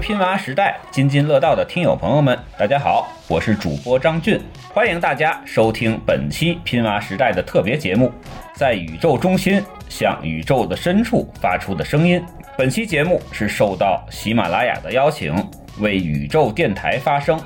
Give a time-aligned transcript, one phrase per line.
[0.00, 4.40] 拼娃时代津津乐道的听友朋友们，大家好，我是主播张俊，
[4.72, 8.10] 欢迎大家收听本期拼娃时代的特别节目，
[8.54, 12.22] 在宇宙中心向宇宙的深处发出的声音。
[12.56, 15.34] 本期节目是受到喜马拉雅的邀请，
[15.80, 17.38] 为宇宙电台发声。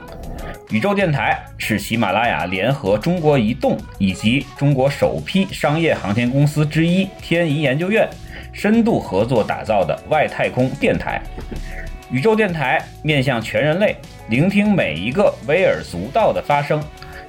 [0.71, 8.09] 宇宙电台是喜马拉雅联合中国移动以及中国首批商业航天公司之一天仪研究院
[8.53, 11.21] 深度合作打造的外太空电台。
[12.15, 13.97] 宇宙电台面向全人类，
[14.29, 16.81] 聆听每一个微而足道的发声，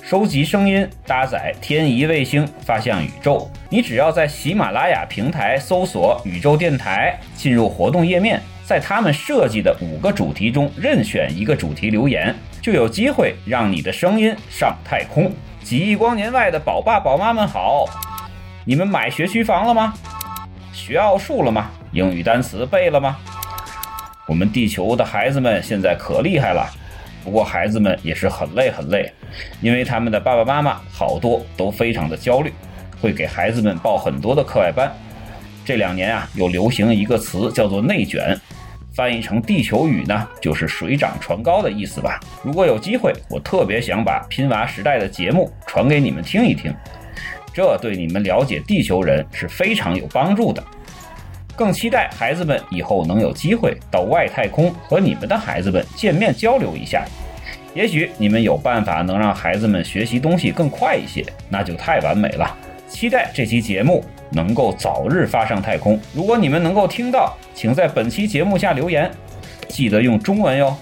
[0.04, 3.50] 收集声音，搭载天仪卫星发向宇宙。
[3.68, 15.32] 你只要在喜马拉雅平台搜索“宇宙电台”，进入活动页面，在他们设计的五个主题中任选一个主题留言，就有机会让你的声音上太空。
[15.64, 17.86] 几亿光年外的宝爸宝妈们好，
[18.64, 19.96] 你们买学区房了吗？
[20.72, 21.72] 学奥数了吗？
[21.92, 23.18] 英语单词背了吗？
[24.28, 26.68] 我们地球的孩子们现在可厉害了，
[27.24, 29.12] 不过孩子们也是很累很累，
[29.62, 32.52] 因为他们的爸爸妈妈好多都非常的焦虑，
[33.00, 34.92] 会给孩子们报很多的课外班。
[35.64, 38.36] 这两年啊，又流行一个词叫做“内卷”，
[38.94, 42.20] 翻译成地球语呢，就是水涨船高的意思吧。
[42.44, 46.74] 如果有机会，我特别想把拼娃时代的节目传给你们听一听，
[47.54, 50.64] 这对你们了解地球人是非常有帮助的。
[51.56, 57.06] 更期待孩子们以后能有机会到外太空和你们的孩子们见面交流一下。
[57.74, 62.58] 也许你们有办法能让孩子们学习东西更快一些，那就太完美了。
[62.88, 66.00] 期待这期节目能够早日发上太空。
[66.14, 69.12] 如果你们能够听到，请在本期节目下留言，
[69.68, 70.76] 记得用中文哟。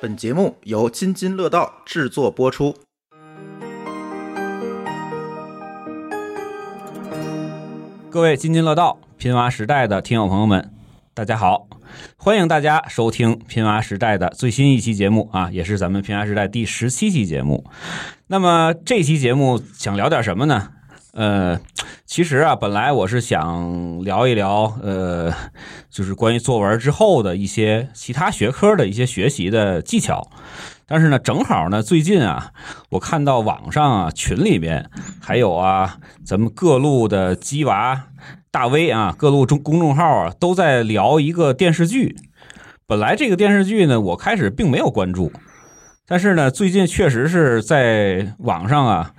[0.00, 2.87] 本节目由津津乐道制作播出。
[8.18, 10.72] 各位津津乐道拼娃时代的听友朋友们，
[11.14, 11.68] 大家好！
[12.16, 17.64] 欢迎大家收听拼娃时代的最新一期节目啊，也是咱们拼娃时代第十七期节目。
[18.26, 20.70] 那么这期节目想聊点什么呢？
[21.12, 21.60] 呃，
[22.06, 25.32] 其实啊，本来我是想聊一聊，呃，
[25.88, 30.28] 就是关于作文之后的一些其他学科的一些学习的技巧。
[30.90, 32.50] 但是呢，正好呢，最近啊，
[32.88, 34.88] 我看到网上啊群里边
[35.20, 38.06] 还有啊，咱们各路的鸡娃
[38.50, 42.16] 大 V 啊，各路中公众号啊都在聊一个电视剧。
[42.86, 45.30] 本来这个电视剧呢，我开始并没有关注，
[46.06, 49.12] 但是呢，最近确实是在网上啊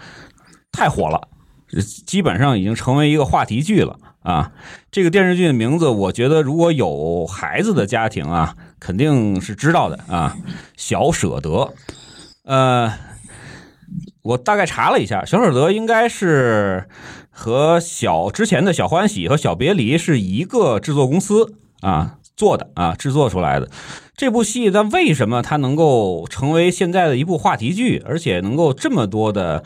[0.72, 1.28] 太火了。
[2.08, 4.52] 基本上已经成为一个话题剧了啊！
[4.92, 10.36] 这个电视剧的名字，我觉得如果有孩子的家庭啊，肯定是知道的啊。
[10.76, 11.74] 小舍得，
[12.44, 12.94] 呃，
[14.22, 16.88] 我大概查了一下，小舍得应该是
[17.30, 23.70] 和小之前的小欢喜和小别离是一个制作公司啊做的啊制作出来的
[24.16, 24.70] 这部戏。
[24.70, 29.64] 但为什么它能够成为现在的一部话题剧，而且能够这么多的？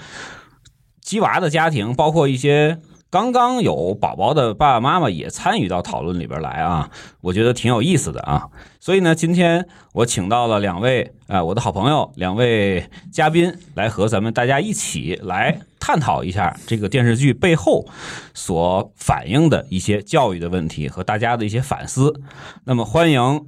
[1.01, 2.79] 鸡娃的家庭，包括一些
[3.13, 6.89] 刚刚有宝宝的爸爸妈妈也参与到讨论里边来啊，
[7.21, 8.49] 我觉得挺有意思的啊。
[8.79, 17.85] 所以呢，今天我请到了两位啊，我的好朋友，两位嘉宾来和咱们大家一起来探讨一下这个电视剧背后
[18.33, 22.19] 所反映的一些教育的问题和大家的一些反思。
[22.63, 23.45] 那么，欢迎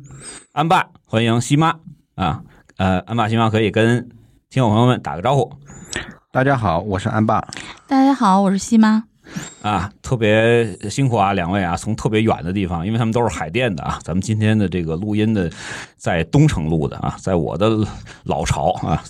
[0.51, 1.79] 安爸，欢迎西妈
[2.13, 2.43] 啊，
[2.77, 4.07] 呃，安爸、西妈可以跟
[4.47, 5.51] 听友朋友们打个招呼。
[6.31, 7.43] 大家好，我是安爸。
[7.87, 9.05] 大家好，我是西妈。
[9.61, 13.99] 啊，特别辛苦啊，两位啊，从特别远的地方，因为他们都是海淀的啊。
[14.03, 15.49] 咱们今天的这个录音的，
[15.97, 17.69] 在东城录的啊，在我的
[18.23, 19.01] 老巢啊，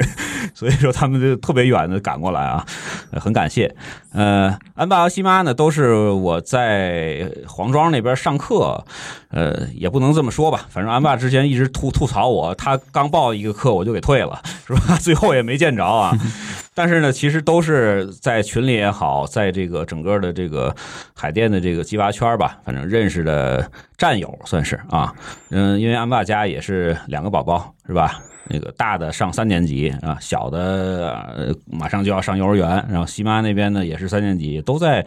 [0.54, 2.64] 所以说他们就特别远的赶过来啊，
[3.12, 3.74] 很感谢。
[4.12, 8.84] 呃，安爸和西妈呢，都是我在黄庄那边上课，
[9.32, 14.96] 呃，也不能这么说吧，反正安爸之前一直吐吐槽我，他刚报一个课我就给退了， 是吧？
[15.00, 16.16] 最后也没见着啊。
[16.74, 20.74] 但是呢，其实都是在群里也好，在这个整个的这个
[21.14, 25.12] 海淀的这个鸡娃圈吧，反正认识的战友算是啊。
[25.50, 28.20] 嗯，因为安爸家也是两个宝宝，是吧？
[28.48, 32.68] 那个大的上三年级啊，小的马上就要上幼儿园。
[32.90, 35.06] 然后西妈那边呢也是三年级，都在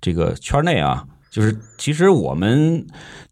[0.00, 1.04] 这个圈内啊。
[1.30, 2.84] 就是其实我们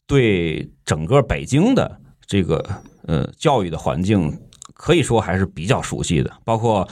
[0.08, 2.64] 对整个北京的这个
[3.06, 4.36] 呃教育的环境。
[4.74, 6.88] 可以说还是比较熟悉的，包括，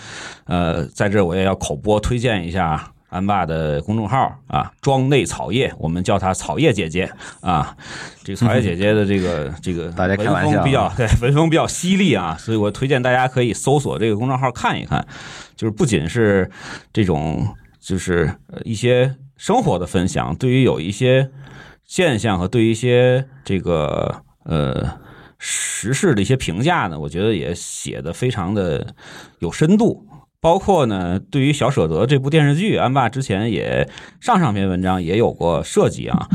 [0.47, 7.09] 呃，在这我也要口播推荐一下安爸的公众号啊，庄内草叶，我们叫她草叶姐姐
[7.41, 7.77] 啊。
[8.25, 15.07] 这个草叶姐姐的这个这个文风比较对文风比较犀利啊，所以我推荐大家可以搜索这个公众号看一看，
[15.55, 16.51] 就是不仅是
[16.93, 17.47] 这种。
[17.79, 21.31] 就是呃一些生活的分享，对于有一些
[21.87, 24.99] 现象和对于一些这个呃
[25.39, 28.95] 时事的一些评价呢，我觉得也写的非常的
[29.39, 30.07] 有深度。
[30.39, 33.89] 包括呢，对于《小舍得》这部电视剧，安爸之前也
[34.21, 36.29] 上上篇文章也有过设计啊，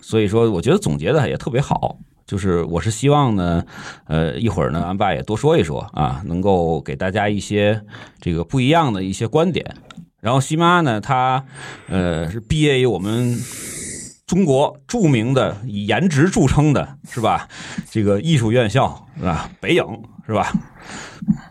[0.00, 1.98] 所以说我觉得总结的也特别好。
[2.24, 3.64] 就是我是希望呢，
[4.06, 7.82] 呃，一会儿呢，安爸也多说一说啊，能够给大家一些
[8.20, 9.76] 这个不一样的一些观点。
[10.20, 11.44] 然后西妈呢，她
[11.88, 13.34] 呃是毕业于我们
[14.28, 17.48] 中国著名的以颜值著称的是吧？
[17.90, 19.50] 这个艺术院校是吧？
[19.58, 19.82] 北影
[20.26, 20.52] 是吧？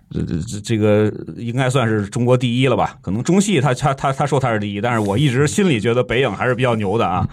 [0.10, 2.96] 这这这这个应该算是中国第一了吧？
[3.02, 7.28] 可能中戏他他他他说他是第一，但是我一直心里觉得北影还是比较牛的啊，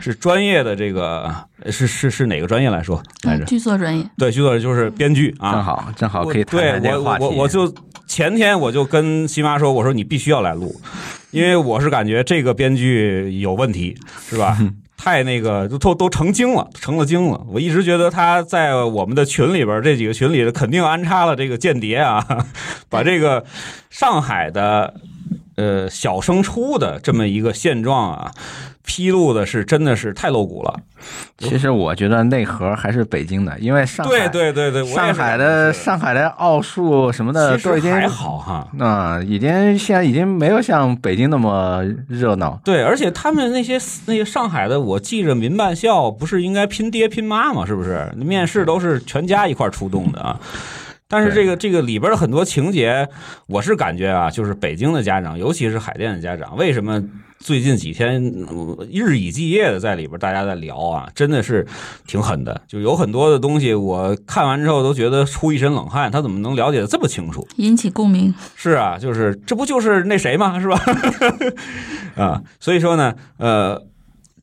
[0.00, 1.34] 是专业的这个
[1.66, 3.44] 是是是哪个专业来说来着？
[3.44, 7.24] 剧作专业，对，剧作就是编剧啊，正好正好可以谈对谈这个话题。
[7.24, 7.72] 我我我就
[8.06, 10.78] 前天我就跟新妈说，我说你必须要来录，
[11.30, 13.96] 因为我是感觉这个编剧有问题，
[14.28, 14.58] 是吧？
[15.02, 17.42] 太那个都都都成精了，成了精了。
[17.48, 22.22] 我一直觉得他在我们的群里边，这几个群里肯定安插了这个间谍啊，
[22.90, 23.42] 把这个
[23.88, 24.92] 上海的
[25.56, 28.30] 呃小升初的这么一个现状啊，
[28.90, 30.80] 披露的是真的是太露骨了。
[31.38, 38.66] 其实我觉得内核还是北京的，因为上海对对对对，上海的上海的奥数什么的都已经还好哈。
[38.80, 42.60] 啊、已经现在已经没有像北京那么热闹。
[42.64, 47.64] 对，而且他们那些那些上海的，我记着民办校不是应该拼爹拼妈吗？
[47.64, 48.12] 是不是？
[48.16, 50.36] 面试都是全家一块出动的啊。
[51.10, 53.08] 但是这个这个里边的很多情节，
[53.48, 57.02] 我是感觉啊，就是北京的家长，尤其是海淀的家长，为什么
[57.40, 61.66] 最近几天呃日以继夜的在里边大家在聊啊，真的是
[62.06, 62.62] 挺狠的。
[62.68, 67.44] 就有很多的东西，我看完之后都觉得出一身冷汗，他怎么能了解的这么清楚？
[67.56, 68.32] 引起共鸣。
[68.54, 70.60] 是啊，就是这不就是那谁吗？
[70.60, 70.80] 是吧？
[72.14, 73.82] 啊，所以说呢，呃，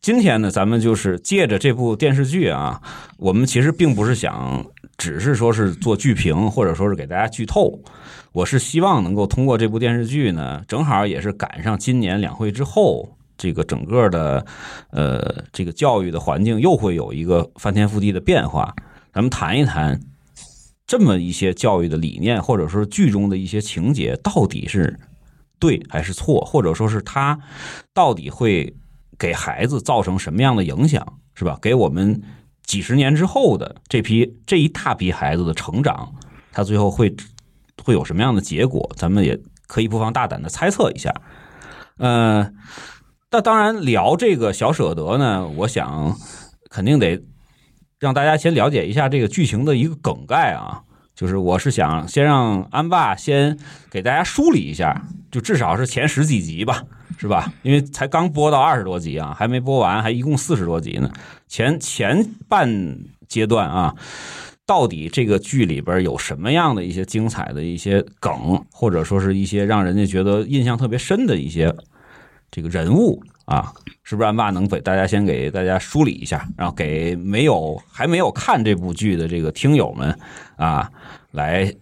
[0.02, 2.82] 今天呢，咱们就是借着这部电视剧啊，
[3.18, 4.66] 我们其实并不是想
[4.98, 7.80] 只是说是做剧评，或者说是给大家剧透。
[8.34, 14.46] 我是希望能够通过这部电视剧呢，正好也是赶上今年两会之后，这个整个的
[14.92, 18.76] 呃这个教育的环境又会有一个翻天覆地的变化。
[19.14, 20.00] 咱们谈一谈
[20.86, 25.00] 这么一些教育的理念，或者说剧中的一些情节，到底是
[25.60, 27.40] 对还是错，或者说是它
[27.94, 28.72] 到底会
[29.18, 31.58] 给孩子造成什么样的影响，是吧？
[31.60, 32.22] 给我们
[32.68, 36.14] 几十年之后的这批这一大批孩子的成长，
[36.52, 37.16] 他最后会
[37.84, 38.92] 会有什么样的结果？
[38.96, 41.14] 咱们也可以不妨大胆的猜测一下。
[41.98, 42.52] 呃，
[43.32, 46.16] 那当然聊这个小舍得呢，我想
[46.70, 47.24] 肯定得
[48.00, 50.84] 让大家先了解一下这个剧情的一个梗概啊。
[51.16, 53.58] 就是我是想先让安爸先
[53.90, 56.84] 给大家梳理一下，就至少是前十几集吧，
[57.18, 57.52] 是吧？
[57.64, 61.10] 因为才刚播到二十多集啊，还没播完，还一共四十多集呢。
[61.48, 62.98] 前前半
[63.28, 63.96] 阶段啊，
[64.66, 71.74] 到底这个剧里边有什么样的一些精彩的一些梗，或者说是一些让人家觉得印象特别深的一些
[72.52, 73.74] 这个人物啊，
[74.04, 80.18] 是不是安爸能给大家先给大家梳理一下，然后给没有还没有看这部剧的这个听友们
[80.58, 80.92] 啊，
[81.32, 81.74] 来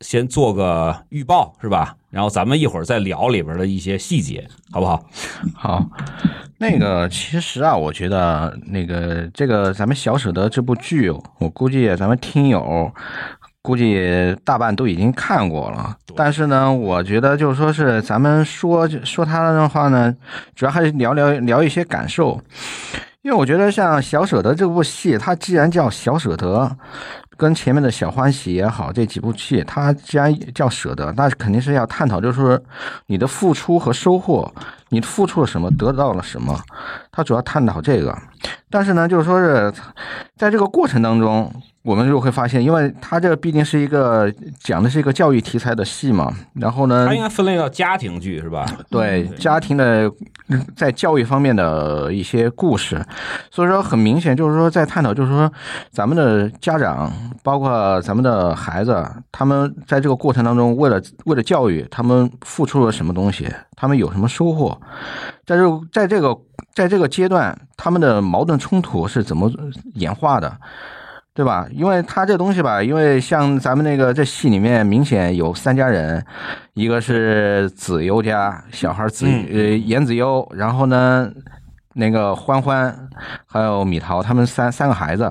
[0.00, 1.96] 先做个预报是吧？
[2.14, 5.04] 然后咱们一会儿再聊里边的一些细节，好不好？
[5.52, 5.84] 好，
[6.58, 12.88] 那个其实啊，我觉得那个这个咱们小舍得这部剧，我估计咱们听友
[13.62, 15.96] 估计大半都已经看过了。
[16.14, 20.14] 但是呢，我觉得就是说是咱们说说它的话呢，
[20.54, 22.40] 主要还是聊聊聊一些感受。
[23.22, 26.46] 因为我觉得像《小舍得》这部戏，它既然叫《小舍得》，
[27.36, 32.60] 跟前面的小欢喜也好，这几部戏，它既然叫舍得，那肯定是要探讨，就是说
[33.06, 34.52] 你的付出和收获，
[34.94, 36.58] 你付出了什么，得到了什么，
[37.10, 38.16] 他主要探讨这个。
[38.70, 39.72] 但是呢，就是说是
[40.36, 41.50] 在这个过程当中，
[41.82, 48.66] 我们就会发现，因为他这个毕竟是一个讲的是一个教育题材的戏嘛，然后呢它，应该分类到家庭剧是吧？
[48.90, 50.10] 对家庭的
[50.48, 53.02] 嗯在教育方面的一些故事，
[53.50, 55.50] 所以说很明显就是说在探讨，就是说
[55.90, 57.10] 咱们的家长，
[57.42, 64.78] 包括咱们的孩子，他们在这个过程当中，为了为了教育，他们付出了什么东西，他们有什么收获，
[65.46, 66.36] 在这在这个
[66.74, 69.50] 在这个阶段，他们的矛盾冲突是怎么
[69.94, 70.56] 演化的？
[71.36, 71.66] 对吧？
[71.72, 76.24] 因为他这东西吧，因为像咱们那个这戏里面明显有三家人，
[76.74, 81.28] 一个是子优家小孩子嗯呃严子优，然后呢
[81.94, 83.08] 那个欢欢，
[83.46, 85.30] 还有米桃，他们三三个孩子。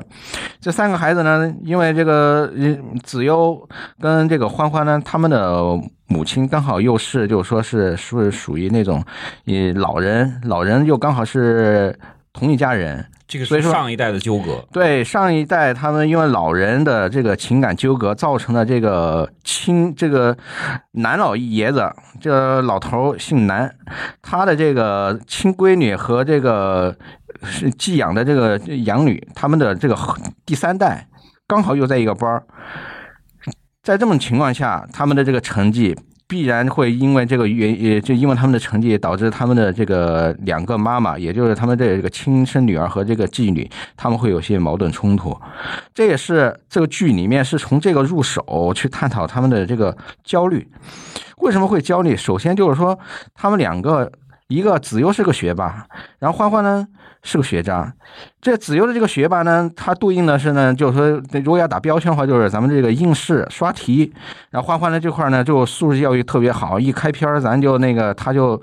[0.60, 3.68] 这三个孩子呢，因为这个嗯子悠
[4.00, 5.64] 跟这个欢欢呢，他们的
[6.08, 9.04] 母亲刚好又是，就是说是是属于那种，
[9.46, 11.98] 呃老人，老人又刚好是
[12.32, 13.06] 同一家人。
[13.34, 14.64] 这个所以说是上一代的纠葛。
[14.72, 20.38] 对上一代，他们因为老人的这个情感纠葛，造成了这个亲这个
[20.92, 23.74] 男老爷子，这个老头儿姓南，
[24.22, 26.96] 他的这个亲闺女和这个
[27.42, 29.98] 是寄养的这个养女，他们的这个
[30.46, 31.08] 第三代
[31.48, 32.44] 刚好又在一个班儿，
[33.82, 35.98] 在这种情况下，他们的这个成绩。
[36.34, 45.38] 必然会因为这个原，也就因为他们的成绩，导致他们的这个两个妈妈，也就是他们的这个亲生女儿和这个继女，他们会有些矛盾冲突。
[45.94, 50.68] 这也是这个剧里面是从这个入手去探讨他们的这个焦虑。
[51.38, 52.18] 为什么会焦虑？
[52.18, 52.98] 首先就是说，
[53.36, 54.12] 他们两个，
[54.54, 55.88] 一个子悠是个学霸，
[56.20, 56.88] 然后欢欢呢
[57.24, 57.92] 是个学渣。
[58.40, 64.14] 这子悠的这个学霸呢，他对应的是呢，就是说，如果要打标签的话，就是咱们这个应试刷题。
[64.50, 68.62] 然后欢欢呢这块呢，就素质教育特别好，一开篇咱就那个，他就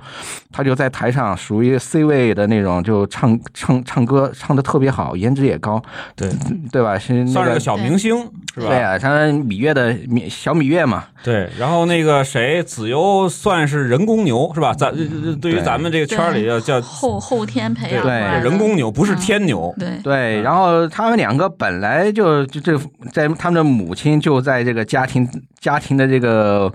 [0.52, 5.82] 他就在台上属于 C 位的那种，就唱唱唱歌唱的特别好，颜值也高，
[6.14, 6.30] 对，
[6.70, 6.98] 对吧？
[6.98, 8.18] 是那个算是个小明星，
[8.54, 8.68] 是吧？
[8.68, 14.74] 对啊，他芈月的芈小芈月嘛，对，然后那个谁，子悠算是人工牛，是吧？
[14.74, 14.94] 咱
[15.40, 18.12] 对于对咱们这个圈里要叫后后天培养对
[18.44, 19.74] 人工牛，不是天牛。
[19.78, 22.78] 对对，然后他们两个本来就就这
[23.10, 25.26] 在他们的母亲就在这个家庭
[25.58, 26.70] 家庭的这个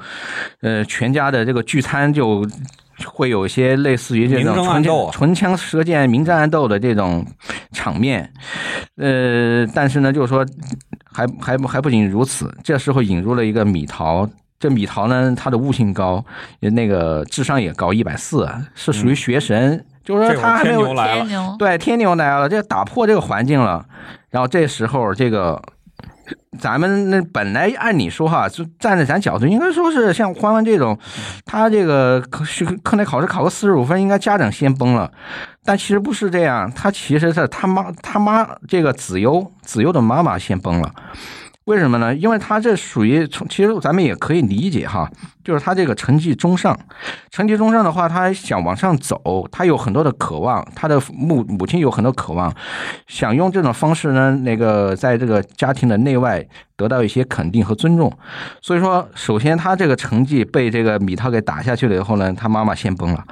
[0.62, 2.44] 呃全家的这个聚餐就。
[3.08, 7.26] 会有一些类似于这种唇枪唇枪舌剑、明争暗斗的这种
[7.74, 8.32] 场面，
[8.96, 10.46] 呃，但是呢，就是说，
[11.12, 14.26] 还还不还不仅如此，这时候引入了一个米桃，
[14.66, 16.26] 这米桃呢，他的悟性高，
[16.60, 23.86] 那个智商也高，一百四，是属于学神，就是说他还没有牛来了，天牛，对，天牛来了，这打破这个环境了。
[24.32, 25.62] 然后这时候，这个
[26.60, 30.98] 咱们那本来按理说哈，就站在咱角度，应该说是像欢欢这种，
[31.46, 32.44] 他这个课
[32.82, 35.12] 课内考试考个四十五分，应该家长先崩了。
[35.64, 40.92] 但其实不是这样，他其实是他妈他妈这个子悠子悠的妈妈先崩了。
[41.66, 42.14] 为什么呢？
[42.14, 45.10] 因为他这属于从，其实咱们也可以理解哈，
[45.44, 46.78] 就是他这个成绩中上，
[47.32, 52.54] 成绩中上的话，他想往上走，他有很多的渴望，他的母母亲有很多渴望，
[53.08, 56.46] 想用这种方式呢，那个在这个家庭的内外
[56.78, 58.16] 得到一些肯定和尊重。
[58.62, 63.26] 所以说，首先他这个成绩被这个米涛给打下去了以后呢，他妈妈先崩了。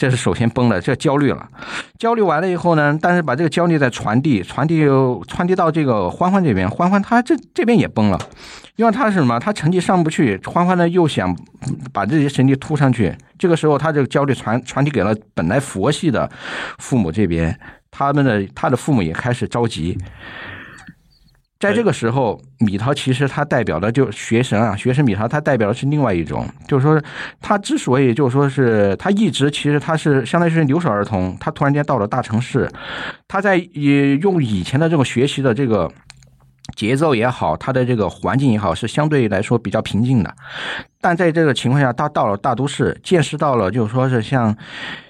[0.00, 1.46] 这是首先崩了，这焦虑了，
[1.98, 4.86] 焦虑完了以后呢，但是把这个焦虑再传递，传递
[5.28, 8.18] 传递到这个欢欢这边，欢欢他这这边也崩了，
[8.76, 9.38] 因为他是什么？
[9.38, 11.36] 他成绩上不去，欢欢呢又想
[11.92, 16.30] 把这些成绩突上去，这个时候他这个焦虑传传递给了本来佛系的
[16.78, 17.54] 父母这边，
[17.90, 19.98] 他们的他的父母也开始着急。
[21.60, 26.98] 在这个时候，米桃其实他代表的就学神啊，学神米桃他代表的是另外一种，就是说
[27.38, 32.66] 他之所以就是说是他一直其实他是相当于是留守儿童，他突然间到了大城市，
[33.28, 35.92] 他在也用以前的这种学习的这个
[36.74, 40.34] 节奏也好，他的这个环境也好，是相对来说比较平静的。
[40.98, 44.56] 但在这个情况下，他到了大都市，见识到了就是说是像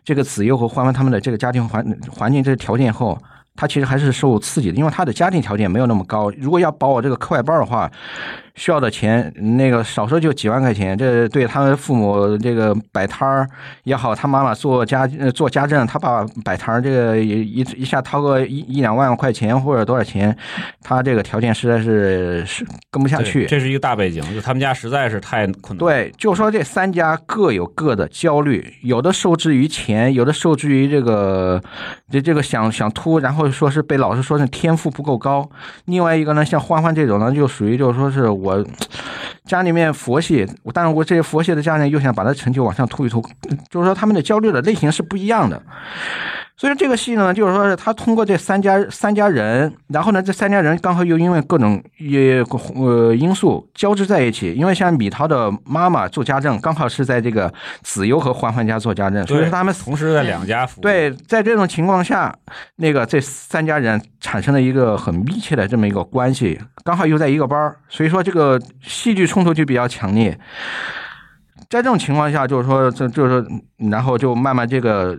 [0.05, 3.17] 这个子悠和欢欢他们的这个家庭环环境这个条件后。
[3.61, 6.31] 他其实还是受刺激的，因为他的家庭条件没有那么高。
[6.39, 7.91] 如果要保我这个课外班的话，
[8.61, 10.97] 需要的钱那个少说就几万块钱。
[10.97, 13.49] 这对他们父母这个摆摊儿
[13.85, 20.37] 也好，他妈妈做家呃做家政，他爸爸摆摊儿，这个一一下掏个一一两万块钱或者多少钱，
[20.83, 23.47] 他这个条件实在是是跟不下去。
[23.47, 31.59] 这是一个大背景，就他们家实在是太困难。，对，就说这三家各有各的焦虑，有的受制于钱，有的受制于这个
[32.11, 35.49] 这这个想想突，然后说是被老师说是天赋不够高。
[35.87, 38.67] 另外一个呢，像欢欢这种呢，就属于就是说是我我
[39.45, 43.21] 家里面佛系，但是我这些佛系的家人又想把他成就往上突一突，
[43.69, 45.63] 就是说他们的焦虑的类型是不一样的。
[46.61, 54.53] 所以这个戏呢，就是说是他通过这三家三家人，然后呢，这三家人刚好又因为各种也呃因素交织在一起。
[54.53, 57.51] 因为像米涛的妈妈做家政，刚好是在这个
[57.81, 60.83] 子悠和欢欢家做家政，所以说他们同时在两家服务。
[60.83, 62.31] 对，在这种情况下，
[62.77, 70.39] 那个这三家人产生了一个很密切的这么一个关系，刚好又在一个班儿，所以说这个戏剧冲突就比较强烈。
[71.71, 73.47] 在这种情况下，就是说，这就是，
[73.91, 75.17] 然后就慢慢这个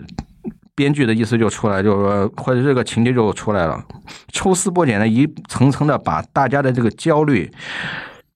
[0.75, 3.83] 编剧的意思就出来，就是说，或者这个情节就出来了，
[4.31, 7.51] 抽丝剥茧的一层层的把大家的这个焦虑。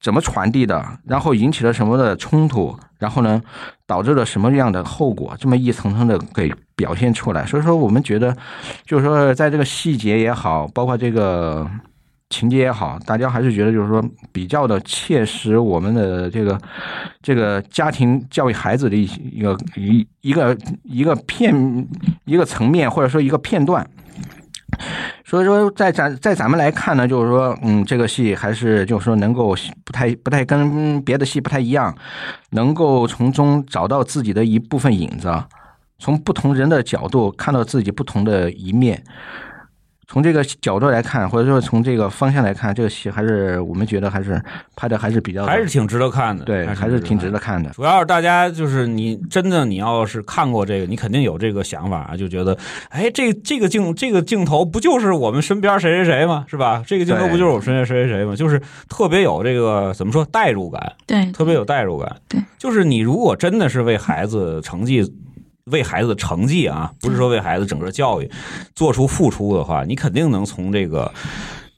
[0.02, 3.42] 怎么传递的，然后引起了什么的冲突，然后呢，
[3.88, 7.44] 导致了什么样的后果，这么一层层的给表现出来。
[7.44, 8.38] 所以说，我们觉得，
[8.86, 11.68] 就是说，在这个细节也好，包括这个
[12.30, 16.60] 情节也好，大家还是觉得就是说比较的切实我们的这个
[17.22, 21.88] 这个家庭教育孩子的一一个一一个一个片
[22.26, 23.88] 一个层面，或者说一个片段。
[25.24, 29.56] 所以说，在咱在咱们来看呢，就是说，嗯，这个戏还是就是说能够
[29.86, 31.96] 不太不太跟别的戏不太一样，
[32.50, 35.32] 能够从中找到自己的一部分影子，
[35.98, 39.02] 从不同人的角度看到自己不同的一面。
[40.08, 44.42] 从这个角度来看，或者说从这个方向来看，这个戏还是我们觉得还是
[44.76, 47.70] 拍的还是比较还是挺值得看的，对，还是挺值得看的。
[47.72, 52.58] 主要是大家就是你真的你要是看过这个，你肯定有这个想法，就觉得
[52.90, 56.46] 哎，这这个镜这个镜头不就是我们身边谁谁谁吗？
[56.48, 56.84] 是吧？
[56.86, 58.36] 这个镜头不就是我们身边谁谁谁吗？
[58.36, 65.12] 就是特别有这个怎么说代入感，对，特别有代入感，对，就是你如果真的是为孩子成绩。
[65.72, 68.30] 为孩子的成绩啊，不是说为孩子整个教育
[68.76, 71.12] 做出付出的话，你肯定能从这个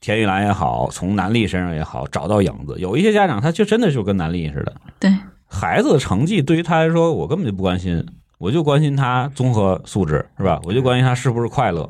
[0.01, 2.75] 田玉兰也好，从南丽身上也好找到影子。
[2.79, 5.10] 有一些家长，他就真的就跟南丽似的，对
[5.48, 8.06] 孩子的成绩对于他来说，我根本就不关心，
[8.39, 10.60] 我就关心他综合素质，是吧？
[10.65, 11.89] 我就关心他是不是快乐，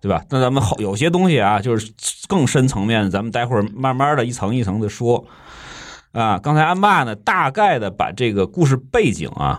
[0.00, 0.22] 对吧？
[0.30, 1.92] 那咱们好有些东西啊，就是
[2.28, 5.26] 更深层面，咱们待会儿慢慢的一层一层的说
[6.12, 6.38] 啊。
[6.38, 9.58] 刚才安爸呢，大概的把这个故事背景啊。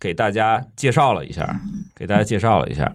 [0.00, 1.60] 给大家介绍了一下，
[1.94, 2.92] 给大家介绍了一下，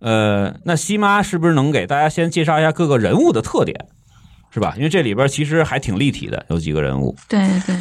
[0.00, 3.86] 呃，那西妈是不是能给大家先介绍一下各个人物的特点，
[4.50, 4.74] 是吧？
[4.76, 7.16] 因为这里边其实还挺立体的，有几个人物。
[7.26, 7.74] 对对，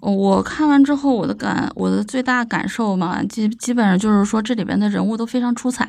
[0.00, 5.88] 我看完之后，我的感，我的最大感受嘛，基基本上就是说，这里边的人物都非常出彩，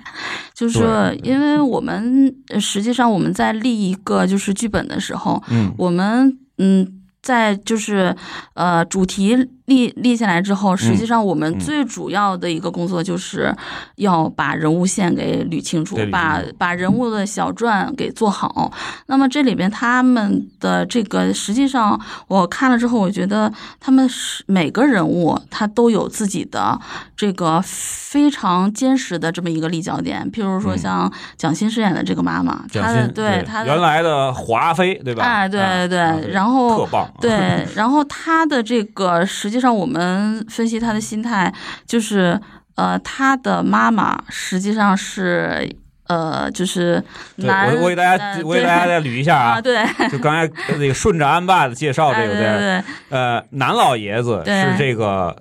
[0.55, 8.15] 就是因为我们实际上我们在立一个就是剧本的时候，嗯，我们嗯，在就是
[8.55, 9.51] 呃主题。
[9.67, 13.53] 立立下来之后，实际上我们最主要的一个工作就是
[13.97, 18.71] 要把人物线给捋清楚，把把人物的小传给做好。
[19.07, 26.79] 那么这里边他们的这个，实际上我看了之后，我觉得他们是每个人物他都有自己的
[27.17, 30.25] 这个非常坚实的这么一个立脚点。
[30.31, 35.25] 譬如说像蒋欣饰演的这个妈妈，她的对她原来的华妃对吧？
[35.25, 39.56] 哎，对对对，然后特棒，对， 然后她的这个实际。
[39.57, 41.51] 实际上，我们分析他的心态，
[41.87, 42.39] 就是，
[42.75, 45.67] 呃，他的妈妈实际上是，
[46.07, 47.03] 呃，就是
[47.37, 47.75] 男。
[47.75, 55.35] 我我给大家，我给大家再捋一下啊，对，就刚才那个顺着安爸的介绍，这个对对，呃，男老爷子是这个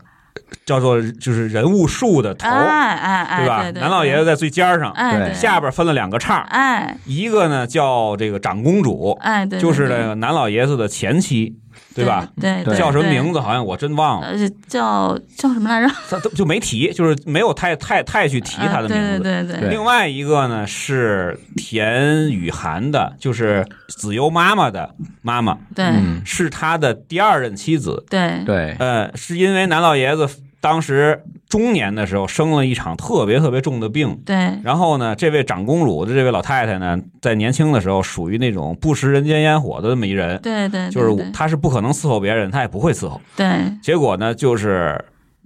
[0.64, 3.70] 叫做就是人物树的头，哎哎哎，对吧？
[3.78, 11.58] 男老爷子在最尖上，对，下边分了两个叉，哎，一个呢叫这个长公主，哎，对，就是这个男老爷子的前妻。
[11.96, 12.28] 对吧？
[12.40, 13.40] 对，叫什么名字？
[13.40, 14.34] 好像我真忘了。
[14.68, 15.92] 叫叫什么来着？
[16.08, 19.22] 他都就没提，就是没有太太太去提他的名字。
[19.22, 19.70] 对对对。
[19.70, 25.56] 另外一个呢是田雨涵的，就是子悠妈妈的妈妈。
[25.74, 25.86] 对，
[26.24, 28.04] 是他的第二任妻子。
[28.10, 28.76] 对对。
[28.78, 30.28] 呃，是因为南老爷子。
[30.58, 34.36] 当时中年的时候生了一场特别特别重的病，对。
[34.64, 40.90] 然后呢，这位长公主的这位老太太呢，在年轻的时候属于那种不食人间烟火的这么一人，对对。
[40.90, 43.20] 就是她是不可能伺候别人，她也不会伺候。
[43.36, 43.46] 对。
[43.80, 45.02] 结果呢，就是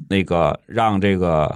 [0.09, 1.55] 那个让这个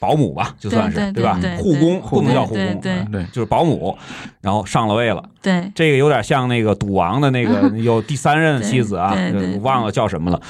[0.00, 3.96] 保姆吧，就算是对吧，护工不能叫护工，对对，就是保姆，
[4.40, 5.22] 然后上了位了。
[5.40, 5.70] 对。
[5.72, 9.16] 这个有点像那个赌王的那个 有第三任妻子啊，
[9.62, 10.40] 忘了叫什么了。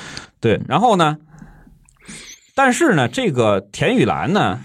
[0.40, 1.18] 对，然后呢？
[2.54, 4.60] 但是呢，这个田雨岚呢，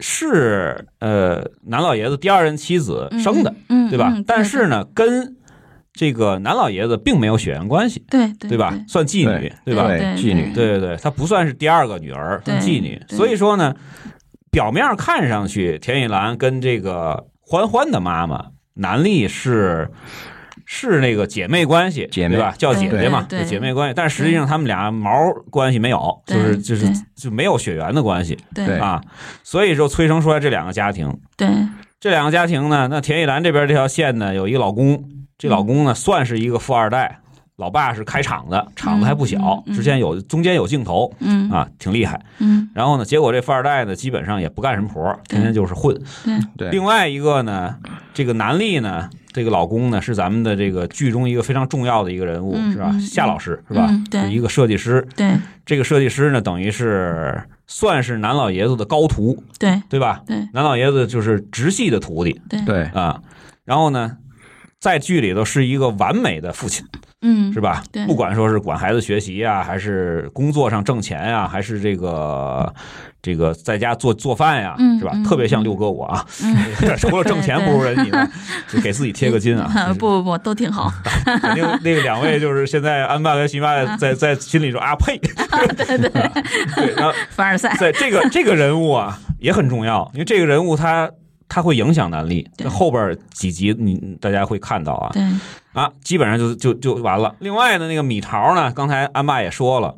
[0.00, 4.12] 是呃南老爷子第二任妻子生的，嗯，对吧？
[4.26, 5.36] 但是呢，跟
[5.92, 8.78] 这个南老爷子并没有血缘关系，对对吧？
[8.88, 9.88] 算继女，对吧？
[10.16, 13.00] 继女，对对对，她不算是第二个女儿，算继女。
[13.08, 13.74] 所以说呢，
[14.50, 19.90] 表面看上去田雨岚跟这个欢欢的妈妈南丽是。
[20.70, 22.54] 是那个姐妹关系，姐妹对吧？
[22.58, 23.94] 叫姐姐嘛，姐妹关系。
[23.96, 25.10] 但实际上他们俩毛
[25.50, 29.00] 关系没有，就是就是就没有血缘的关系，对啊。
[29.42, 31.48] 所以说催生出来这两个家庭，对
[31.98, 35.02] 这两个家庭呢，那田一兰这边这条线呢，有一个老公，
[35.38, 37.20] 这老公呢算是一个富二代。
[37.56, 42.70] 老爸是开厂的，厂子还不小，之前有中间有镜头，嗯啊，挺厉害，嗯。
[42.72, 46.00] 然后呢，结果这富二代呢，基本上也不干什么活，天天就是混。
[46.56, 46.70] 对。
[46.70, 47.74] 另外一个呢，
[48.14, 52.92] 这个南丽呢，这个老公呢，是咱们的这个剧中一个非常重要的一个人物，是吧？
[53.00, 53.88] 夏老师是吧？
[54.10, 54.28] 对。
[54.32, 55.06] 一个设计师。
[55.16, 55.36] 对。
[55.64, 60.22] 这个设计师呢，等于是算是南老爷子的高徒，对对吧？
[60.26, 60.36] 对。
[60.52, 63.22] 南老爷子就是直系的徒弟，对对啊。
[63.64, 64.16] 然后呢？
[64.80, 66.86] 在剧里头是一个完美的父亲，
[67.22, 67.82] 嗯，是吧？
[67.90, 72.72] 对不管说是管孩子学习啊，还是工作上挣钱呀、还是这个
[73.20, 75.12] 这个在家做做饭呀、是吧？
[75.24, 76.56] 特别像六哥我啊，嗯
[76.96, 78.28] 除了挣钱不如人以外，
[78.68, 79.68] 就给自己贴个金啊。
[79.98, 80.92] 不不不，都挺好。
[81.40, 85.18] 肯定那个两位就是现在安爸跟徐妈在 在心里说啊呸，
[85.76, 87.76] 对对，对，然后凡尔赛。
[87.78, 91.10] 在这个这个人物啊也很重要，因为这个人物他
[91.48, 95.22] 他会影响南丽，对在后边几集你大家会看到啊对，
[95.72, 97.34] 啊，基本上就就就完了。
[97.38, 99.94] 另外呢，那个米桃呢，刚才安爸也说了，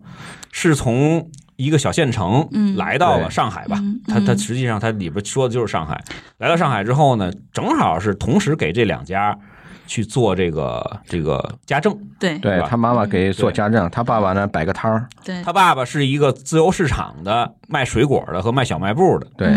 [0.53, 3.79] 是从一个小县城嗯来到了上海吧？
[3.81, 6.03] 嗯他他嗯实际上他里边说的就是上海。
[6.39, 9.37] 来到上海之后呢，正好是同时给这两家
[9.91, 11.93] 去做这个这个家政。
[12.21, 12.35] 对。
[12.35, 12.41] 吧？
[12.43, 19.49] 对他妈妈给做家政，他爸爸呢摆个摊儿，对，他爸爸是一个自由市场的卖水果的和卖小卖部的，对，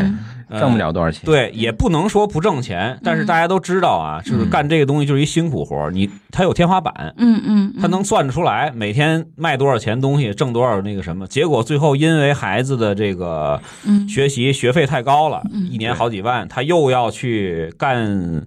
[0.60, 1.22] 挣不了多少钱。
[1.26, 11.28] 对，也不能说不挣钱，但是大家都知道啊，就是干这个东西就是一辛苦活儿，你他有天花板，嗯嗯，他能算得出来每天卖多少钱东西，挣多少那个什么。
[11.28, 14.08] 结果最后因为孩子的这个嗯。
[14.08, 15.68] 学习学费太高了，嗯。
[15.70, 18.46] 一年好几万，他又要去干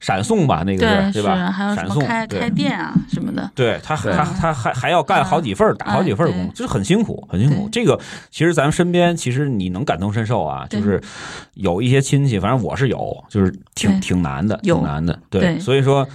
[0.00, 1.50] 闪送吧，那个是对吧？
[1.50, 3.50] 还有什闪送么开对开店啊什么的。
[3.54, 7.68] 对他，他他还还要干好几份，打好几份工，就是很辛苦，很辛苦。
[7.70, 7.98] 这个
[8.30, 11.00] 其实咱们身边，其实你能感同身受啊，就是
[11.54, 15.18] 有一些亲戚，反正我是有，就是挺挺难的，挺难的。
[15.30, 16.06] 对所以说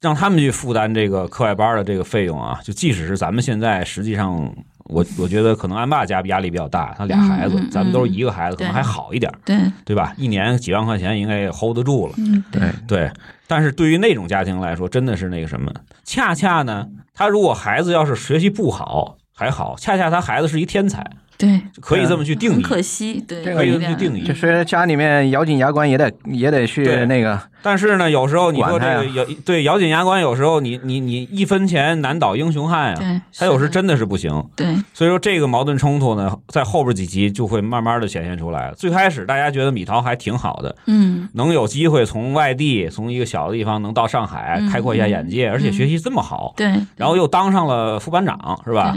[0.00, 4.54] 让他们去负担这个课外班的这个费用啊，就即使是咱们现在实际上。
[4.84, 10.12] 我我觉得可能安爸家压力比较大，他俩孩子，嗯嗯咱们都是一个孩子，可能还好一点，对，对吧？
[10.16, 12.14] 一年几万块钱应该也 hold 得住了。
[12.18, 13.10] 嗯对，对，
[13.46, 15.72] 但是对于那种家庭来说，真的是那个什么，
[16.04, 21.04] 恰恰呢，他如果孩子要是学习不好还好，恰恰他孩子是一天才，
[21.44, 22.62] 对，可以这么去定很义。
[22.62, 24.26] 可惜，对，可以这么去定义。
[24.26, 34.44] 就，是家里面咬紧牙关也得也得去那个，但是呢，有时候你说这个咬对咬紧牙关，有时候你你你一分钱难倒英雄汉呀，对，他有时真的是不行。
[34.56, 38.72] 对，所以说这个矛盾冲突呢，在后边几集就会慢慢的显现出来。
[38.76, 41.28] 最开始大家觉得米桃还挺好的，嗯。
[41.34, 48.96] 能有机会从外地从一个小的地方能到上海嗯开阔一下眼界，而且学习这么好，对，然后又当上了副班长，是吧？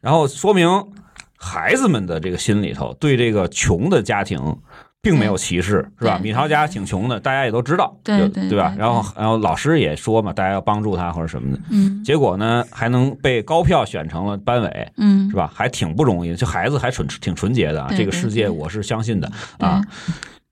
[0.00, 0.66] 然后说明
[1.42, 4.38] 孩子们的这个心里头对这个穷的家庭
[5.02, 6.20] 并没有歧视，是吧？
[6.22, 8.68] 米超家挺穷的，大家也都知道，对就对吧？
[8.70, 14.92] 对对然后然后老师也说嘛，大家要帮助他或者什么的，嗯结果呢还能被高票选成了班委。
[14.98, 15.50] 嗯是，吧？
[15.52, 17.90] 还挺不容易，这孩子还纯挺纯洁的啊！
[17.96, 19.28] 这个世界我是相信的
[19.58, 19.82] 啊。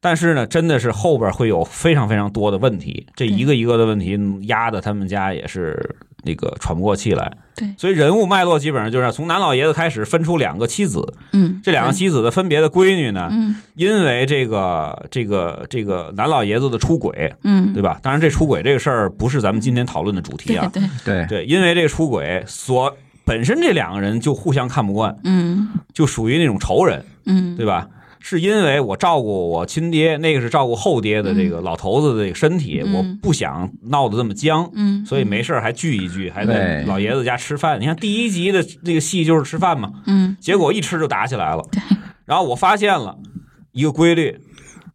[0.00, 7.32] 但是呢，真的是后边会有非常非常多的问题，这一个一个的问题压的他们家也是那个喘不过气来。
[7.54, 17.98] 对所以人物脉络基本上就是从南老爷子开始分出两个妻子，嗯，这两个妻子的分别的闺女呢，嗯因为这个这个这个南老爷子的出轨，嗯，对吧？
[18.02, 20.70] 当然，这出轨这个事儿不是咱们今天讨论的主题啊。
[20.72, 27.04] 对对，对对，因为这个出轨所本身这两个人就互相看不惯，嗯就属于那种仇人。
[27.26, 27.86] 嗯，对吧？
[28.22, 37.80] 是因为我照顾我亲爹，那个是照顾后爹的这个老头子的这个身体，嗯我不想闹得这么僵，嗯，所以没事儿还聚一聚，还在老爷子家吃饭。
[37.80, 41.64] 你看第一集的这个戏就是吃饭嘛，嗯结果一吃就打起来了。
[42.26, 43.18] 然后我发现了
[43.72, 44.38] 一个规律，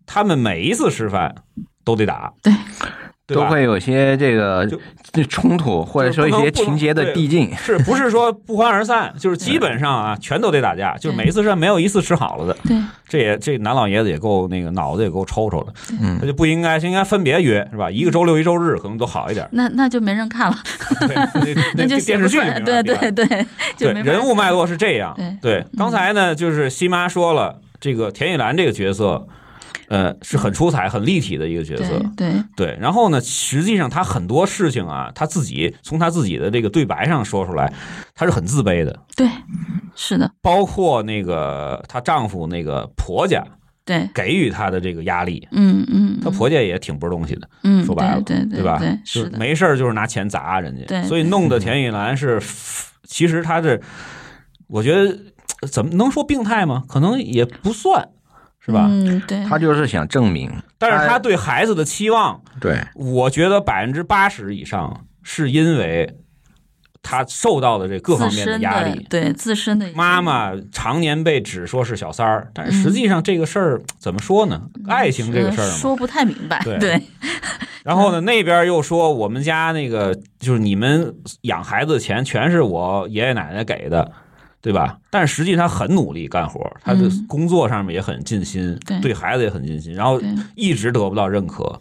[0.05, 1.35] 他们每一次吃饭
[1.83, 2.31] 都得打？
[3.27, 4.79] 都会有些这个就
[5.11, 7.51] 这冲突，或者说一些情节的递进。
[7.55, 9.11] 是不是说不欢而散？
[9.17, 12.57] 就是 基本上啊，全都得打架，就是每一次是没有一次吃好了的。
[12.63, 17.89] 对，这也这男老爷子也够那个脑子也够抽抽的，嗯他就不应该应该分别约是吧？
[17.89, 19.47] 一个周六一周日可能都好一点。
[19.51, 20.57] 那那就没人看了，
[21.07, 21.15] 对，
[21.75, 23.45] 那那就电视剧对对对，
[23.77, 25.15] 对人物脉络是这样。
[25.15, 29.27] 对对，刚才呢就是西妈说了，这个田雨岚这个角色。
[29.87, 32.77] 呃，是很出彩、很立体的一个角色，对对，对。
[32.79, 37.71] 然后呢，实际上她很多事情啊，她自己从她自己的这个对白上说出来，
[38.13, 38.99] 她是很自卑的。
[39.15, 39.27] 对，
[39.95, 43.43] 是的，包括那个她丈夫那个婆家
[43.85, 47.47] 对，给予她的这个压力，嗯嗯，她婆家也挺不是东西的。
[47.63, 48.81] 嗯，说白了对对对吧？
[49.05, 52.41] 是的，没事儿就是拿钱砸人家，对所以弄得田雨岚是，
[53.03, 53.79] 其实她是，
[54.67, 55.15] 我觉得
[55.71, 56.83] 怎么能说病态吗？
[56.87, 58.09] 可能也不算，
[58.65, 58.87] 是吧？
[58.89, 66.17] 嗯，对，他就是想证明，但是他对孩子的期望，对我觉得百分之八十以上是因为
[67.03, 69.05] 他受到的这各方面的压力。
[69.07, 74.59] 对自身的妈妈常年被指说是小三儿，但是实际上这个事儿怎么说呢？
[74.87, 76.99] 爱情这个事儿说不太明白，对对
[77.85, 84.11] 然后呢，那边又说我们家那个就是你们养孩子的钱全是我爷爷奶奶给的，
[84.65, 84.97] 对吧？
[85.11, 90.19] 但是实际他很努力干活，他的嗯工作上面也很尽心，对对孩子也很尽心，然后
[90.55, 91.79] 一直得不到认可。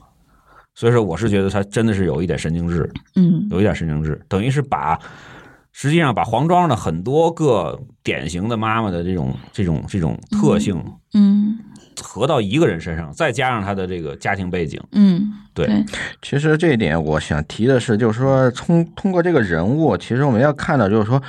[0.75, 4.99] 所以说，我是觉得他真的是有一点神经质，嗯有一点神经质，等于是把
[5.73, 10.77] 实际上把黄庄的很多个典型的妈妈的这种这种这种特性
[11.15, 11.57] 嗯
[12.03, 15.85] 合到一个人身上，再加上他的这个家庭背景，嗯，对对，
[16.21, 21.23] 其实这一点我想提的是，就是说通通过这个人物，其实我们要看到，就是说。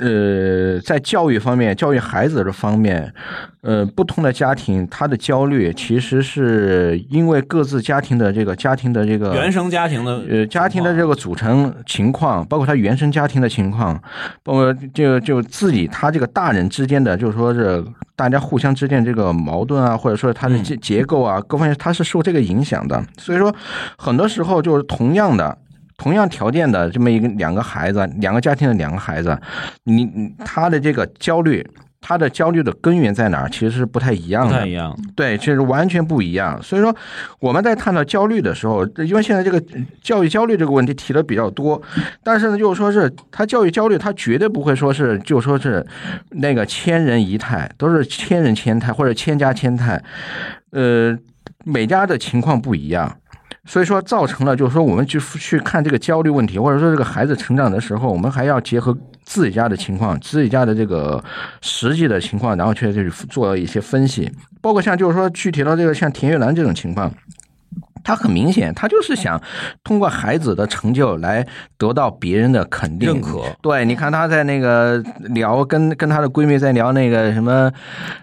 [0.00, 3.12] 呃，在教育方面，教育孩子的方面，
[3.60, 14.02] 呃，不同的家庭他的焦虑，其实是因为各自家庭的这个家庭的这个原生家庭的呃，家庭的这个组成情况，包括他原生家庭的情况，
[14.42, 17.84] 包括就就自己他这个大人之间的，就是说是
[18.16, 23.04] 大家互相之间这个矛盾啊，或者说他的结结构啊，各方面他是受这个影响的。
[23.18, 23.54] 所以说，
[23.98, 25.58] 很多时候就是同样的。
[26.00, 29.38] 同样条件的这么一个两个孩子，两个家庭的两个孩子，
[29.84, 31.62] 你你他的这个焦虑，
[32.00, 33.50] 他的焦虑的根源在哪儿？
[33.50, 34.72] 其实是不太一样的不太一。
[34.72, 36.58] 样，对，其实完全不一样。
[36.62, 36.96] 所以说，
[37.38, 39.62] 我们在探讨焦虑的时候，因为现在这个
[40.02, 41.78] 教育焦虑这个问题提的比较多，
[42.24, 45.86] 但是呢，就是说是他教育焦虑，他绝对不会说是就说是
[46.30, 50.02] 那个千人一态，都是千人千态或者千家千态，
[50.70, 51.14] 呃，
[51.66, 53.18] 每家的情况不一样。
[53.70, 61.22] 所以说，造成了就是说，我们去去看这个焦虑问题，或者说这个孩子成长的时候，我们还要结合自己家的情况、自己家的这个
[61.60, 64.28] 实际的情况，然后去去做一些分析。
[64.60, 67.08] 包括像就是说具体到这个像田玉兰这种情况，
[68.10, 69.40] 他很明显，他就是想
[69.84, 71.46] 通过孩子的成就来
[71.78, 73.42] 得到别人的肯定、认可。
[73.62, 77.70] 对，你看他在那个聊跟跟她的闺蜜在聊那个什么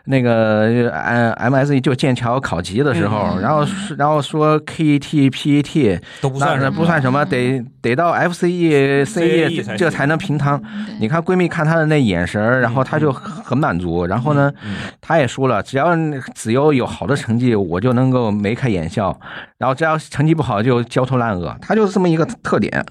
[0.03, 0.89] 那个
[1.37, 3.65] M S E 就剑桥考级的时候，嗯然后
[3.97, 10.61] 然后说 KET、PET 都不算什么不算什么，得得到 F C E C CE 才 E 这才能平摊。
[10.99, 14.05] 你看闺蜜看她的那眼神，然后她就很很满足。
[14.05, 14.51] 然后呢，
[14.99, 15.95] 她也说了，只要
[16.35, 19.17] 子悠有好的成绩，我就能够眉开眼笑。
[19.57, 22.85] 然后只要成绩不好就焦头烂额，他就是这么一个特点。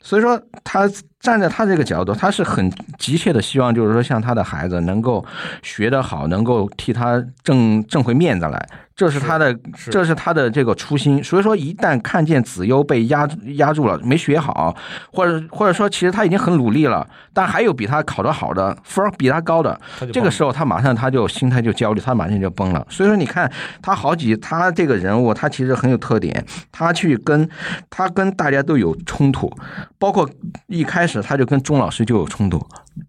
[0.00, 0.88] 所以说，他
[1.20, 5.24] 站在他这个角度，他是很急切的希望，就是说像他的孩子能够
[5.62, 8.68] 学得好，能够替他挣挣回面子来。
[8.94, 11.22] 这是他的，是这是他的这个初心。
[11.22, 14.74] 所以说，一旦看见子优被压压住了，没学好，
[15.12, 19.78] 或者或者说其实他已经很努力了，但还有比他考得好的分儿比他高的，
[20.10, 22.86] 这个时候他马上他就心态就焦虑，他马上就崩了。
[22.88, 23.52] 所以说，你看
[23.82, 27.46] 他好几他这个人物，他其实很有特点，他去跟
[27.90, 29.52] 他跟大家都有冲突，
[29.98, 30.26] 包括
[30.68, 32.64] 一开始他就跟钟老师就有冲突，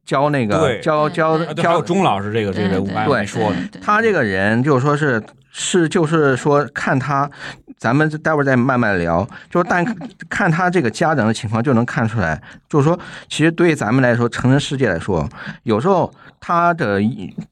[0.05, 0.81] 教那个对。
[0.81, 7.29] 教教教钟老师这个这个人物，对刚才说他这个人就是说是是就是说看他，
[7.77, 9.27] 咱们待会儿再慢慢聊。
[9.49, 9.85] 就是但
[10.29, 13.67] 看他这个家长的情况就能看出来，就是说其实对。
[13.67, 15.27] 于咱们来说，成人世界来说，
[15.63, 17.01] 有时候他的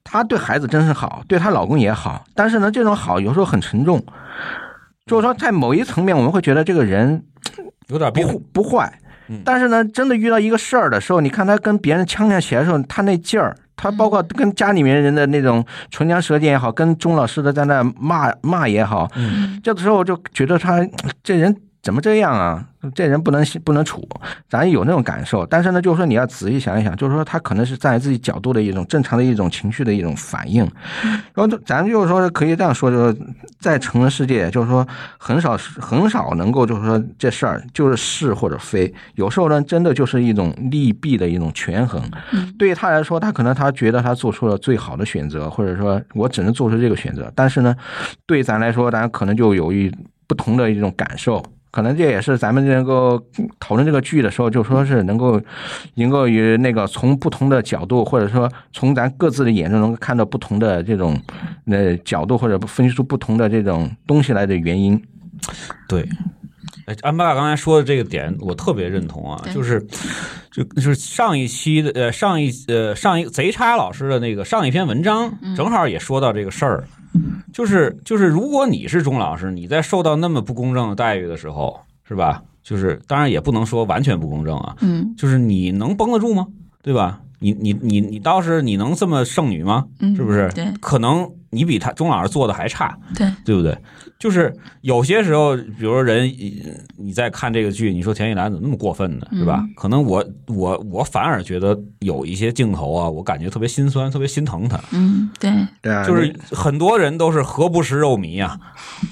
[0.02, 0.38] 他对。
[0.38, 1.38] 孩子真是好，对。
[1.38, 4.00] 她老公也好，但是呢，这种好有时候很沉重。
[5.06, 7.24] 就是说，在某一层面，我们会觉得这个人
[7.88, 8.92] 有点不，不坏
[9.28, 20.86] 嗯，但是呢，真的遇到一个事儿的时候，你看他跟别人呛呛起来的时候，他那劲儿，他包括跟家里面人的那种唇枪舌剑也好，跟钟老师的在那骂骂也好，嗯，这个时候就觉得他
[21.22, 21.54] 这人
[21.86, 22.66] 怎么这样啊？
[22.96, 24.08] 这人不能不能处，
[24.48, 25.46] 咱有那种感受。
[25.46, 30.68] 但是呢，就是说你要仔细想一想，就是说他可能是站在自己角度的一种正常的一种情绪的一种反应。
[31.32, 33.16] 然后咱就是说可以这样说，就是
[33.60, 34.84] 在成人世界，就是说
[35.16, 42.02] 很少很少能够就是说这事儿就是是或者非，有时候呢真的就是一种利弊的一种权衡。
[42.58, 47.32] 对于他来说，他可能他觉得他做出了最好的选择，或者说我只能做出这个选择。
[47.36, 47.76] 但是呢，
[48.26, 49.88] 对咱来说，咱可能就有一
[50.26, 51.42] 不同的一种感受。
[51.76, 53.22] 可能这也是咱们能够
[53.60, 55.38] 讨论这个剧的时候，就说是能够
[55.96, 61.20] 能够与那个从不同的角度，或者说从咱各自的眼中能够看到不同的这种
[61.66, 64.98] 呃角度，或者分析出不同的这种东西来的原因。
[65.86, 66.08] 对。
[66.86, 69.84] 哎，安爸刚才说的这个点，我特别认同啊，就是，
[70.50, 76.84] 就就是上一期的呃上一呃上一贼叉老师的那个上一篇文章，正好也说到这个事儿，
[77.52, 82.42] 就是就是如果你是钟老师，你在受到那么不公正的待遇的时候，是吧？
[82.62, 86.46] 就是当然也不能说完全不公正啊，嗯就是你能绷得住吗？
[86.82, 87.20] 对吧？
[87.38, 89.84] 你你你你倒是你能这么剩女吗？
[90.00, 90.48] 嗯，是不是？
[90.54, 93.76] 对可能你比他钟老师做的还差，对，对不对？
[94.18, 99.26] 就是有些时候，比如说人呃你在看这个剧，你说田一兰怎么那么过分呢？
[99.32, 99.60] 是吧？
[99.62, 104.80] 嗯可能我我我反而觉得有一些镜头啊，我感觉特别心酸，特别心疼他。
[104.92, 105.50] 嗯对
[105.82, 108.58] 对啊就是很多人都是何不食肉糜啊，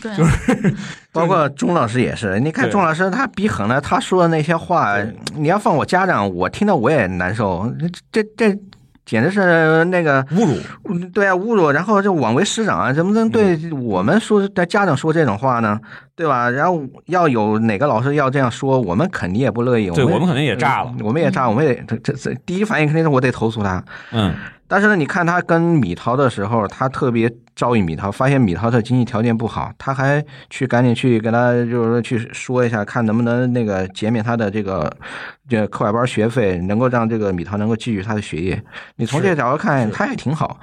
[0.01, 0.11] 对，
[1.13, 4.97] 包括钟老师也是，你看钟老师他比狠了，他说的那些话，
[5.37, 7.71] 你要放我家长，我听到我也难受。
[7.79, 8.59] 这这这
[9.05, 11.09] 简直是那个侮辱。
[11.09, 15.81] 对啊，侮辱，然后就枉为师长啊，怎么能对我们说的家长说这种话呢？
[16.17, 16.49] 对吧？
[16.49, 19.91] 然后要有哪个老师要这样说，我们肯定也不乐意。
[19.91, 23.83] 对我们肯定也炸了，我们也炸，我们也这这这第一反应肯定是我得投诉他。
[24.13, 24.33] 嗯，
[24.67, 34.95] 但是呢，你看他跟米桃的时候，他特别照应米桃，发现米桃的经济条件不好，他还去赶紧去跟他就是说去说一下，看能不能那个减免他的这个
[35.49, 38.63] 这课外班学费，能够让这个米桃能够继续他的学业。
[38.97, 40.59] 你从这个角度看，他也挺好。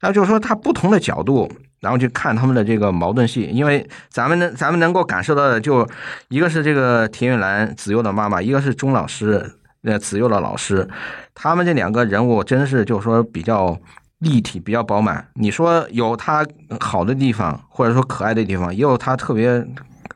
[0.00, 1.50] 那就是说，他不同的角度。
[1.80, 5.88] 然后去看他们的这个矛盾戏，因为咱们能咱们能够感受到的，就
[6.28, 9.50] 一个是这个田玉兰子悠的妈妈，一个是钟老师
[9.82, 10.88] 呃子佑的老师，
[11.34, 13.78] 他们这两个人物真是就是说比较
[14.18, 15.26] 立体，比较饱满。
[15.34, 16.46] 你说有他
[16.78, 19.66] 好的地方，或者说可爱的地方，也有他特别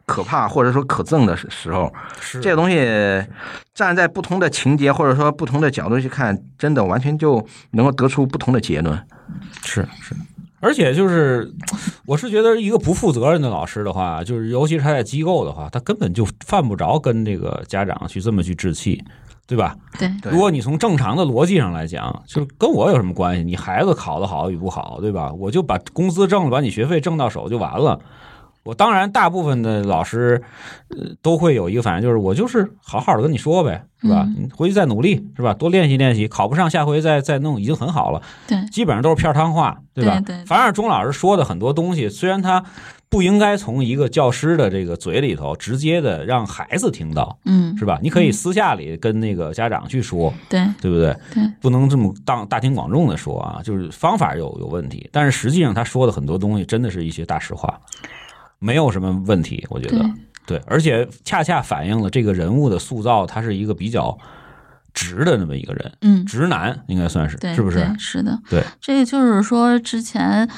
[0.07, 1.92] 可怕或者说可憎的时候。
[2.20, 2.77] 是这个东西
[3.72, 8.98] 站在不同的情节或者说不同的角度去看，真的完全就能够得出不同的结论。
[9.62, 10.14] 是是。
[10.61, 11.53] 而且就是，
[12.07, 19.05] 我是觉得一个不负责任的老师的话，就是尤其是他在机构的话，他根本就犯不着跟这个家长去这么去置气，
[19.46, 19.76] 对吧？
[19.98, 20.11] 对。
[20.30, 23.44] 如果你从正常的逻辑上来讲，就是跟我有什么关系？
[23.44, 25.33] 你孩子考得好与不好，对吧？
[25.33, 28.00] 我就把工资挣了，把你学费挣到手就完了。
[28.64, 30.42] 我当然，大部分的老师，
[30.88, 34.26] 呃，都会有一个反应，就是我就是好好的跟你说呗，是吧？
[34.38, 35.52] 你回去再努力，是吧？
[35.52, 38.22] 多练习练习，考不上下回再再弄，已经很好了。
[38.46, 40.18] 对，基本上都是片儿汤话，对吧？
[40.24, 40.42] 对。
[40.46, 42.64] 反而钟老师说的很多东西，虽然他
[43.09, 47.99] 不应该从一个教师的这个嘴里头直接的让孩子听到，嗯，是吧？
[48.03, 51.17] 你可以私下里跟那个家长去说，对，对不对？
[51.33, 57.81] 对，不能这么当大庭广众的说啊，就是方法有有问题，但是实际上他说的很多东西真的是一些大实话。
[58.59, 60.05] 没有什么问题，我觉得
[60.47, 64.19] 对，而且恰恰反映了这个人物的塑造，他是一个比较。
[64.94, 67.85] 直的那么一个人，嗯，直男应该算是，对，是不是？
[67.98, 70.48] 是的，对，这个就是说之前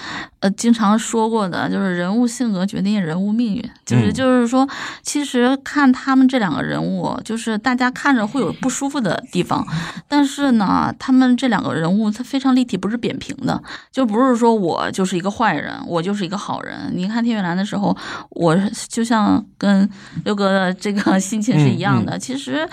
[0.41, 4.69] 呃经常说过的，就是人物性格决定人物命运，就是就是说，
[5.03, 9.67] 其实看他们这两个人物，就是大家看着会有不舒服的地方，
[10.07, 16.93] 但是呢，他们这两个人物他非常立体，不是扁平的，就不是说我就是一个坏人，我就是一个好人。
[16.93, 17.97] 你看天悦兰的时候，
[18.29, 18.55] 我
[18.89, 19.89] 就像跟
[20.27, 22.69] 六哥的这个 心情是一样的，其实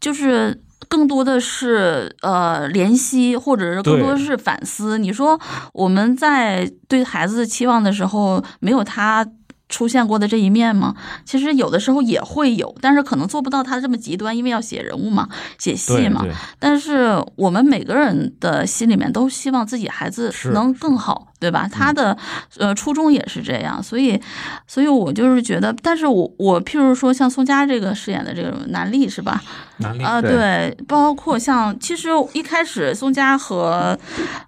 [0.00, 0.60] 就是。
[0.88, 4.98] 更多的是呃怜惜，或者是更多的是反思。
[4.98, 5.38] 你说
[5.72, 9.26] 我们在对孩子的期望的时候，没有他。
[9.66, 10.94] 出现过的这一面吗？
[11.24, 15.26] 其实有的时候也会有，但是可能做不到他这么极端，因为要写人物嘛，
[15.58, 16.24] 写戏嘛。
[16.60, 21.68] 但是我们每个人的心里面都希望自己孩子能更好，对吧？
[21.70, 22.16] 他的
[22.58, 24.20] 呃初衷也是这样，所以，
[24.66, 29.42] 所以我就是觉得，但是我我譬如说像宋佳这个饰演的这个南俪是吧？
[29.78, 33.98] 南俪啊，对，包括像其实一开始宋佳和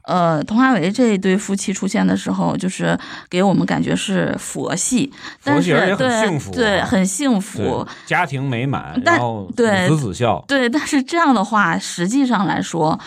[0.04, 2.96] 呃佟华维这一对夫妻出现的时候，就是
[3.28, 5.12] 给我们感觉是佛系。
[5.42, 10.42] 但是对对很幸福，家庭美满，然后对子子孝。
[10.46, 12.98] 对，但是这样的话，实际上来说，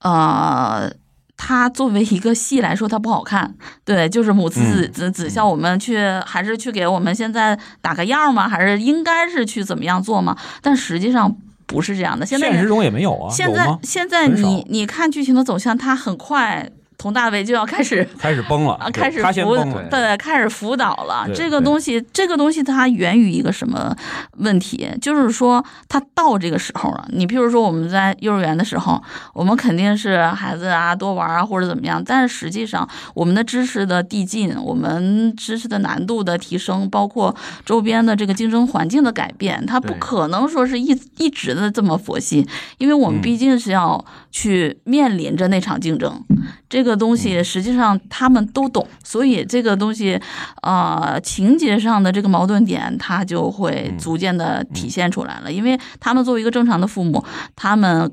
[0.00, 0.90] 呃，
[1.38, 3.54] 它作为一个戏来说，它不好看。
[3.84, 5.96] 对，就是母慈子子孝，我们去
[6.26, 8.46] 还是去给我们现在打个样吗？
[8.46, 10.36] 还是应该是去怎么样做吗？
[10.60, 12.26] 但实际上不是这样的。
[12.26, 13.30] 现在现实中也没有啊。
[13.30, 16.70] 现在现在你你看剧情的走向，它很快。
[16.98, 19.54] 佟大为就要开始 开始崩了啊，开始辅
[19.88, 21.28] 对，开始辅导了。
[21.32, 23.96] 这个东西，这个东西它源于一个什么
[24.38, 24.88] 问题？
[25.00, 27.08] 就是说，它到这个时候了。
[27.12, 29.00] 你譬如说，我们在幼儿园的时候，
[29.32, 37.34] 我们肯定是孩子啊多玩啊或者怎么样，但是实际上，我们的知识的递进，我们知识的难度的提升，包括
[37.64, 42.44] 周边的这个竞争环境的改变，它不可能说是一一直的这么佛系，
[42.78, 46.24] 因为我们毕竟是要去面临着那场竞争。
[46.68, 50.20] 这个东西实际上他们都懂，所以这个东西，
[50.62, 55.52] 呃，情节上的这个矛盾点，它就会逐渐的体现出来了。
[55.52, 57.24] 因为他们作为一个正常的父母，
[57.56, 58.10] 他们，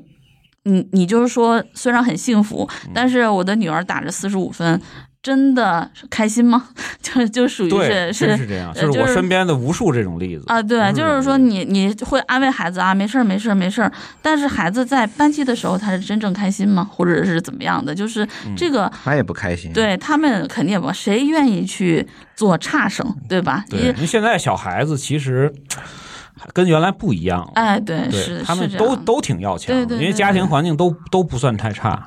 [0.64, 4.80] 你你就是说，虽然很幸福，但是我的女儿打着四十五分。
[5.26, 6.68] 真的开心吗？
[7.02, 10.62] 就就属于是是是这样，就是我身边的无数这种例子啊。
[10.62, 13.90] 对，就是说你你会安慰孩子啊，没事儿没事儿没事儿。
[14.22, 16.88] 但是孩子在班级的时候，他是真正开心吗？
[16.88, 17.92] 或者是怎么样的？
[17.92, 18.24] 就是
[18.56, 19.72] 这个他也不开心。
[19.72, 23.64] 对他们肯定也不，谁愿意去做差生，对吧？
[23.68, 25.52] 对，因为现在小孩子其实
[26.52, 27.50] 跟原来不一样。
[27.56, 32.06] 哎，对，是他们都都挺要强，因为家庭环境都都不算太差。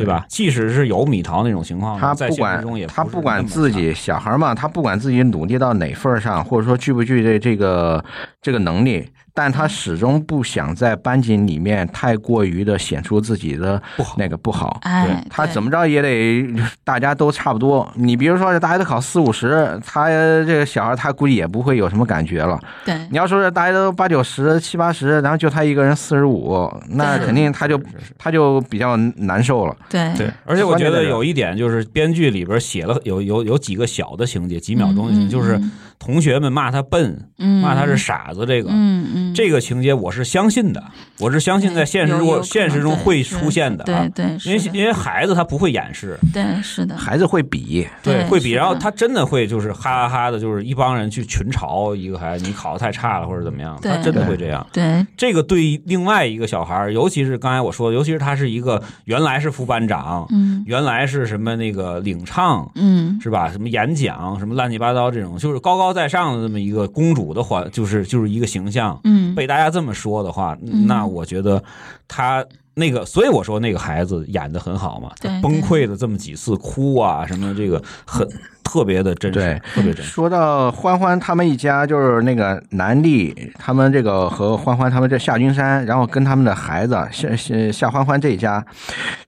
[0.00, 0.24] 对吧？
[0.28, 8.04] 即使是有米桃那种情况，他不管他不管自己小孩嘛，他不管自己努力到哪份上，或者说具不具备这个
[8.40, 14.78] 这个能力，但他始终不想在班级里面太过于的显出自己的不好那个不好。
[14.82, 16.46] 哎，他怎么着也得
[16.84, 17.88] 大家都差不多。
[17.94, 22.58] 你比如说，大家都考四五十，他这个小孩他估计也不会有什么感觉了。
[22.84, 27.80] 对你要说是大家都八九十、七八十，然后就他一个人四十五，那肯定他就
[28.18, 29.76] 他就比较难受了。
[29.88, 38.70] 对对，而且我觉得有一点就是编剧里边写了有有有几个小的情节，几秒钟的情节，就是嗯同学们骂他笨，嗯骂他是傻子，这个。
[38.72, 40.82] 嗯嗯，这个情节我是相信的，
[41.18, 44.08] 我是相信在现实中现实中会出现的啊。
[44.14, 54.66] 对，对，因为因为孩子他不会掩饰，对是的，孩子会比，对会比，然后他真的会就是哈哈哈的，就是一帮人去群嘲一个孩子，你考的太差了或者怎么样，他真的会这样。
[54.72, 55.04] 对。
[55.16, 60.62] 这个对另外一个小孩，尤其是刚才我说的，尤其是他是一个原来是副班长，嗯。
[60.66, 62.70] 原来是什么那个领唱。
[62.74, 63.18] 嗯。
[63.20, 63.50] 是吧？
[63.50, 68.98] 什么演讲，什么乱七八糟这种，就是高高在上的这么一个公主的环，就是就是一个形象。
[69.10, 69.34] 嗯。
[69.34, 70.86] 被大家这么说的话，嗯。
[70.86, 71.62] 那我觉得
[72.06, 72.44] 他
[72.74, 75.10] 那个，所以我说那个孩子演的很好嘛，
[75.42, 78.26] 崩溃的这么几次，哭啊什么，这个很
[78.62, 80.10] 特别的真实对，特别真实。
[80.10, 88.64] 说到欢欢他们一家，就是那个南丽他们这个和欢欢他们这夏君山，然后跟他们的孩子夏夏夏欢欢这一家，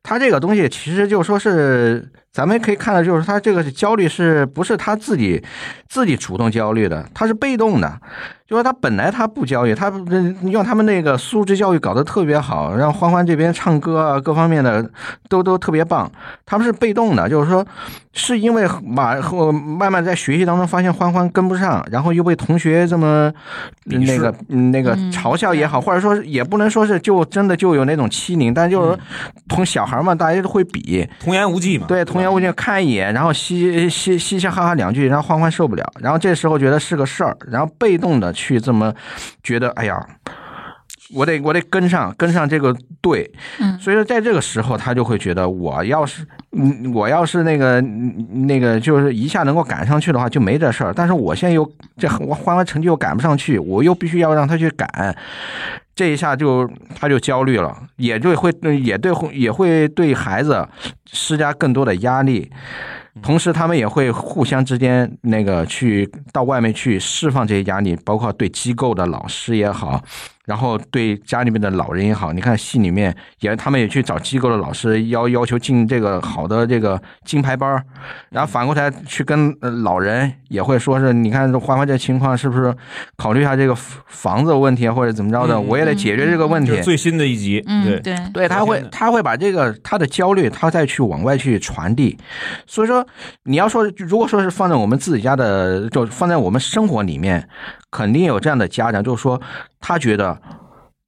[0.02, 5.42] 他这个东西其实就说是咱们可以看到，就是他这个焦虑是不是他自己
[5.88, 8.00] 自己主动焦虑的，他是被动的。
[8.46, 9.90] 就说他本来他不焦虑，他
[10.42, 14.90] 用他们那个素质教育搞得特别好，让欢欢这边唱歌啊各方面的
[15.30, 16.10] 都都特别棒。
[16.44, 17.66] 他们是被动的，就是说
[18.12, 23.32] 是因为马后慢慢在学习当中发现欢欢跟不上，然后又被同学这么
[23.84, 28.98] 那个嗯那个嗯嘲笑也好，或者说也不能说是就真的就有那种欺凌，但就是说
[29.48, 38.94] 同小孩嘛，大家都会比，童言无忌嘛，对，童言无忌看一眼，然后嘻嘻嘻嘻哈哈两句，然后欢欢受不了，然后这时候觉得是个事儿，然后被动的去这么
[39.42, 40.04] 觉得，哎呀。
[41.14, 43.30] 我得我得跟上跟上这个队，
[43.60, 43.78] 嗯。
[43.78, 55.14] 所以说在这个时候他就会觉得，我要是嗯我要是那个嗯那个就是一下能够赶上去的话就没这事儿，但是我现在又这我欢欢成绩又赶不上去，我又必须要让他去赶，
[55.94, 58.50] 这一下就他就焦虑了，也就会
[58.82, 60.66] 也对也会对孩子
[61.12, 62.50] 施加更多的压力，
[63.22, 70.02] 同时他们也会互相之间那个去到外面去释放这些压力，包括对机构的老师也好。
[70.44, 77.84] 然后对家里面的老人也好，你看戏里面也，他们也去找机构的老师要要求进这个好的这个金牌班儿
[78.30, 82.74] 然后反过来去跟呃老人也会说是，你看欢欢这情况是不是
[83.16, 86.82] 考虑一下这个房子问题啊或者怎么着的，嗯我也得解决这个问题就是。
[86.82, 92.18] 最新的一集，嗯对对对，他会他会把这个他的焦虑，他再去往外去传递。
[92.66, 93.06] 所以说，
[93.44, 97.48] 你要说如果说是放在我们自己家的，就放在我们生活里面，
[97.92, 99.40] 肯定有这样的家长，就是说
[99.78, 100.36] 他觉得。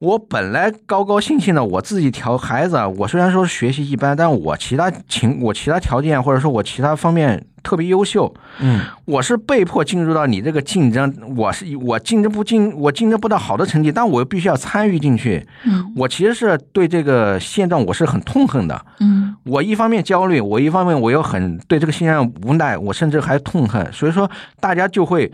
[0.00, 15.46] 我本来高高兴兴的，我自己调孩子，我虽然说学习一般，但我其他情我其他条件或者说我其他方面特别优秀，嗯，我是被迫进入到你这个竞争，我是我竞争不进，我竞争不到好的成绩，但我又必须要参与进去。
[15.64, 18.84] 嗯我其实是对这个现状我是很痛恨的。
[19.00, 23.92] 嗯我一方面焦虑，我一方面我又很对这个现象无奈，我甚至还痛恨。
[23.92, 24.30] 所以说，
[24.60, 25.30] 大家就会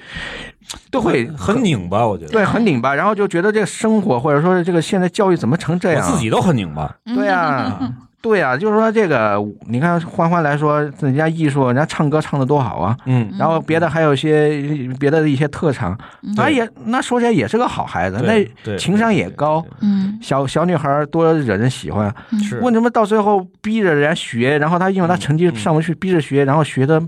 [0.91, 6.07] 都会很拧巴，我觉得，对很拧巴，然后就觉得这个生活或者说是这个现在教育怎么成这样？
[6.07, 7.81] 我自己都很拧巴，对啊。
[8.23, 15.99] 对啊、就是说这个，你看欢欢来说，人家艺术，人家唱歌唱的多好啊，嗯，然后别的还有一些别的一些特长，
[16.37, 20.19] 那也那说起来也是个好孩子，那情商也高，嗯。
[20.21, 22.15] 小小女孩多惹人喜欢。
[22.43, 22.59] 是。
[22.61, 27.03] 为什么到最后逼着人家学，然后他因为他成绩上不去，逼着学，然后学的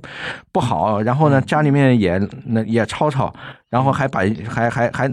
[0.50, 3.32] 不好，然后呢家里面也那也吵吵，
[3.73, 5.11] 然后还把还还还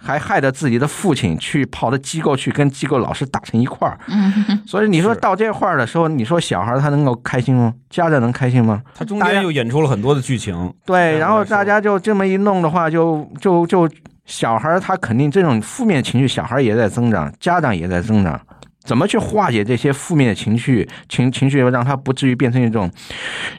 [0.00, 3.96] 还害得自己的父亲去跑到机构去跟机构老师打成一块儿。
[4.08, 7.72] 嗯 所以你说到这块儿的时候，你说小孩他能够开心吗？
[7.88, 8.82] 家长能开心吗？
[8.96, 13.88] 他中间又演出了很多的剧情，对，然后大家就这么一弄的话，就就就
[14.26, 18.40] 小孩他肯定这种负面情绪，小孩也在增长，家长也在增长。
[18.82, 22.90] 怎么去化解这些负面的情绪情情绪，让他不至于变成一种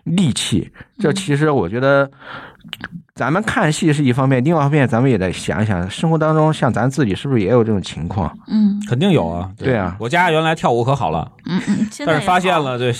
[0.05, 0.69] 戾气？
[0.99, 2.09] 这其实我觉得，
[3.21, 8.35] 咱们看戏是一方面，另外一方面咱们也得想一想，生活当中像咱自己是不是也有这种情况？
[8.47, 8.81] 嗯。
[8.89, 9.95] 肯定有啊，对啊。
[9.99, 12.91] 我家原来跳舞可好了，嗯嗯，但是发现了，对，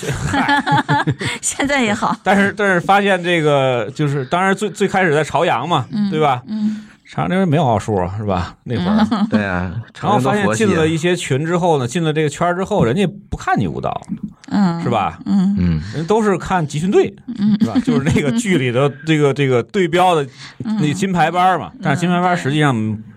[1.41, 6.43] 现在也好，但是 但是发现这个就是，当然最最开始在朝阳嘛，对吧？
[6.47, 6.83] 嗯
[7.13, 8.55] 朝阳那边没有奥数啊，是吧？
[8.63, 14.01] 那会儿， 对啊， 然后发现进了一一些群之后呢，进了这个圈之后，人家不看你舞蹈，
[14.47, 14.89] 嗯，是？
[14.89, 15.19] 吧？
[15.25, 17.13] 嗯嗯，人都是看集训队，
[17.59, 17.73] 是吧？
[17.83, 20.25] 就是那个剧里的这个这个对标的
[20.63, 21.69] 那金牌班嘛。
[21.81, 22.73] 但是金牌班实际上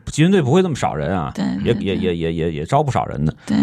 [0.07, 3.57] 集训队不会那么少人啊，对也也也也也也招不少人的，对，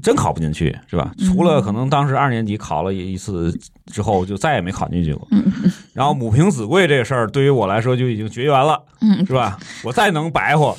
[0.00, 1.12] 真考不进去是吧？
[1.18, 3.54] 嗯除了可能当时二年级考了一次
[3.86, 5.28] 之后，就再也没考进去过。
[5.30, 5.44] 嗯
[5.98, 9.26] 然后母凭子贵这个事儿，对于我来说就已经绝缘了，嗯。
[9.26, 9.58] 是吧？
[9.82, 10.76] 我再能白活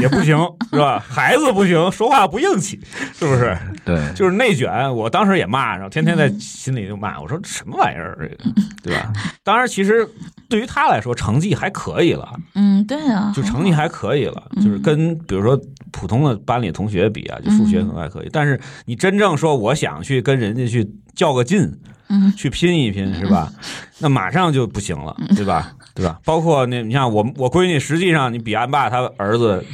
[0.00, 0.36] 也不行，
[0.70, 1.02] 是吧？
[1.08, 2.78] 孩子不行，说话不硬气，
[3.18, 3.56] 是不是？
[3.82, 9.10] 对，就是内卷，我当时也骂，然后天天在心里就骂，我说什么玩意儿，这个对吧？
[9.42, 10.06] 当然，其实
[10.50, 15.58] 对于他来说，成绩还可以了，嗯，对啊，就成绩还可以了，就是跟比如说
[15.90, 21.72] 普通的班里同学比啊，就数学可能还可以，但是你真正说我想去跟人家去较个劲，
[22.12, 23.50] 嗯去拼一拼，是吧？
[23.98, 25.72] 那马上就不行了，对吧？
[25.94, 26.20] 对吧？
[26.24, 29.64] 包括那，你像我我闺女，实际上你比安爸他儿子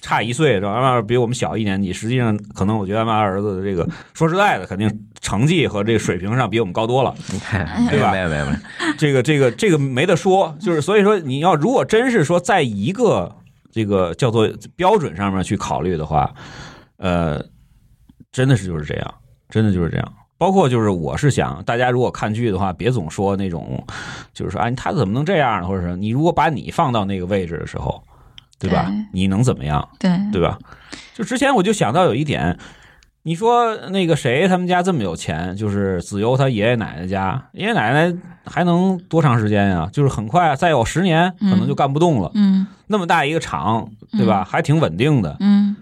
[0.00, 0.70] 差一岁，是吧？
[0.72, 4.90] 安爸比我们小一年级，实际上可能我觉得安爸儿子的这个，说实在的，肯定
[5.20, 7.14] 成绩和这个水平上比我们高多了。
[7.32, 8.58] 你看，对吧没有没有没有，
[8.98, 13.34] 这个这个这个没得说，就是所以说你要如果真是说在一个
[13.70, 16.32] 这个叫做标准上面去考虑的话，
[16.96, 17.44] 呃，
[18.32, 19.14] 真的是就是这样，
[19.50, 20.12] 真的就是这样。
[20.36, 23.82] 包括就是我是想，大家如果看剧的话，别总说那种，
[24.32, 25.68] 就是说，哎，他怎么能这样呢？
[25.68, 28.02] 或者是你如果把你放到那个位置的时候，
[28.58, 28.86] 对吧？
[28.88, 29.88] 对你能怎么样？
[29.98, 30.58] 对对吧？
[31.14, 32.58] 就之前我就想到有一点，
[33.22, 39.88] 你说那个谁他们家这么有钱，就是子悠他爷爷奶奶家，爷爷奶奶还能多长时间呀？
[39.92, 42.30] 就是很快，再有十年可能就干不动了。
[42.34, 44.44] 嗯那么大一个厂，对吧？
[44.44, 45.74] 还挺稳定的，嗯，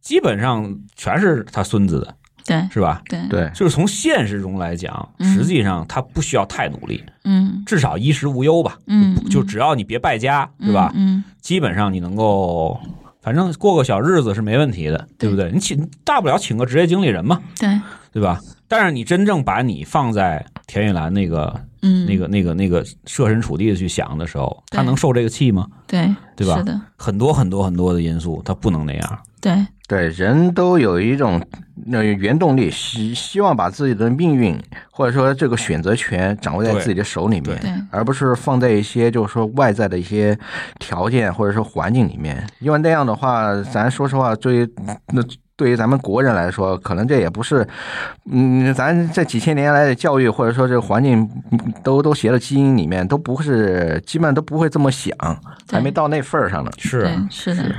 [0.00, 2.14] 基本上全是他孙子的，
[2.44, 3.02] 对是吧？
[3.08, 8.78] 对对，就是从现实中来讲，嗯实际上他不需要太努力，嗯至少衣食无忧吧。
[8.86, 10.92] 嗯，就只要你别败家，是吧？
[10.94, 12.78] 嗯基本上你能够，
[13.20, 15.50] 反正过个小日子是没问题的，对不对？
[15.52, 17.80] 你请大不了请个职业经理人嘛，对，
[18.12, 18.40] 对吧？
[18.68, 25.66] 但是你真正把你放在田玉兰那个、嗯那个、那个、那个设身处地的去想的时候，他能受这个气吗？
[25.86, 29.18] 对对吧是的，很多很多很多的因素，他不能那样。
[29.42, 29.66] 对。
[29.88, 31.38] 对，人都有一种
[31.84, 34.58] 那原动力，希希望把自己的命运
[34.90, 40.38] 或者说这个选择权掌握在自己的手里面，而不是放在一些就是说外在的一些
[40.78, 42.42] 条件或者说环境里面。
[42.60, 44.74] 因为那样的话，咱说实话，对于
[45.12, 45.22] 那
[45.56, 47.66] 对于咱们国人来说，可能这也不是，
[48.30, 55.14] 嗯，咱这几千年来的教育或者说这个环境嗯都都写到基因里面，都不是基本上都不会这么想，
[55.70, 56.70] 还没到那份儿上呢。
[56.78, 57.74] 是对是的，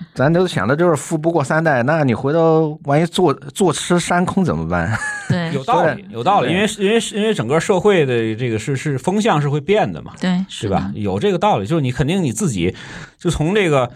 [0.14, 4.98] 咱都想的就是富不过三代，那你回头万一坐坐吃山空怎么办？
[5.28, 5.52] 对。
[5.54, 10.90] 有道理，有道理，因为因为因为整个社会的这个是是风向是会变的嘛，对是吧？
[10.94, 12.74] 有这个道理，就是你肯定你自己
[13.18, 13.90] 就从这个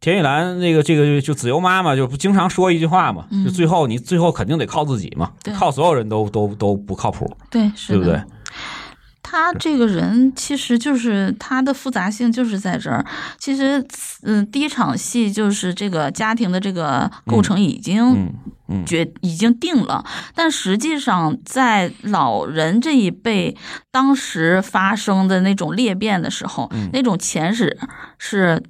[0.00, 3.44] 田雨岚那个这个就子悠妈妈就不经常说一句话嘛，嗯。
[3.44, 8.20] 就最后你最后肯定得靠自己嘛对，靠所有人都都都不靠谱，对是对不对？
[9.26, 13.04] 他这个人其实就是他的复杂性就是在这儿。
[13.38, 13.82] 其实，
[14.22, 18.34] 嗯，第一场戏就是这个家庭的这个构成已经嗯
[18.68, 20.04] 嗯，决、已经定了，
[20.34, 23.56] 但实际上在老人这一辈
[23.90, 27.76] 当时发生的那种裂变的时候，嗯那种前史
[28.18, 28.62] 是。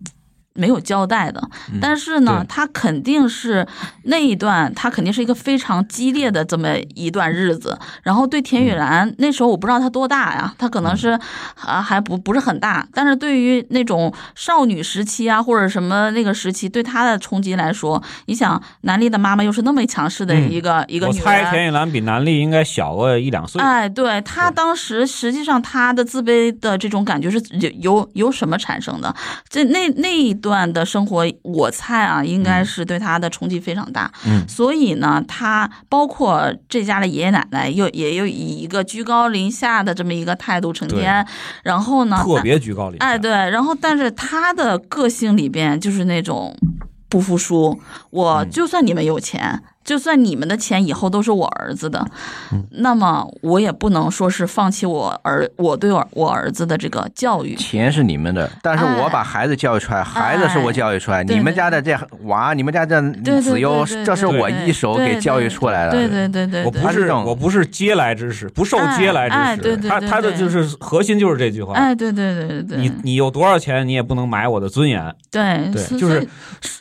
[0.55, 1.43] 没有交代的，
[1.81, 3.67] 但是呢嗯，他肯定是
[4.05, 7.77] 那一段，他肯定是一个非常激烈的这么一段日子。
[8.05, 11.19] 然后对田雨岚、那时候我不知道她多大呀，她可能是
[11.57, 21.27] 啊还不不是很大，但是对于那种少女时期啊或者什么那个时期，对她的冲击来说，你想南丽的妈妈又是那么强势的一个、一个我女人。
[21.27, 29.13] 猜田雨岚比南丽应该小个一两岁，哎，对她当时实际上她的自卑的这种感觉是由由由什么产生的？
[29.49, 34.13] 这那那一段的生活，我猜啊，应该是对他的冲击非常大。
[34.27, 41.27] 嗯所以呢，他包括这家的爷爷奶奶，又也又以一个居高临下的这么一个态度成天，
[41.63, 43.07] 然后呢，特别居高临下。
[43.07, 46.55] 哎，对，然后但是他的个性里边就是那种
[47.09, 47.81] 不服输，
[48.11, 49.63] 我嗯就算你们有钱。
[49.85, 52.05] 就算你们的钱以后都是我儿子的，
[52.53, 57.55] 嗯那么我也不能说是放弃我儿我对我我儿子的这个教育。
[57.57, 65.93] 钱是你们的，但是哎我把孩子教育出来，孩子是我教育出来，对你们家的这娃，你们家这对对子悠对对，这是我一手给教育出来的。
[65.93, 69.41] 对对对对对，我不是我不是嗟来之食，不受嗟来之食。
[69.41, 71.75] 哎哎对对他对对他的就是核心就是这句话。
[71.75, 75.15] 哎，对对对对对，你你有多少钱，你也不能买我的尊严。
[75.31, 76.27] 对对，就是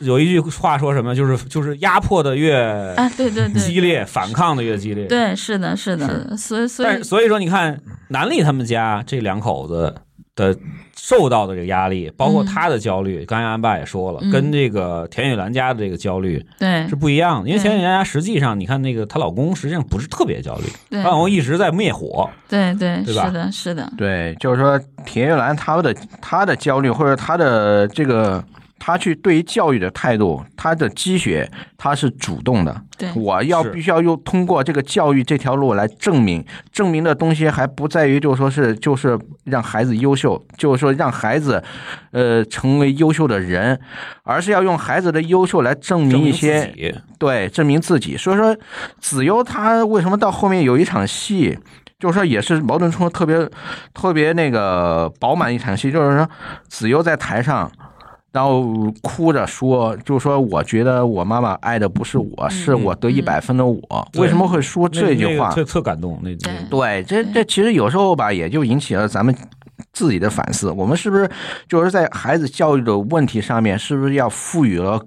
[0.00, 9.94] 有一句话说什么，就是就是压迫的越哎，对对对，激烈，反抗的越激烈。，对，是的，是的，所以所以但是所以说，你看南丽他们家这两口子
[10.36, 10.56] 的
[10.96, 17.48] 受到的这个压力，包括嗯他的焦虑，刚才安爸也说了，嗯跟这个田雨兰家的这个焦虑对是不一样的。
[17.48, 22.28] 因为田雨兰家实际上，你看那个她老公实际上不是特别焦虑，对她老公一直在灭火。
[22.48, 28.42] 对对，对吧是的，是的，对，就是说田玉兰她的她的焦虑或者她的这个。
[28.86, 32.82] 他去对于教育的态度，他的积雪他是主动的。
[32.98, 41.64] 对，我要必须要用通过这个教育这条路来证明，证明的东西还不在于就是说是就是让孩子优秀，就是说让孩子，
[42.10, 43.80] 呃，成为优秀的人，
[44.22, 46.70] 而是要用孩子的优秀来证明一些
[47.18, 48.18] 对，证明自己。
[48.18, 48.54] 所以说，
[49.00, 51.58] 子悠他为什么到后面有一场戏，
[51.98, 53.48] 就是说也是矛盾冲突特别
[53.94, 56.28] 特别那个饱满一场戏，就是说
[56.68, 57.72] 子悠在台上。
[58.34, 64.08] 然后哭着说，就说我觉得我妈妈爱的不是我，是我得一百分的我。
[64.10, 65.50] 对为什么会说这句话？
[65.50, 69.32] 那个特特感动，那对对，这这其实有时候吧，也就引起了咱们
[69.92, 70.68] 自己的反思。
[70.72, 71.30] 我们是不是
[71.68, 75.00] 就是在孩子教育的问题上面，是不是要赋予了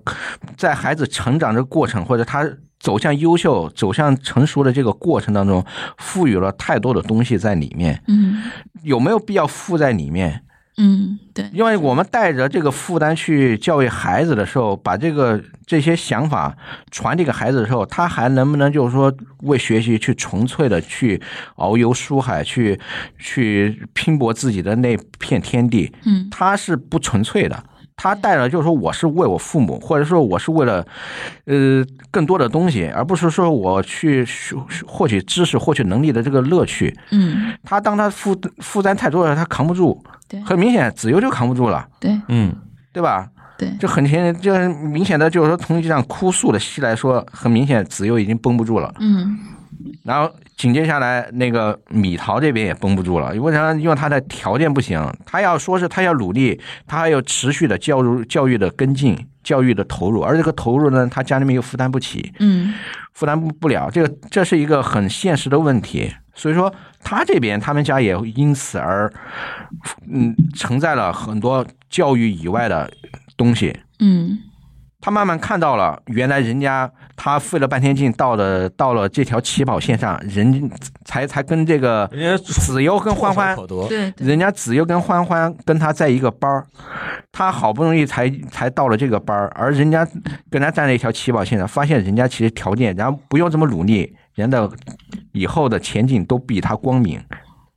[0.55, 2.49] 在孩子成长的过程，或者他
[2.79, 5.61] 走向优秀、走向成熟的这个过程当中，
[5.97, 8.01] 赋予了太多的东西在里面？
[8.07, 8.43] 嗯
[8.83, 10.43] 有没有必要附在里面？
[10.79, 16.55] 嗯，对，因为我们带着这个负担去教育孩子的时候，把这个这些想法
[16.91, 19.11] 传递给孩子的时候，他还能不能就是说
[19.41, 21.19] 为学习去纯粹的去
[21.55, 22.79] 遨游书海，去
[23.17, 25.91] 去拼搏自己的那片天地？
[26.05, 27.63] 嗯他是不纯粹的。
[27.97, 30.85] 他带了，就是说我是为我父母，或者说我是为了，
[31.45, 34.25] 呃，更多的东西，而不是说我去
[34.85, 36.95] 获取知识、获取能力的这个乐趣。
[37.09, 40.01] 嗯他当他负负担太多了，他扛不住。
[40.29, 42.55] 对很明显，子悠就扛不住了，对嗯，
[42.93, 43.27] 对吧？
[43.57, 48.93] 对，就很明，就是明显的，就是说从这场哭诉的戏来说，很明显子悠已经绷不住了。
[48.99, 49.39] 嗯
[50.03, 53.71] 然后紧接下来，那个米桃这边也绷不住了，为啥？
[53.75, 62.73] 因为他的条件不行，他要说是他要努力，他还要持续的教育教育的跟进，教育的投入，而这个投入呢，他家里面又负担不起，嗯
[63.13, 66.11] 负担不不了，这个这是一个很现实的问题。
[66.33, 69.11] 所以说，他这边他们家也因此而，
[70.11, 72.91] 嗯，承载了很多教育以外的
[73.35, 73.75] 东西。
[73.99, 74.37] 嗯
[75.07, 80.69] 他慢慢看到了，原来人家他费了半天劲到了到了这条起跑线上，人
[81.05, 83.55] 才才跟这个人家子悠跟欢欢
[83.87, 86.67] 对人家子悠跟欢欢跟他在一个班儿，
[87.31, 90.05] 他好不容易才才到了这个班儿，而人家
[90.51, 94.69] 跟他站在一条起跑线上，发现人家其实条件，然后不用这么努力，人的
[95.31, 97.17] 以后的前景都比他光明。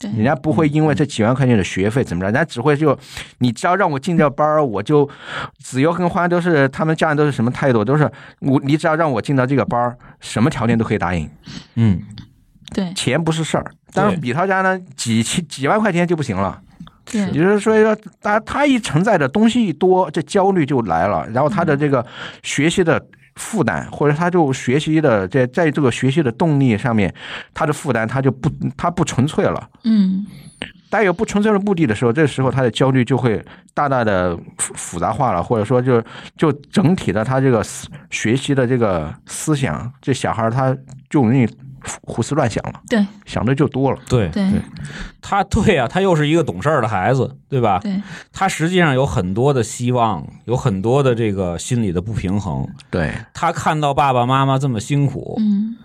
[0.00, 0.10] 对。
[0.12, 2.98] 人家不会因为这几万块钱的学费怎么着，人家只会就，
[3.38, 5.08] 你只要让我进这班儿，我就，
[5.58, 11.28] 子悠跟欢都是他们家人都是什么态度，都是我你只要让我进到这个班儿，什么条件都可以答应，
[11.76, 12.00] 嗯，
[12.74, 12.92] 对。
[12.94, 13.64] 钱不是事儿。
[13.92, 14.20] 但是对。
[14.20, 16.60] 比他家呢，几千几万块钱就不行了。
[17.04, 17.20] 对。
[17.26, 22.04] 也就是说，说他他一承载的东西一多，这焦虑就来了，然后他的这个
[22.42, 23.04] 学习的
[23.40, 27.12] 负担，或者他就学习的在在这个学习的动力上面，
[27.54, 29.68] 他的负担他就不他不纯粹了。
[29.84, 30.26] 嗯
[30.90, 33.40] 带有不纯粹的目的的时候，这时候他的焦虑就会
[33.72, 36.02] 大大的复复杂化了，或者说就
[36.36, 37.64] 就整体的他这个
[38.10, 40.76] 学习的这个思想，这小孩他
[41.08, 41.48] 就容易
[42.02, 43.98] 胡思乱想了，对想的就多了。
[44.08, 44.50] 对对
[45.20, 47.78] 他对呀、他又是一个懂事儿的孩子，对吧？
[47.82, 48.00] 对
[48.32, 52.66] 他实际上有很多的希望，有很多的这个心理的不平衡。
[52.90, 55.76] 对，他看到爸爸妈妈这么辛苦，嗯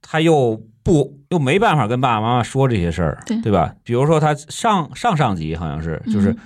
[0.00, 3.74] 他又不又没办法跟爸爸妈妈说这些事儿，对吧？
[3.84, 6.30] 比如说他上上上集好像是就是。
[6.30, 6.38] 嗯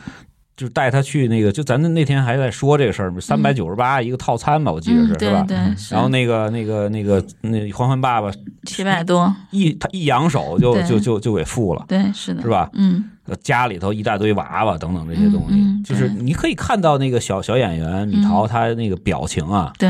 [0.63, 5.45] 就带他去那个，就咱那那天还在说这个事儿，三百九十八一个套餐吧，我记得是、嗯对是吧？
[5.49, 5.95] 对是。
[5.95, 8.31] 然后那个那个那个那欢欢爸爸
[8.65, 9.35] 七百多。
[9.51, 10.83] 一他一扬手就对。
[10.85, 12.41] 就就就给付了，对是的。
[12.43, 12.71] 是吧？
[12.75, 13.05] 嗯。
[13.43, 19.89] 家里头一大堆娃娃等等这些东西，嗯嗯就是你可以看到那个小小演员米桃嗯她那个表情啊，对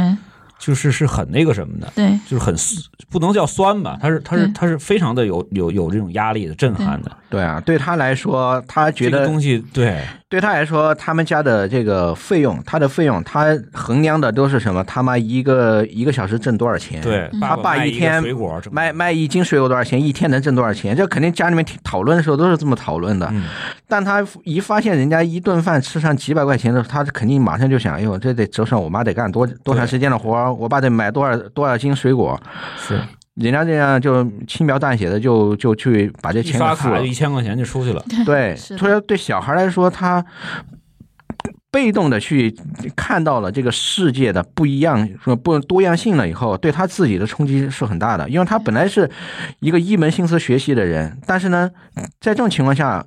[0.64, 2.54] 就是是很那个什么的，对就是很
[3.10, 9.98] 不能叫酸吧，他是他是他是非常的有有有这种压力的震撼的，对啊，对他来说，他觉得这个东西对
[10.28, 14.82] 对他来说，他们家的这个费用，他的费用，他衡量的都是什么？
[14.84, 20.00] 他妈一个一个小时挣多少钱？，对，嗯他爸卖一天水果卖卖一斤水果多少钱？
[20.00, 20.96] 一天能挣多少钱？
[20.96, 23.28] 这肯定家里面讨论的时候都是这么讨论的。
[23.32, 23.42] 嗯
[23.88, 30.51] 但他一发现人家一顿饭吃上几百块钱的时候，他肯定马上就想：哎呦，这得折算我妈得干多多长时间的活儿？
[30.54, 32.40] 我爸得买多少多少斤水果？
[32.76, 33.00] 是
[33.34, 37.10] 人家这样就轻描淡写的就就去把这钱给付了刷卡一。
[37.10, 40.22] 千块钱就出去了，对，所以说对小孩来说，他
[41.72, 42.54] 被动的去
[42.94, 48.28] 看到了这个世界的不一样、说不多样性了以后，对他自己的冲击是很大的。
[48.28, 49.10] 因为他本来是
[49.60, 51.70] 一个一门心思学习的人，但是呢，
[52.20, 53.04] 在这种情况下，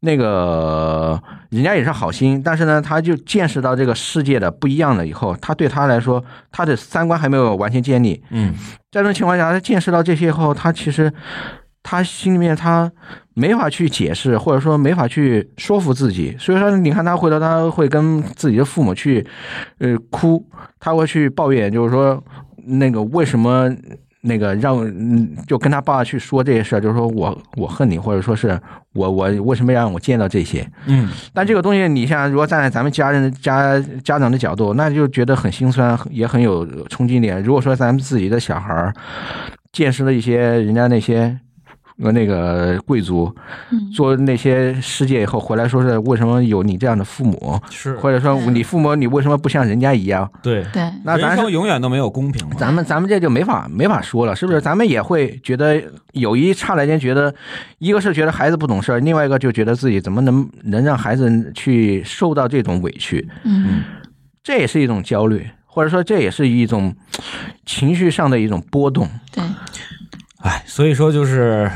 [0.00, 8.24] 那个人家也是好心，但是呢，他就见识到这个世界的不一样了以后，他对他来说，他的三观还没有完全建立。
[8.30, 8.54] 嗯，
[8.90, 11.12] 在这种情况下，他见识到这些以后，他其实
[11.90, 12.92] 他心里面他
[13.32, 19.26] 没法去解释，或者说没法去说服自己，所以说你看他回头他会跟自己的父母去，
[19.78, 20.44] 呃哭，
[20.78, 22.22] 他会去抱怨，就是说
[22.66, 23.74] 那个为什么。
[24.20, 28.60] 那个让嗯，就跟他爸去说这些事儿，就是说我我恨你，或者说是
[28.92, 30.68] 我我为什么让我见到这些？
[30.86, 37.40] 嗯，但这个东西，你像如果站在咱们家人家家长的角度，那就觉得很心酸，也很有冲击点。
[37.40, 38.92] 如果说咱们自己的小孩儿
[39.70, 41.38] 见识了一些人家那些。
[42.00, 43.34] 和那个贵族
[43.92, 50.30] 做那些世界以后回来说是为什么有你这样的父母，是或者说你父母你为什么不像人家一样？
[50.42, 52.54] 对对，那咱人生永远都没有公平嘛。
[52.56, 54.60] 咱们咱们这就没法没法说了，是不是？
[54.60, 55.82] 咱们也会觉得
[56.12, 57.34] 有一刹那间觉得，
[57.78, 63.28] 一个是觉得孩子不懂事儿，另外一个就觉得自己怎么能能让孩子去受到这种委屈？
[63.42, 63.82] 嗯，
[64.44, 66.94] 这也是一种焦虑，或者说这也是一种
[67.66, 69.08] 情绪上的一种波动。
[69.32, 69.42] 对。
[70.38, 71.70] 哎，所以说就是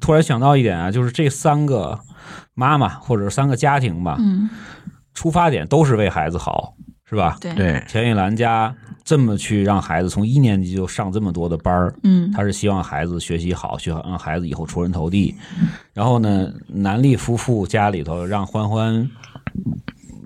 [0.00, 1.98] 突然想到一点啊，就是这三个
[2.54, 4.48] 妈妈或者三个家庭吧，嗯，
[5.12, 7.36] 出发点都是为孩子好，是吧？
[7.40, 15.34] 对，对，钱玉兰家这么去让孩子从一年级就上这么多的班儿，嗯，他是希望孩子学习好，学好让孩子以后出人头地。
[15.92, 19.10] 然后呢，南丽夫妇家里头让欢欢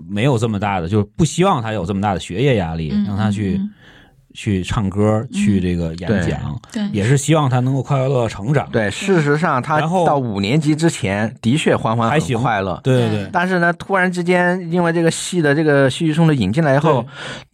[0.07, 3.59] 没有这么大的，就是不希望他有这么大的学业压力，嗯让他去。
[4.33, 8.67] 去唱歌，去这个演讲，对，也是希望他能够快快乐乐成长。
[8.71, 12.37] 对，事实上他到五年级之前的确欢欢很还行。
[12.37, 17.05] 快乐，对对对，但是呢，突然之间因为这个戏的这个戏剧冲的引进来以后，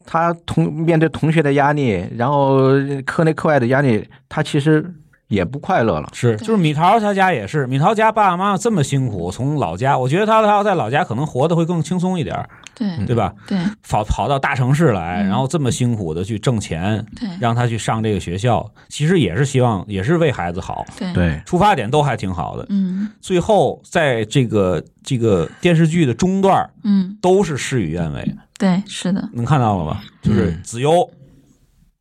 [0.06, 2.62] 他同面对同学的压力，然后
[3.06, 4.94] 课内课外的压力，他其实
[5.28, 6.10] 也不快乐了。
[6.14, 13.34] 是，就是米桃他家也是，米桃家爸爸妈妈这么辛苦，从老家，我觉得他他要在老家可能活得会更轻松一点儿，对对吧？
[13.48, 13.58] 对。
[13.88, 15.28] 跑跑到大城市来，嗯。
[15.28, 17.30] 然后这么辛苦的去挣钱，对。
[17.40, 22.66] 让他去上这个学校，其实也是希望，也是为孩子好，对，出发点都还挺好的。
[22.70, 23.10] 嗯。
[23.20, 30.00] 最后在这个这个电视剧的中段嗯，都是事与愿违，对，是的，能看到了吗？
[30.22, 30.62] 就是嗯。
[30.64, 31.10] 子悠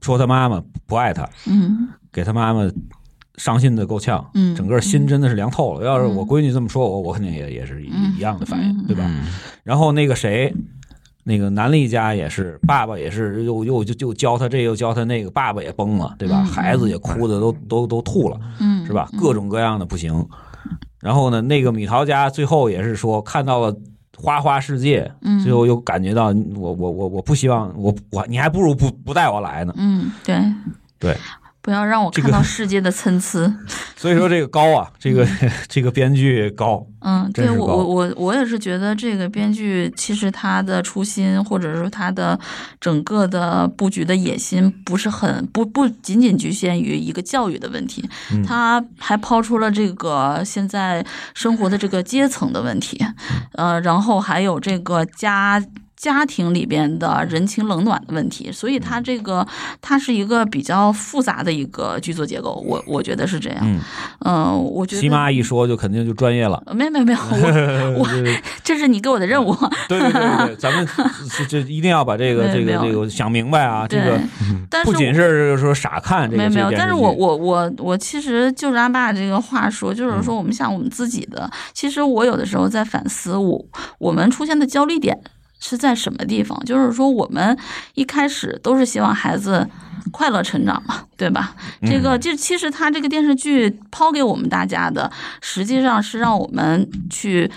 [0.01, 1.89] 说他妈妈不爱他，嗯。
[2.12, 2.62] 给他妈妈
[3.37, 5.84] 伤心的够呛，嗯整个心真的是凉透了。
[5.84, 9.05] 要是嗯我闺女这么说我，我肯定也也是一嗯一样的反应，嗯对吧？
[9.07, 9.26] 嗯
[9.62, 10.55] 然后那个谁，
[11.24, 16.43] 那个南丽家也是，爸爸也是又又就就教他这又教他那个，爸爸也崩了，对吧？
[16.43, 19.09] 嗯孩子也哭的都都都吐了，嗯，是吧？
[19.18, 20.26] 各种各样的不行。
[21.01, 23.74] 然后呢，那个米桃家最后也是说看到了。
[24.18, 29.74] 花花世界，嗯最后又感觉到我我我我不希望我我你还不如不不带我来呢。
[29.76, 30.43] 嗯，对
[30.99, 31.14] 对，
[31.67, 33.53] 不要让我看到世界的参差。
[33.99, 35.27] 所以说这个高啊， 这个
[35.69, 42.39] 这个编剧高，嗯，对我我我我也是觉得这个编剧其实他的初心，或者说他的
[42.81, 51.05] 整个的布局的野心，不是很不不仅仅局限于一个教育的问题，嗯他还抛出了这个现在
[51.35, 53.05] 生活的这个阶层的问题，
[53.55, 55.61] 呃，然后还有这个家。
[55.97, 59.47] 家庭里边的人情冷暖的问题，所以它这个
[59.81, 63.59] 它是一个比较复杂的一个剧作结构，我我觉得是这样。
[63.63, 63.81] 嗯，
[64.27, 66.63] 嗯、我觉得西妈一说就肯定就专业了。
[66.67, 67.19] 呃没有没有没 有，
[67.99, 68.09] 我我
[68.63, 69.57] 这是你给我的任务。
[69.89, 70.87] 对对对咱们
[71.39, 73.87] 这这一定要把这个这个这个想明白啊！
[73.89, 74.21] 这个，
[74.69, 81.51] 但是不仅是说傻看这个，没有没有，但是我我我我其实就是阿爸这个话说，就是嗯说我们想我们自己的。
[81.73, 83.65] 其实我有的时候在反思我
[83.99, 85.19] 我们出现的焦虑点
[85.59, 86.59] 是在什么地方？
[86.65, 87.57] 就是说我们
[87.95, 89.69] 一开始都是希望孩子。
[90.13, 91.57] 快乐成长嘛，对吧？
[91.81, 97.51] 嗯这个这其实他这个电视剧抛给我们大家的，实际上是让我们去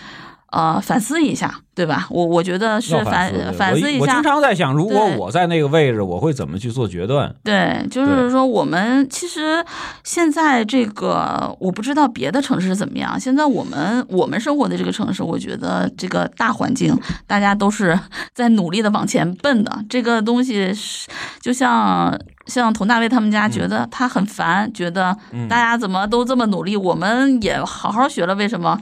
[0.51, 2.07] 呃反思一下，对吧？
[2.09, 4.23] 我我觉得是要反思反思一下我我经。
[4.23, 7.33] 常在想，如果我在那个位置，我会怎么去做决断？
[7.43, 9.63] 对，就是说我们其实
[10.03, 13.19] 现在这个我不知道别的城市是怎么样。
[13.19, 16.95] 现在我们我们生活的这个城市，我觉得这个大环境
[17.25, 17.97] 大家都是
[18.33, 19.71] 在努力的往前奔的。
[19.89, 21.07] 这个东西是
[21.41, 22.17] 就像
[22.49, 25.15] 像佟大为他们家，觉得他很烦，觉得
[25.47, 28.77] 大家怎么都这么努力，我们也好好学了，为什么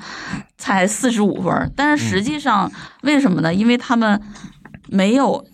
[0.57, 1.71] 才四十五分？
[1.75, 3.53] 但是实际上为什么呢？
[3.53, 4.19] 因为他们
[4.87, 5.45] 没有。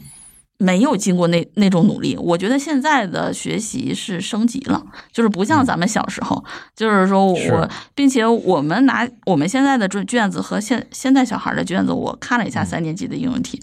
[0.58, 4.82] 没有经过那那种努力，我觉得现在的学习是升级了，
[5.12, 6.44] 就是不像咱们小时候，
[6.76, 13.62] 就是说我，并且我们拿我们现在的卷卷子和现现在小孩的卷子，我看了一下三年级的应用题，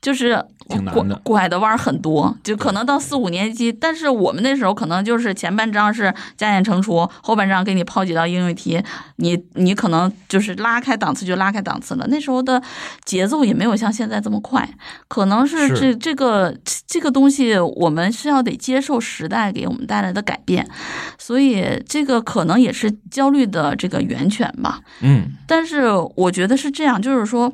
[0.00, 0.78] 就是拐
[1.22, 8.82] 拐的弯很多，就可能到四五年级，但是我们那时候可能就是前半章是加减乘除，后半章给你抛几道应用题，
[9.16, 12.06] 你你可能就是拉开档次就拉开档次了。
[12.08, 12.62] 那时候的
[13.04, 14.66] 节奏也没有像现在这么快，
[15.08, 16.54] 可能是是这这个
[16.86, 20.68] 这个东西，我们是要得接受时代给我们带来的改变，
[21.18, 24.80] 所以这个可能也是焦虑的这个源泉吧。
[25.00, 27.52] 嗯但是我觉得是这样，就是说，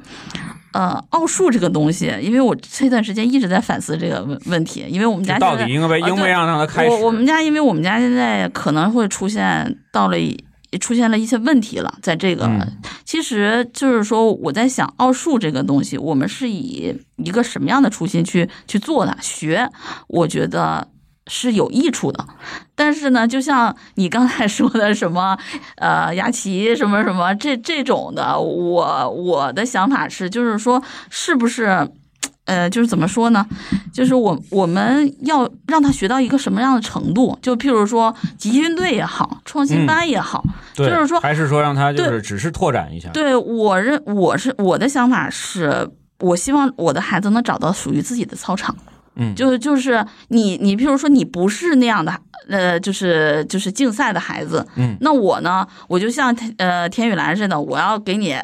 [0.73, 6.91] 呃，奥数这个东西，因为我这段时间一直在反思这个问问题，因为我们家到底应该啊对应不让让他开始？
[6.91, 10.17] 我我们家因为我们家现在可能会出现到了
[10.71, 12.61] 一出现了一些问题了，在这个、嗯
[13.05, 19.71] 其实就是说我在想奥数这个东西，我们是以一个什么样的初心去去做的学，
[20.09, 20.89] 我觉得。
[21.29, 22.25] 是有益处的，
[22.77, 25.37] 但是呢，就像你刚才 说的什么，
[25.75, 31.91] 呃，雅琪什么什么这这种的，我我的想法是，就是说，是不是，
[32.47, 33.47] 呃，就是怎么说呢？
[33.93, 37.39] 就是我我们要让他学到一个什么样的程度？
[37.43, 40.45] 就譬如说集训队也好，创新班也好，
[40.75, 43.11] 对，就是说还是说让他就是只是拓展一下。
[43.11, 45.89] 对我认我是我的想法是，
[46.21, 48.75] 我希望我的孩子能找到属于自己的操场。
[49.19, 52.13] 嗯，就是就是你你譬如说你不是那样的。
[52.49, 58.37] 呃，就是就是竞赛的孩子，嗯，那我呢，我就像呃田雨岚似的，我要给你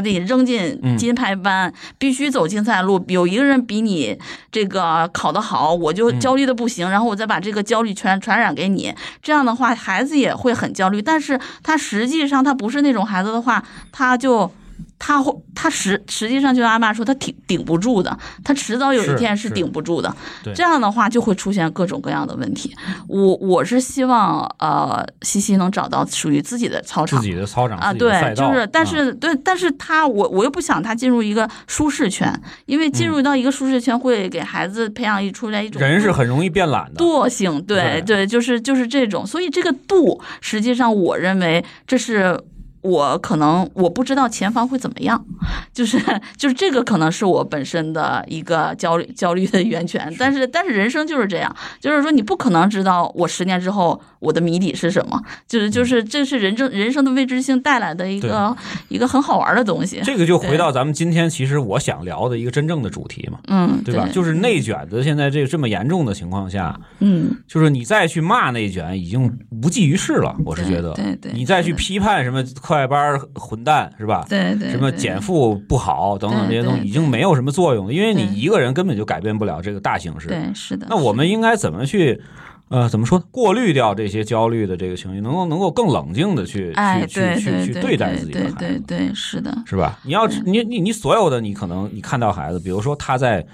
[0.00, 3.02] 把你扔进嗯金牌班，必须走竞赛路。
[3.08, 4.18] 有一个人比你
[4.50, 8.94] 这个考得好，我就嗯焦虑的不行，然后我再把这个焦虑传传染给你。
[9.22, 11.00] 这样的话，孩子也会很焦虑。
[11.00, 14.50] 但是他实际上他不是那种孩子的话，他就。
[14.98, 20.14] 他会，他实实际上就像阿爸说，他顶顶不住的，他迟早有一天是是顶不住的。
[20.54, 22.74] 这样的话就会出现各种各样的问题。
[23.06, 27.26] 我我是希望呃，西西能找到属于自己的操场自。
[27.26, 32.32] 己的操场啊，对，就是，但啊是、对，但是他我我又不想他进入一个舒适圈，
[32.64, 37.04] 因为进入到一个舒适圈会给孩子培养一出来一种嗯人是很容易变懒的。
[37.04, 42.40] 惰性，对对对，就是就是这种，所以这个度，实际上我认为这是。
[42.86, 45.22] 我可能我不知道前方会怎么样，
[45.74, 45.98] 就是
[46.36, 58.56] 就是这个可能是我本身的一个焦虑焦虑的源泉，但是但是人生就是这样，就是说你不可能知道我十年之后我的谜底是什么，就是就是这是人生人生的未知性带来的一个
[58.88, 64.08] 一个很好玩的东西，这个就回到咱们今天其实我想聊的一个真正的主题嘛，嗯，对吧？
[64.12, 70.92] 就是内卷的现在这这么严重的情况下，嗯，就是你再去骂内卷已经无济于事了，我是觉得。
[70.94, 74.24] 对对对你再去批判什么课外班儿混蛋是吧？
[74.28, 80.28] 对对什么减负不好等等这些东西，已经没有什么作用了，因为你一个人根本就改变不了这个大形势。
[80.28, 82.22] 对是的，那我们应该怎么去？
[82.68, 83.24] 呃，怎么说呢？
[83.30, 89.98] 过滤掉这些焦虑的这个情绪，能够能够更冷静的去哎，去去去去对待自己的对孩子，对对，是的，是吧？
[90.02, 93.44] 你要你你你所有的你可能你看到孩子，比如说他在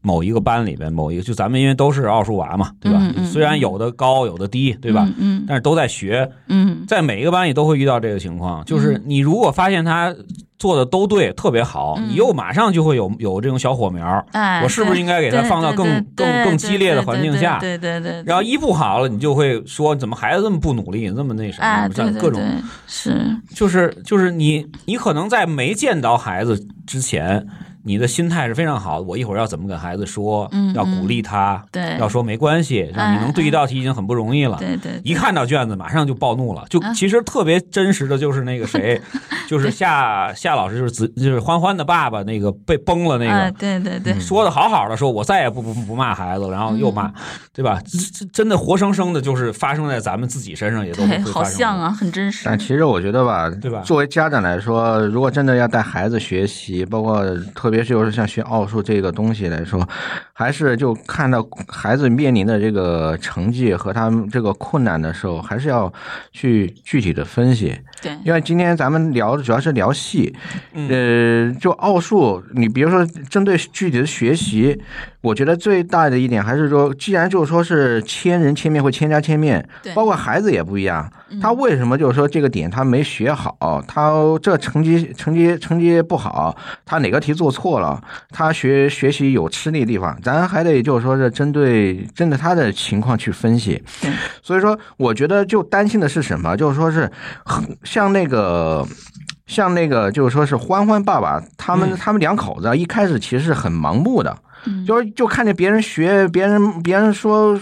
[0.00, 2.98] 某一个班里边，某一个就咱们因为都是奥数娃嘛，对吧？
[3.02, 5.06] 嗯嗯虽然有的高有的低，对吧？
[5.18, 6.84] 嗯但是都在学，嗯。
[6.88, 10.14] 在每一个班里都会遇到这个情况，就是你如果发现他
[10.58, 12.08] 做的都对，特别好，嗯。
[12.08, 17.58] 你又马上就会有有这种小火苗，哎，我是不是应该给他放到更更更激烈的环境下？
[17.60, 22.40] 对对对，对然后一不好了，你就会说怎么孩子这么不努力，这么那么，对对像各种
[22.86, 27.44] 是，就是就是你你可能在没见到孩子之前，
[27.84, 29.02] 你的心态是非常好的。
[29.02, 31.96] 我一会儿要怎么跟孩子说，嗯要鼓励他，对。
[31.98, 34.56] 要说没关系，让你能对一道题已经很不容易了。
[34.58, 36.64] 对对，一看到卷子，马上就暴怒了。
[36.68, 39.00] 就啊其实特别真实的就是那个谁，
[39.48, 47.14] 就是夏夏老师，就是子就是欢欢的爸爸，那个被崩了那哎，个，对对对，说的好好的，说我再也不不不骂孩子了，然后又骂，嗯。
[47.54, 47.78] 对吧？
[48.32, 53.82] 真的活生生的，就是发生在咱们自己身上，也都好会发生像啊，很真实，但其实我觉得吧，对吧？
[53.82, 57.22] 作为家长来说，如果真的要带孩子学习，包括
[57.54, 59.88] 特别是就是像学奥数这个东西来说，
[60.32, 65.92] 还是就看到孩子面临的这个成绩和他们这个困难的时候，还是要
[66.30, 67.76] 去具体的分析。
[68.00, 70.34] 对，因为今天咱们聊的主要是聊戏，
[70.74, 74.80] 嗯呃，就奥数，你比如说针对具体的学习，
[75.20, 84.12] 我觉得最大的一点还是说，既然就是说是千人千面或千家千面，对包括孩子也不一样，嗯他为什么就是说这个点他没学好，他
[84.42, 93.82] 这成绩成绩成绩不好，他哪个题做错了，他学学习有吃力的地方，咱还得就是说是针对针对他的情况去分析。
[94.42, 97.10] 所以说，我觉得就担心的是什么，就是说是
[97.44, 98.86] 很像那个。
[99.46, 104.36] 像那个就是说是欢欢爸爸，他们、嗯他们两口子啊一开始其实是很盲目的，
[104.66, 107.58] 嗯就是就看见别人学，别人别人说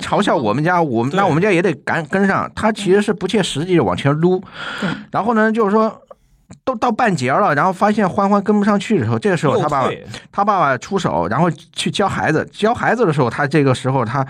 [0.00, 2.50] 嘲笑我们家，我们那我们家也得赶跟上。
[2.54, 4.42] 他其实是不切实际的往前撸。
[5.10, 6.02] 然后呢，就是说
[6.64, 9.90] 都到半截了，然后发现欢欢跟不上去的时候，这个时候他爸爸
[10.30, 12.48] 他爸爸出手，然后去教孩子。
[12.52, 14.24] 教孩子的时候，他这个时候他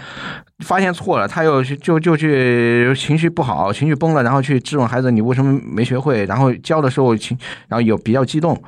[0.60, 7.36] 发现错了，他又去就就去情绪不好，情绪崩了，然后去质问孩子：“你为什么没学会？”然后教的时候情，
[7.68, 8.60] 然后有比较激动。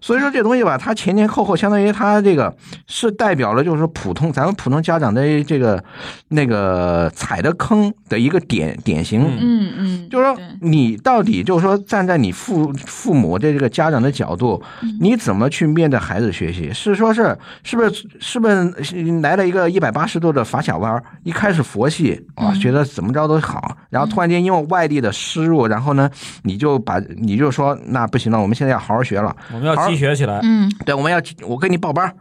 [0.00, 2.54] 所以说这东西吧，他前前后后相当于他这个
[2.86, 5.82] 是代表了，就是说普通咱们普通家长的这个
[6.28, 9.22] 那个踩的坑的一个典典型。
[9.40, 14.62] 嗯嗯，就是说，你到底就是说，站在你父父母的这个家长的角度，
[15.00, 16.72] 你怎么去面对孩子学习？
[16.72, 18.64] 是说是是不是是不是
[19.20, 21.02] 来了一个一百八十度的法小弯儿？
[21.24, 26.10] 一开始佛系啊，觉得怎么着都好，然后突然间因为外地的输入，然后呢，
[26.42, 29.34] 你就把你就说那不行了，我们现在要好好学了。
[29.52, 30.40] 我们要积学起来。
[30.42, 32.14] 嗯对，我们要我给你报班儿，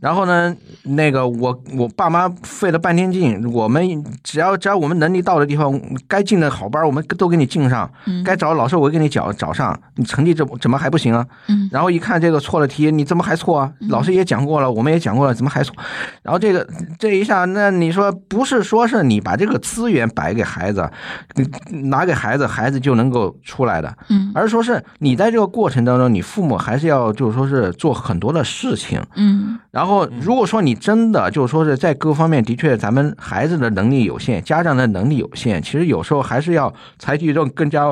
[0.00, 0.54] 然后呢，
[0.84, 7.90] 那个我我爸妈费了半天劲，我们只要只要我们能力到的地方，该进的好班儿我们都给你进上，
[8.24, 11.26] 该找老师我给你找找上，你成绩怎么怎么还不行啊？
[11.48, 13.72] 嗯然后一看这个错了题，你怎么还错啊？
[13.88, 15.74] 老师也讲过了，我们也讲过了，怎么还错？
[16.22, 16.66] 然后这个
[16.98, 20.90] 这一下，那你说不是说是你把这个资源摆给孩子，
[21.36, 29.00] 嗯拿给孩子，孩子就能够出来的，嗯而是说是你在这个过程当中，你父母还是要就是说是做很多的事情。
[29.16, 37.84] 嗯然后，如果说你真的就是说是在各方面的确咱们孩子的能力有限，家长的能力有限，其实有时候还是要采取一种更加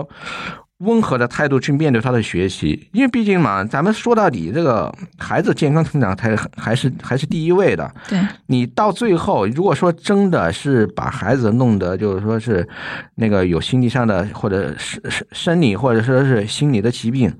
[0.79, 7.93] 温和的态度去面对他的学习，因为毕竟嘛，咱们说到底，这个孩子健康成长才还是还是第一位的。
[8.09, 12.69] 对，你到最后，如果说真的是把孩子弄得就是说是
[13.17, 17.33] 那个有心理上的或者是是生理或者说是心理的疾病，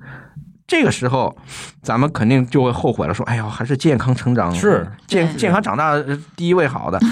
[0.69, 1.35] 这个时候
[1.81, 6.99] 咱们肯定就会后悔了，说哎呀，还是健康成长是健健康长大呃第一位好的。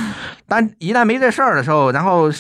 [0.49, 2.32] 但一旦没这事儿的时候，然后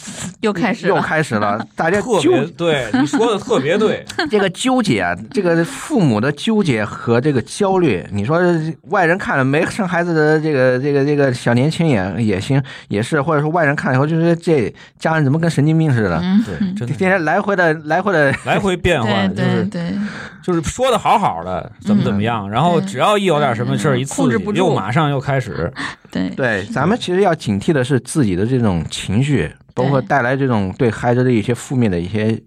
[0.41, 1.07] 又开始又。
[1.07, 4.05] 开始了， 大家特纠别对，你说的特别对。
[4.29, 8.41] 这个纠结啊，这个父母的纠结和这个焦虑，你说
[8.89, 19.97] 外人看了没生孩子的这个这个这个小年轻也也行，也是，或者说外人看了以后就是这家人怎么跟神经病似的，嗯，对，真的天天来回的来回的，来回变换，对就是对对，
[20.43, 24.57] 就是说的好好好的，怎么怎么样，然后只要一有点什么事儿一刺激控制不，住。
[24.57, 25.71] 又马上又开始。
[26.11, 26.29] 对。
[26.31, 32.41] 对，咱们其实要警惕的是自己的这种情绪，包括带来这种对孩子的一些负面的一些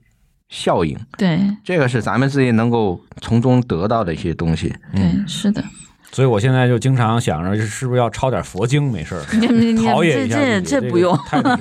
[0.50, 1.40] 效应，对。
[1.64, 4.74] 这个是咱们自己能够从中得到的一些东西。
[4.94, 5.64] 对，是的。
[6.12, 8.90] 所以我现在就经常想着，是不是要抄点佛经？
[8.90, 10.61] 没事儿， 你你你陶冶这一下自己。
[10.62, 11.61] 这这不用，太 那什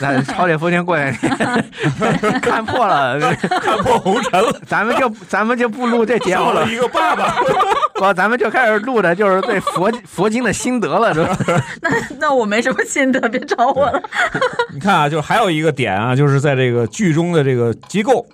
[0.00, 1.12] 么了抄点佛经过来，
[2.40, 6.66] 看破了，看破红尘了，咱们就咱们就不录这节目了。
[6.68, 7.34] 一个爸爸。
[7.94, 11.36] 不，咱们就开始录的就是对佛佛经的心得了，是吧？
[12.18, 14.02] 那我没什么心得，别找我了。
[14.72, 18.26] 你看啊，就是还有一个点啊，就是在这个剧中的这个机构。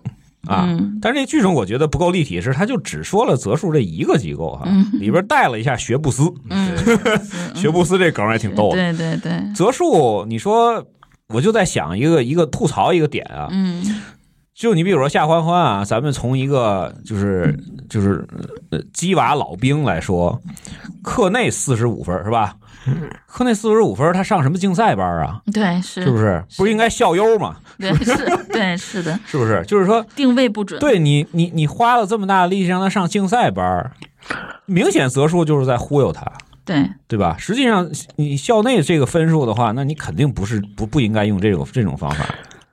[0.47, 0.99] 啊，嗯。
[1.01, 4.91] 但是这剧中我觉得不够立体，是他就只说了泽树这一个机构哈、嗯。
[4.93, 6.77] 里边带了一下学布斯，嗯，
[7.57, 8.77] 学布斯这梗还挺逗的。
[8.77, 10.87] 对对对，泽树，你说
[11.29, 13.83] 我就在想一个一个吐槽一个点啊，嗯。
[14.55, 17.57] 就你比如说夏欢欢啊，咱们从一个就是
[17.89, 18.27] 就是
[18.71, 20.37] 呃鸡娃老兵来说，
[21.01, 22.57] 课内四十五分是吧？
[23.27, 25.43] 课内四十五分，他上什么竞赛班啊？
[25.53, 26.43] 对是是不是？
[26.57, 27.57] 不是应该校优吗？
[27.79, 29.63] 对是，对是的， 是不是？
[29.67, 30.81] 就是说，定位不准。
[30.81, 33.93] 对你你你花了这么大的力气让他上竞赛班，
[34.67, 36.25] 明显泽树就是在忽悠他。
[36.65, 37.35] 对对吧？
[37.39, 42.27] 实际上，你校内这个分数的话，那你肯定不是不不应该用这种这种方法。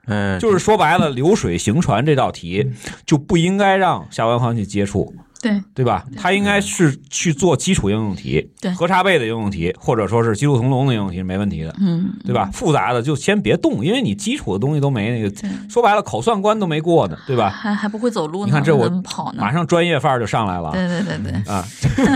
[0.04, 2.70] 嗯，就是说白了，流水行船这道题
[3.06, 6.04] 就不应该让夏文欢去接触，对对吧？
[6.16, 12.50] 他应该是去做基础应用题，对核查背的应用题，或者说是基路同笼的应用题是没问题的，嗯，对吧？
[12.52, 17.50] 复杂的就先别动，因为你基础的东西都没那个，说白了口算关都没过呢，对吧？
[17.50, 19.52] 还还不会走路呢，你看这我跑呢马？
[19.52, 21.64] 上专业范儿就上来了对对对对，啊！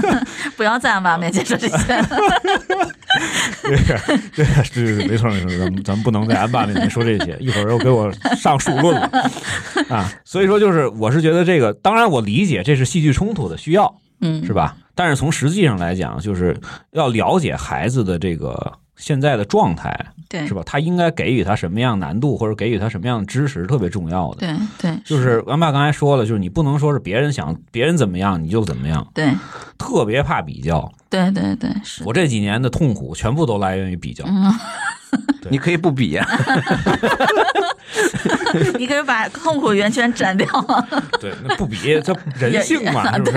[0.57, 1.77] 不要在俺爸面前说这些。
[3.63, 9.11] 对对对对，没错没错，咱们咱们不能在安爸面前说这些，一会儿又给我上数论了
[9.91, 10.11] 啊！
[10.25, 14.77] 所以说，就是我是觉得这个，当然我理解这是戏剧冲突的需要，嗯，是吧？
[14.95, 16.57] 但是从实际上来讲，就是
[16.93, 19.99] 要了解孩子的这个现在的状态，
[20.29, 20.63] 对，是吧？
[20.67, 24.47] 他应该给予他什么样难度，或者给予他什么样的知识，特别重要的。
[24.47, 29.31] 对对，就是安爸刚才说了，就是你不能说是别人想别人怎么样你就怎么样，对
[29.81, 30.93] 特别怕比较。
[31.09, 32.05] 对对对是。
[32.05, 34.25] 我这几年的痛苦全部都来源于比较。
[34.27, 34.53] 嗯，
[35.51, 36.29] 你可以不比啊
[38.79, 40.47] 你可以把痛苦源泉斩掉，
[41.21, 43.37] 对，那不比这人性嘛，是不是？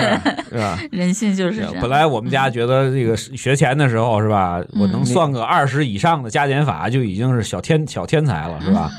[0.50, 0.78] 是吧？
[0.92, 1.74] 人性就是这样。
[1.80, 8.90] 本来我们家觉得这个学钱的时候是吧，我能算个二十以上的加减法就已经是小天小天才了，是吧？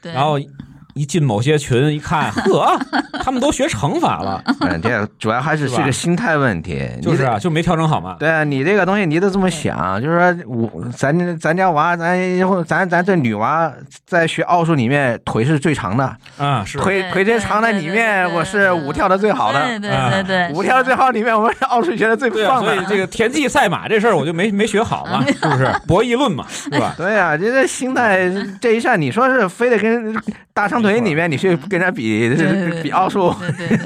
[0.00, 0.38] 对，然后
[0.94, 2.78] 一进某些群一看，呵，
[3.22, 6.88] 他们都学乘法了， 嗯，这主要还是是个心态问题。
[7.02, 8.16] 就是啊，就没调整好嘛。
[8.18, 13.72] 对啊，你这个东西你得这么想，就是说我咱咱家娃，咱以后咱咱这女娃
[14.06, 22.74] 在学奥数里面腿是最长的，啊，是腿腿最长的里面我是舞跳的最好的，对对对对，舞跳的最好里面我们是奥数学的最棒的。
[22.74, 25.72] 所以这个田忌赛马这事儿我就没没学好嘛， 是不是？
[25.88, 26.94] 博弈论嘛，是吧？
[26.96, 28.30] 对啊，这这心态
[28.60, 30.14] 这一下，你说是非得跟
[30.52, 32.28] 大长腿里面你去跟人家比
[32.82, 33.34] 比奥数，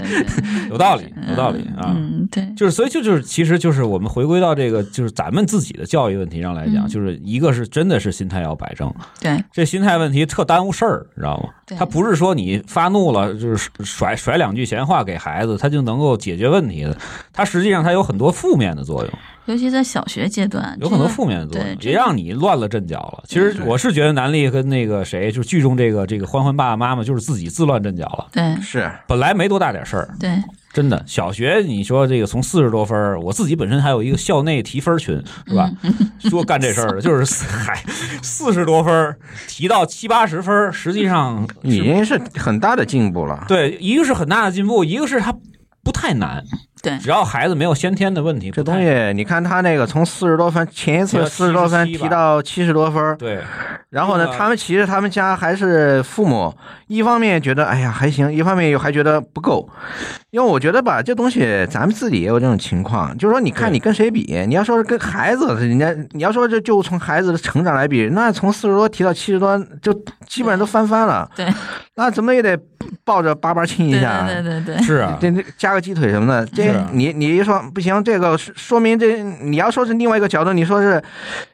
[0.68, 1.94] 有道理，有道理啊。
[1.96, 11.76] 嗯，对，就是，所以就就是，其实就是我们回归到这个，就是咱们自己的教育问题上来讲，嗯就是一个是真的是心态要摆正，对这心态问题特耽误事儿，你知道吗？
[11.78, 16.96] 他不是说你发怒了，就是甩甩两句闲话给孩子，他就能够解决问题的。
[17.32, 19.12] 他实际上他有很多负面的作用，
[19.48, 23.24] 尤其在小学阶段，有很多负面的作用，也让你乱了阵脚了。
[23.26, 28.28] 其实我是觉得南丽跟那个谁，就是剧中这个这个欢欢爸爸妈妈，就是自己自乱阵脚了。
[28.30, 30.30] 对是本来没多大点事儿，对
[30.70, 35.70] 真的，小学你说这个从四十多分儿，我自己本身还有一个校内提分群，是吧？
[36.28, 37.82] 说干这事儿的， 就是嗨，
[38.22, 39.16] 四十多分儿
[39.48, 43.46] 提到七八十分儿，实际上是已经是很大的进步了。
[43.48, 45.34] 对，一个是很大的进步，一个是它
[45.88, 46.44] 不太难，
[46.82, 46.98] 对。
[46.98, 53.40] 只要孩子没有先天的问题，这东西，你看他那个从四十多分，前一次四十多分提到七十多分，对。
[53.88, 56.54] 然后呢这，个他们其实他们家还是父母
[56.88, 59.66] 一方面觉得哎呀还行，一方面又还觉得不够，
[60.30, 69.90] 因为我觉得吧，这东西咱们自己也有这种情况，就是说你看你跟谁比，你要说是跟孩子，人家你要说这就从孩子的成长来比，那从四十多提到七十多，就
[70.26, 71.46] 基本上都翻番了，对。
[71.94, 72.56] 那怎么也得
[73.04, 74.26] 抱着叭叭亲一下。
[74.26, 81.02] 对对对，是啊， 这这加个鸡腿什么的，这你你一说不行，这个是说明这你要说是另外一个角度，你说是，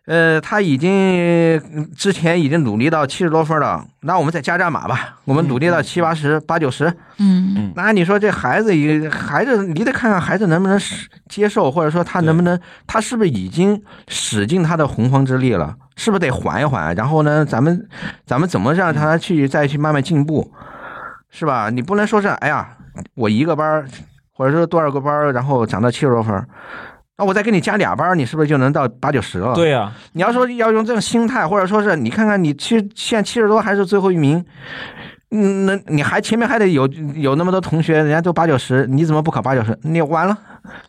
[0.07, 7.73] 呃，他已经嗯之前已经努力到七十多分了，那我们再加战马吧，我们努力到七八十、八九十，嗯。
[7.77, 16.95] 那你说这孩子也孩子，你得看看孩子能不能使接受，或者说他能不能，他是不是已经使尽他的洪荒之力了，是不是得缓一缓？
[16.95, 17.89] 然后呢，咱们
[18.25, 20.53] 咱们怎么让他去再去慢慢进步，
[21.37, 21.69] 是吧？
[21.69, 22.69] 你不能说是哎呀，
[23.15, 23.85] 我一个班儿，
[24.33, 26.47] 或者说多少个班儿，然后涨到七十多分儿。
[27.19, 29.53] 那我再给你加俩班儿，你是不是就能到八九十了？
[29.55, 34.45] 对呀、你要说要用这种心态，或者说是你看看你其实现在七十多还是最后一名，
[35.33, 39.77] 嗯，那你还前面还得有有那么多同学，人家都八九十，你怎么不考八九十？
[39.83, 40.39] 你完了，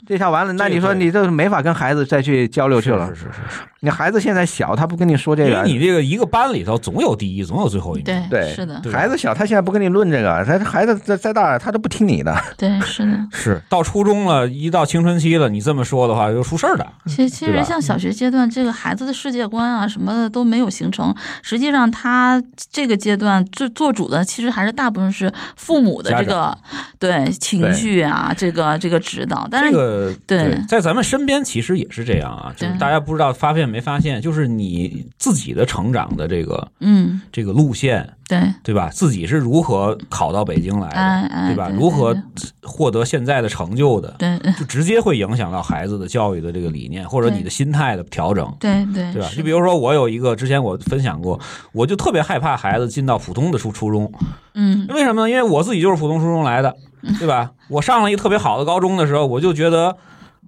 [0.05, 3.07] 这下完了，那你说你这没法跟孩子再去交流去了。
[3.09, 8.05] 是是是是你孩子现在小，他不跟你说这个，因个为，你这个一个班里头总有第一，总有最后一名。
[8.05, 12.36] 对对是的，孩子小，他现在不跟你论这个，他孩子再再大，他都不听你的。
[12.57, 13.15] 对是的。
[13.32, 16.88] 是到初中了，一到青春期了，你这么说的话就出事儿的。
[17.05, 21.13] 其实，其实像小学阶段，这个孩子的世界观啊什么的都没有形成。
[21.43, 26.57] 实际上，他这个阶段做做主的，其实还是大部分是父母的这个
[26.97, 29.47] 对情绪啊，这个这个指导。
[29.51, 38.89] 但是，这个对在咱们身边其实也是这样啊，就是大家不知道发现没发现，就是你自己的成长的这个嗯，这个路线，对对吧？
[38.89, 41.70] 自己是如何考到北京来的，哎哎对吧？
[41.70, 42.16] 如何
[42.61, 48.45] 获得现在的成就的，对就直接会影响到孩子的教育的这个理念，或者你的心态的调整。
[48.59, 49.30] 对对对吧？
[49.36, 51.39] 就比如说，我有一个之前我分享过，
[51.72, 54.11] 我就特别害怕孩子进到普通的初初中，
[54.53, 55.30] 嗯为什么呢？
[55.30, 56.76] 因为我自己就是普通初中来的，
[57.20, 57.51] 对吧？
[57.70, 59.95] 我上了一个特别好的高中的时候，我就觉得，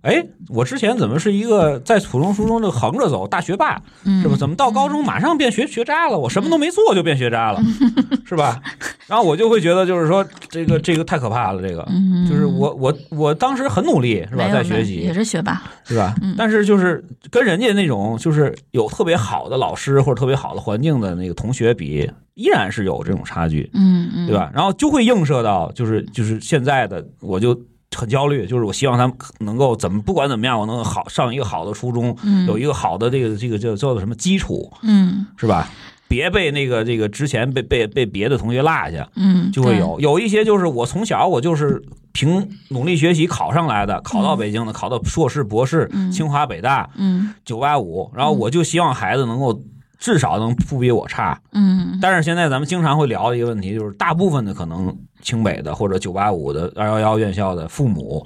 [0.02, 4.36] 哎，我之前怎么是一个在普通初中就横着走大学霸，嗯，是吧？
[4.38, 6.18] 怎么到高中马上变学学渣了？
[6.18, 7.62] 我什么都没做就变学渣了，
[8.26, 8.62] 是吧？
[9.08, 11.86] 然后我就会觉得，就是说这个这个太可怕了，这个。
[11.90, 14.48] 嗯，就是我我我当时很努力，是吧？
[14.52, 16.36] 在学习也，是学霸，是吧嗯？
[16.38, 23.70] 但是就是跟人家那种就是有特别好的老师或者特别好的环境的那个同学比，依然是有这种差距。
[23.74, 24.52] 嗯嗯，对吧？
[24.54, 27.60] 然后就会映射到，就是就是现在的我就
[27.96, 32.46] 很焦虑，就是我希望他们能够怎么不管怎么样，我能好上一个好的初中，嗯？
[32.48, 35.26] 有一个好的这个这个叫叫做什么基础，嗯。
[35.38, 35.70] 是吧？
[36.10, 40.00] 别被那个这个之前被被被别的同学落下，嗯，就会有。
[40.00, 41.84] 有一些就是我从小我就是
[42.14, 46.10] 凭努力学习考上来的，考到北京的，考到硕士、博士、嗯。
[46.12, 47.34] 清华、北大、嗯。
[47.44, 49.60] 九八五，然后我就希望孩子能够
[49.98, 51.40] 至少能不比我差。
[51.52, 51.98] 嗯。
[52.02, 58.26] 但是现在咱们经常会聊的一个问题，就是大部分的可能清北的或者九八五的二幺幺院校的父母，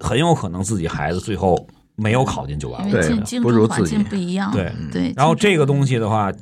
[0.00, 1.66] 很有可能自己孩子最后
[1.96, 2.90] 没有考进九八五。
[3.42, 3.96] 不如自己。
[3.98, 6.32] 不一样，对对，然后这个东西的话，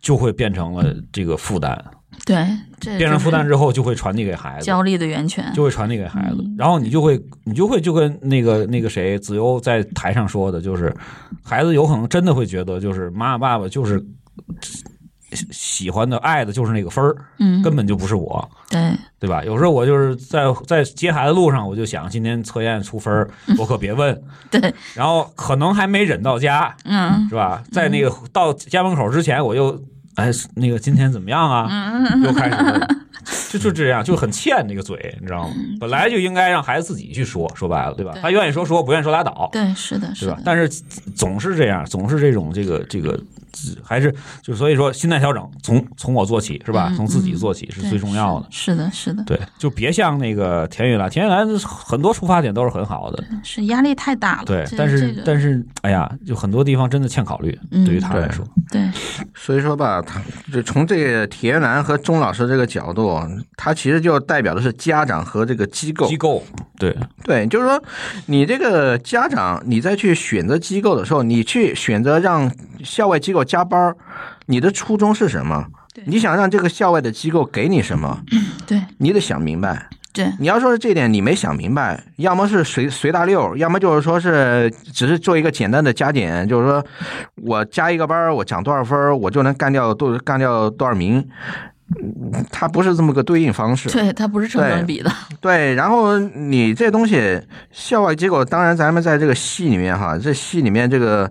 [0.00, 1.82] 就会变成了这个负担，
[2.24, 2.46] 对，
[2.78, 6.36] 这变成负担之后就会传递给孩子，焦虑的源泉，就会传递给孩子。
[6.38, 10.94] 嗯，然后你就会你就会就跟那个那个谁子悠在台上说的，就是
[11.42, 14.00] 孩子有可能真的会觉得，就是妈妈爸爸就是
[15.50, 19.42] 喜欢的、爱的就是那个分儿，嗯，根本就不是我，对，对吧？
[19.44, 23.28] 有时候我就是在在接孩子路上，我就想今天测验出分儿，
[23.58, 27.26] 我可别问， 对，然后可能还没忍到家，嗯。
[27.28, 27.64] 是吧？
[27.72, 29.82] 在那个到家门口之前，我又
[30.16, 31.68] 哎，那个今天怎么样啊？
[31.70, 32.56] 嗯又开始
[33.50, 35.54] 就就这样，就很欠这个嘴，你知道吗？
[35.80, 38.14] 本来就应该让孩子自己去说，说白了，对吧？
[38.20, 40.68] 他愿意说说，不愿意说拉倒，对，是的，是吧但是
[41.14, 43.18] 总是这样，总是这种这个这个，
[43.82, 46.88] 还是就所以说心态调整，从从我做起是吧？
[46.90, 48.46] 嗯从自己做起是最重要的。
[48.50, 54.44] 是的，是的，对，就别像那个田雨岚，田雨岚很多出发点都是很好的，是压力太大了。
[54.44, 58.90] 对，但是、这个但是，哎呀，就很多地方真的欠考虑，嗯对于他来说，对，
[59.34, 60.20] 所以说吧，他
[60.52, 63.20] 就从这个田兰和钟老师这个角度，
[63.56, 66.16] 他其实就代表的是家长和这个机构机。
[66.16, 66.42] 构
[66.78, 67.82] 对对，就是说，
[68.26, 72.50] 你这个家长，你再去选择机构的时候，你去选择让
[72.84, 73.96] 校外机构加班儿，
[74.46, 76.04] 你的初衷是什么对？
[76.06, 78.20] 你想让这个校外的机构给你什么？
[78.66, 79.88] 对，你得想明白。
[80.14, 86.84] 对，你要说是这点你没想明白，要么是随随大溜，要么就是说是只是做一个简单的加减，就是说
[87.36, 91.30] 我加一个班，我涨多少分，我就能干掉多干掉多少名，嗯
[92.50, 93.88] 它不是这么个对应方式。
[93.90, 95.10] 对，它不是成正比的。
[95.40, 97.40] 对，然后你这东西
[97.70, 101.30] 校外机构，当然咱们在这个系里面哈，这系里面这个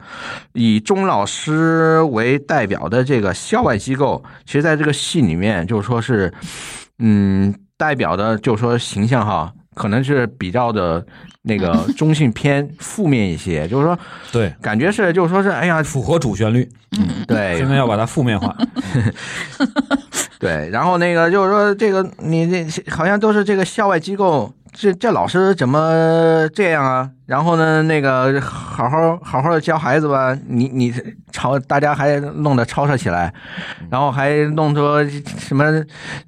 [0.54, 6.34] 以钟老师为代表的这个校外机构，其实在这个系里面就是说是，
[7.00, 11.06] 嗯，代表的就是说形象哈，可能是比较的
[11.44, 13.98] 那个 中性偏负面一些，就是说
[14.32, 18.56] 对，感觉是就是说是哎呀，符合主旋律，嗯对现在要把它负面化，
[20.40, 27.10] 对，然后那个就是说，这个你这好像都是这个校外机构，这这老师怎么这样啊？
[27.26, 30.94] 然后呢，那个好好好好的教孩子吧，你你
[31.32, 33.34] 吵，大家还弄得吵吵起来，
[33.90, 34.82] 然后还弄出
[35.38, 35.64] 什么，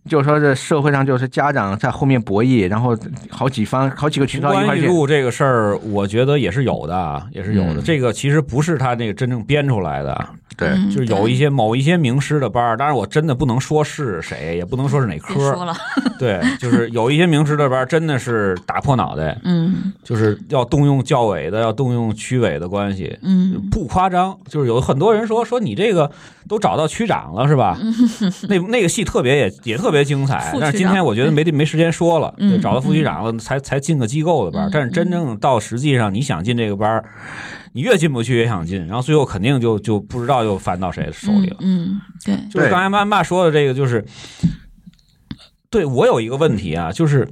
[0.08, 2.98] 就说这社会上就是家长在后面博弈，然后
[3.30, 7.82] 好几方好几个渠道一块儿去，录这个事儿，我觉得也是有的，啊，也是有的。
[7.82, 10.26] 嗯这个其实不是他那个真正编出来的，
[10.58, 15.74] 对，嗯就是有一些某一些名师的班儿，当然我真的不能说是谁，也不能说是哪科说，了，
[16.18, 23.18] 对，就是有一些名师的班儿真的是打破脑袋，嗯就是要动用教委的，要动用区委的关系。
[23.22, 26.10] 嗯，不夸张，就是有很多人说说你这个
[26.48, 27.78] 都找到区长了是吧？
[28.50, 37.06] 那那个戏特别也也特别精彩，但是今天我觉得没没时间说了，嗯对，找到副区长了才才进个机构的班但是真正到实际上你想进这个班儿，
[37.74, 41.58] 你越进不去越想进，然后最后肯定就就不知道又翻到谁手里了。
[41.60, 44.06] 嗯，对，就是刚才曼曼说的这个，就是
[45.70, 47.28] 对我有一个问题啊，就是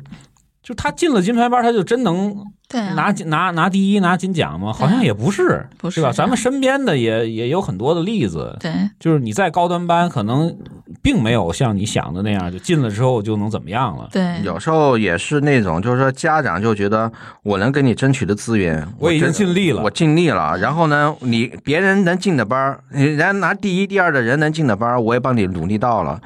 [0.63, 2.35] 就他进了金牌班，他就真能
[2.71, 4.71] 对啊，拿拿拿第一拿金奖吗？
[4.71, 10.55] 好像也不是，是吧咱们身边的也也有很多的例子，对，就是你在高端班可能
[11.01, 14.07] 并没有像你想的那样，就进了之后就能怎么样了。
[14.11, 17.11] 对，有时候也是那种，就是说家长就觉得
[17.43, 20.57] 我能给你争取的资源，我已经尽力了我尽力了。
[20.57, 26.21] 然后呢，你别人能进的班儿，人家拿第一、第二的人能进的班儿，我也帮你努力到了。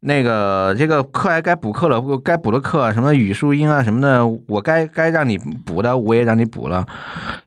[0.00, 5.36] 那个这个课还该补课了，该补的课什么语数英啊什么的，我该该让你
[5.66, 6.86] 补的我也让你补了。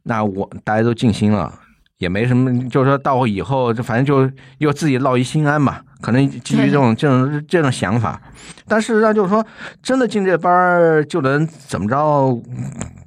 [0.04, 1.54] 那我大家都尽心了。
[1.98, 5.84] 也没什么，就是说到以后，就反正就又自己落一心安吧。
[6.02, 8.20] 可能基于这种这种这种想法，
[8.68, 9.46] 但事实上就是说，
[9.84, 12.42] 真的进这班儿就能怎么着？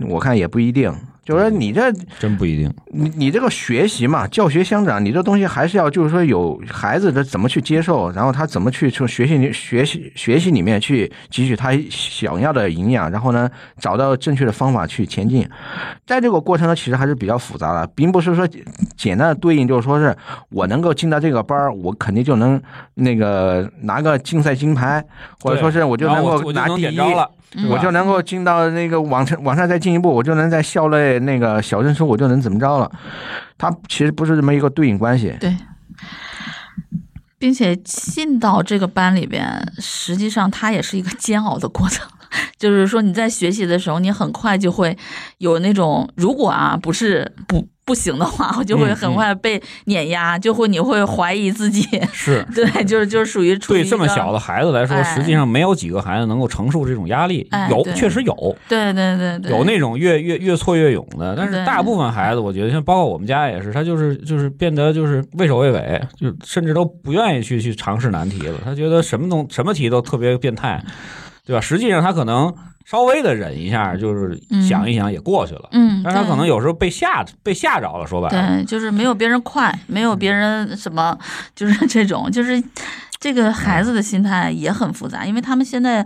[0.08, 0.94] 我看也不一定。
[1.24, 2.72] 就是说，你这真不一定。
[2.92, 13.48] 你你这个学习嘛，教学相长，你这东西还是要就是说有孩子的怎么去接受，然后他怎么去从学习里学习学习里面去汲取他想要的营养，然后呢
[13.78, 15.48] 找到正确的方法去前进。
[16.06, 18.46] 在这个过程呢，其实还是比较复杂的，并不是说
[18.96, 20.14] 简单的对应，就是说是
[20.50, 22.60] 我能够进到这个班儿，我肯定就能
[22.94, 25.04] 那个拿个竞赛金牌，
[25.40, 26.98] 或者说是我就能够拿第一
[27.68, 32.90] 我就能够进到那个往上往上再进一步，我就能在校内那个小升初，我就能怎么着了。
[33.56, 35.34] 它其实不是这么一个对应关系。
[35.38, 35.56] 对，
[37.38, 42.06] 并且进到这个班里边，实际上它也是一个煎熬的过程。
[42.58, 44.96] 就是说你在学习的时候，你很快就会
[45.38, 51.86] 有那种，如果啊不是不不行的话，我 就会很快被碾压，就会你会怀疑自己。
[52.12, 57.48] 是 对，就是就是属于对这么小的孩子来说，哎实际上没有几个孩子能够承受这种压力。
[57.70, 58.34] 有，确实有，
[58.68, 68.58] 对对对对，有那种越越越挫越勇的，但是大部分孩子，我觉得像包括我们家也是，他就是就是变得就是畏首畏尾，就甚至都不愿意去去尝试难题了。
[68.64, 70.82] 他觉得什么东什么题都特别变态，
[71.46, 71.60] 对吧？
[71.60, 72.54] 实际上他可能
[72.84, 74.38] 稍微的忍一下，就是
[74.68, 75.68] 想一想也过去了。
[75.72, 81.18] 嗯，但是他可能有时候被吓被吓着了，说白了，对，就是没有别人快，没有别人什么，
[81.54, 82.62] 就是这种，就是
[83.18, 86.04] 这个孩子的心态也很复杂，因为他们现在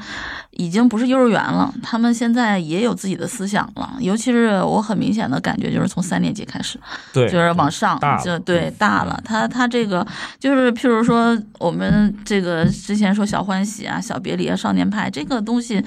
[0.52, 3.96] 已经不是幼儿园了，他们现在也有自己的思想了。
[3.98, 6.78] 尤其是我很明显的感觉，就是从三年级开始，
[7.12, 9.20] 对，就是往上就对大了。
[9.24, 10.06] 他他这个
[10.38, 15.84] 就是譬如说我们这个之前说小欢喜啊、小别离啊、少年派这个东西，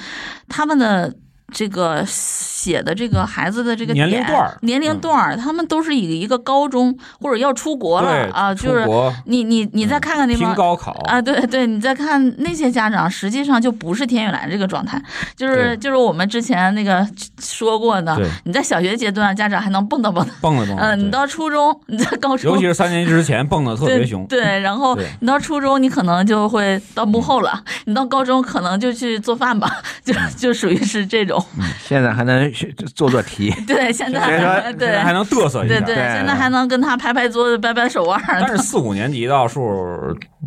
[0.50, 1.14] 他们的。
[1.52, 8.88] 这个写的这个孩子的这个年龄段年龄段儿，他们都是以一个高中或者要出国了啊，就是
[9.26, 15.02] 你你你再看看那拼帮高考啊，对对，你再看那些家长，实际上就不是天宇蓝这个状态，
[15.36, 17.06] 就是就是我们之前那个
[17.40, 20.96] 说过的，你在小学阶段，家长还能蹦跶蹦跶，蹦跶蹦了。
[20.96, 27.52] 嗯，你到初中，你在高中，尤其是三年级之前蹦的特别凶，对，然后你到初中，你可能就会到幕后了；
[27.86, 29.70] 你到高中，可能就去做饭吧，
[30.06, 31.41] 就就属于是这种。
[31.84, 34.98] 现在还能学做做题， 对，现在所以说还对。
[35.00, 35.80] 还能嘚瑟一下。
[35.80, 38.40] 对对，现在还能跟他拍拍桌子、掰掰手腕儿。
[38.42, 39.62] 但是四五年级到数，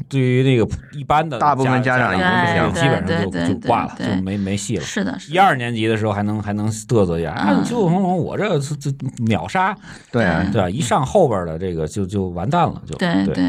[0.08, 4.82] 对于那个一般的大部分家长已经不行，基本上就就挂了，就没没戏了。
[4.82, 7.60] 是的，是一，二年级的时候还能还能嘚瑟一下，啊，嗯。
[7.60, 8.92] 你九九我这这这
[9.24, 9.76] 秒杀，
[10.10, 10.24] 对。
[10.24, 10.70] 啊，对吧？
[10.70, 13.12] 一上后边的这个就就完蛋了，就对。
[13.24, 13.34] 对。
[13.34, 13.44] 对。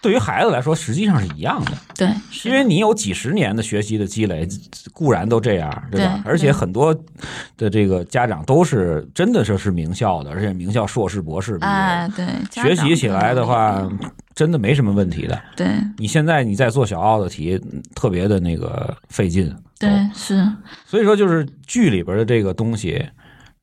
[0.00, 2.08] 对于孩子来说，实际上是一样的，对，
[2.44, 4.48] 因为你有几十年的学习的积累，
[4.92, 6.20] 固然都这样，对吧？
[6.24, 6.81] 而且很多
[7.58, 13.86] 的这个家长都是真的是是名校的，而且名校硕士、博士毕业，哎，对，学习起来的话，
[14.34, 15.38] 真的没什么问题的。
[15.54, 15.66] 对
[15.98, 17.60] 你现在你在做小奥的题，
[17.94, 19.54] 特别的那个费劲。
[19.78, 20.46] 对是，
[20.86, 23.04] 所以说就是剧里边的这个东西，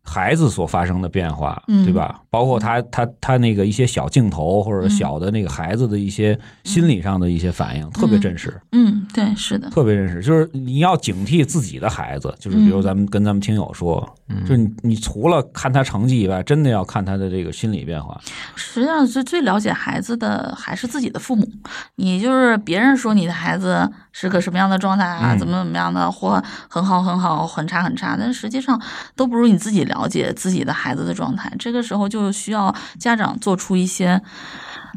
[0.04, 1.80] 孩子所发生的变化，嗯。
[1.84, 2.22] 对吧？
[2.30, 10.22] 包括他他他那个一些小镜头或者小的那个孩子的一些心理上的一些反应，特别真实，嗯，对，是的，特别真实。
[10.22, 14.08] 就是你要警惕自己的孩子，就是比如咱们跟咱们听友说，
[14.42, 18.20] 就是你你除了看他成绩以外，真的要看他的这个心理变化。
[18.56, 21.50] 实际上是最了解孩子的还是自己的父母。
[21.96, 25.40] 你就是别人说你的孩子是个什么样的状态啊，嗯。
[25.40, 28.80] 怎么怎么样的，或很好很好，很差很差，但实际上
[29.16, 31.52] 都不如你自己了解自己的孩子的状态。
[31.60, 34.22] 这个时候就需要家长做出一些。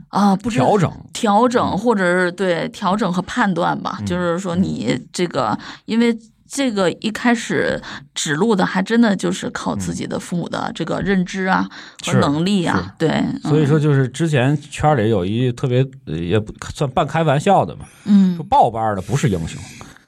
[0.09, 3.97] 啊，不知调整调整，或者是对调整和判断吧。
[4.01, 7.81] 嗯就是说，你这个，因为这个一开始
[8.15, 11.67] 指路的，还真的就是靠自己的父母的这个认知啊
[12.05, 12.95] 和能力啊。
[12.99, 19.61] 对，所以说，就是之前圈里有一特别呃也不算半开玩笑的嘛，嗯，说报班的不是英雄，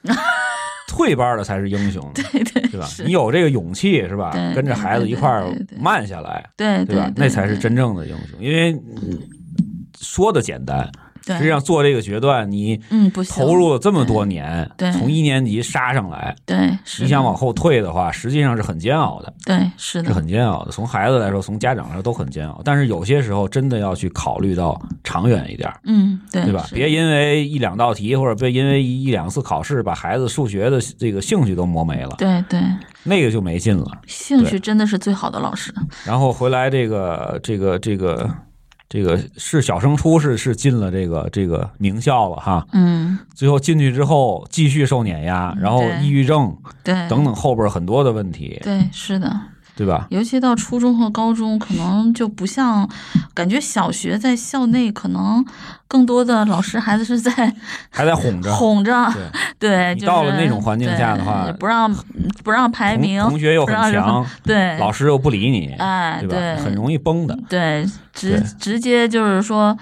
[0.95, 2.87] 退班的才是英雄， 对对对吧？
[3.05, 4.31] 你有这个勇气是吧？
[4.55, 5.45] 跟着孩子一块儿
[5.77, 7.11] 慢下来，对对吧？
[7.17, 9.19] 那才是真正的英雄，因为嗯
[9.99, 16.35] 说的简单，对实际上做这个决断，你嗯不投入了这么多年，从一年级杀上来，
[16.99, 20.71] 你想往后退的话，实际上是很煎熬的，对是是的，很煎熬的。
[20.71, 22.61] 从孩子来说，从家长来说都很煎熬。
[22.63, 26.67] 但是有些时候真的要去考虑到长远一点儿，嗯对对吧？
[26.71, 32.59] 别因为一两道题或者别因为一一两次考试，把孩子数学的这个兴趣都磨没了，对对，
[33.03, 33.85] 那个就没劲了。
[34.05, 35.73] 兴趣真的是最好的老师。
[36.05, 38.29] 然后回来这个这个这个
[38.95, 49.37] 这个是小升初是是进了这个这个名校了哈，嗯，最后进去之后继续受碾压，然后抑郁症对，等等后边很多的问题，对是的。
[49.75, 50.07] 对吧？
[50.09, 52.89] 尤其到初中和高中，可能就不像，
[53.33, 55.43] 感觉小学在校内可能
[55.87, 57.31] 更多的老师孩子是在
[57.89, 58.53] 还在哄着。
[58.55, 59.11] 哄着，
[59.59, 61.93] 对，对，就是到了那种环境下的话对不让
[62.43, 66.35] 不让排名，同同学又很强， 对，老师又不理你，哎对吧？
[66.35, 67.37] 对很容易崩的。
[67.49, 69.77] 对，直对直接就是说，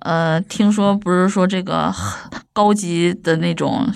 [0.00, 1.94] 呃，听说不是说这个
[2.52, 3.88] 高级的那种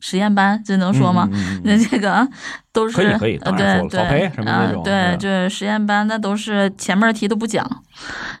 [0.00, 1.28] 实实验班，这能说吗？
[1.62, 2.26] 那这个
[2.72, 7.64] 都是可以可以呃当然对对啊什么那种对，就是实验班，那都是前面题都不讲，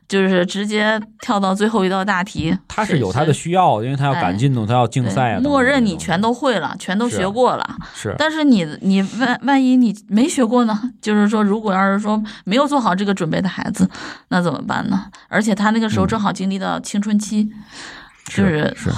[0.08, 2.56] 就是直接跳到最后一道大题。
[2.66, 7.76] 他是有他的需要，因为他要赶进度，他要竞赛默认你全都会了，全都学过了。
[7.94, 10.78] 是，但是你你万万一你没学过呢？
[11.00, 13.88] 就是说，如果要是说没有做好这个准备的孩子，
[14.28, 15.06] 那怎么办呢？
[15.28, 17.48] 而且他那个时候正好经历到青春期，
[18.26, 18.90] 就是是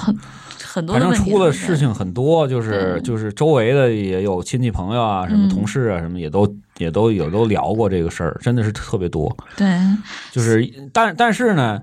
[0.72, 1.14] 很很多反正。
[1.14, 9.36] 出的事情很多，就是就是周围的也有亲戚朋友啊，什么嗯同事啊，什么也都也都也都聊过这个事儿，真的是特别多。
[9.56, 9.68] 对
[10.30, 11.80] 就是但但是呢。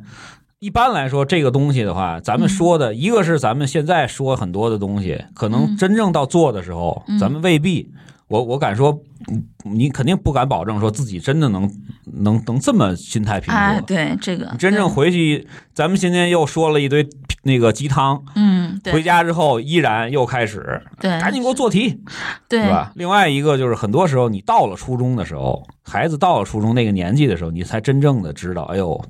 [0.62, 7.90] 一般来说，这个东西的话，咱们说的、一个是咱们现在说很多的东西，可能嗯真正到做的时候，嗯咱们未必。
[8.28, 8.92] 我我敢说，
[9.32, 11.72] 嗯你肯定不敢保证说自己真的能
[12.04, 13.58] 能能这么心态平和。
[13.58, 17.08] 哎，对这个你真正回去，咱们今天又说了一堆
[17.44, 18.49] 那个鸡汤，嗯
[18.84, 18.94] 对。
[18.94, 22.02] 回家之后依然又开始对，赶紧给我做题，
[22.48, 22.64] 对。
[22.64, 22.92] 是吧？
[22.96, 29.04] 另外一个就是很多时候你到了初中的时候，孩子到了初中那个年纪的时候，你才真正的知道，哎呦，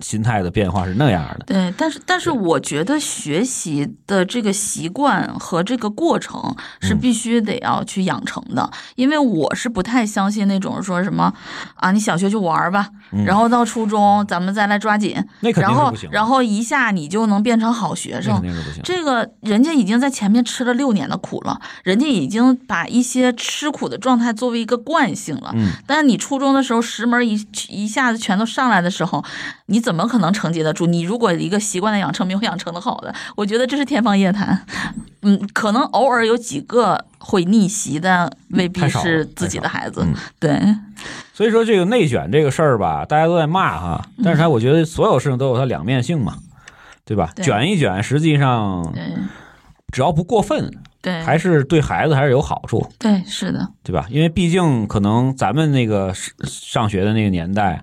[0.00, 1.44] 心态的变化是那样的。
[1.46, 11.32] 对，但是但是我觉得学习的这个习惯和这个过程是嗯必须得要去养成的，因为我是不太相信那种说什么
[11.74, 12.88] 啊，你小学就玩儿吧，
[13.24, 18.42] 然后到初中咱们再来抓紧，嗯那肯然后定不行的，然后一下你就能变成好学那生。
[18.82, 25.52] 这个人家已经在前面吃了六年的苦了，人家已经把一些吃苦的状态作为一个惯性了。
[25.54, 29.24] 嗯，但是你初中的时候十门一一下子全都上来的时候，
[29.66, 30.86] 你怎么可能承接得住？
[30.86, 34.66] 你如果一个习惯的养成没有养成的好的，我觉得这是天方夜谭。
[35.22, 40.14] 嗯，可能偶尔有几个会逆袭，但未必是自己的孩子嗯。
[40.38, 40.58] 对，
[41.34, 46.38] 所以说这个内卷这个事儿吧，大家都在骂哈，但是它我觉得所有事情都有它两面性嘛，
[47.04, 47.30] 对吧？
[47.36, 49.12] 对卷一卷，实际上对，
[49.92, 50.72] 只要不过分，
[51.02, 54.06] 对，还是对孩子还是有好处，对，是的，对吧？
[54.08, 57.82] 因为毕竟可能咱们那个上上学的那个年代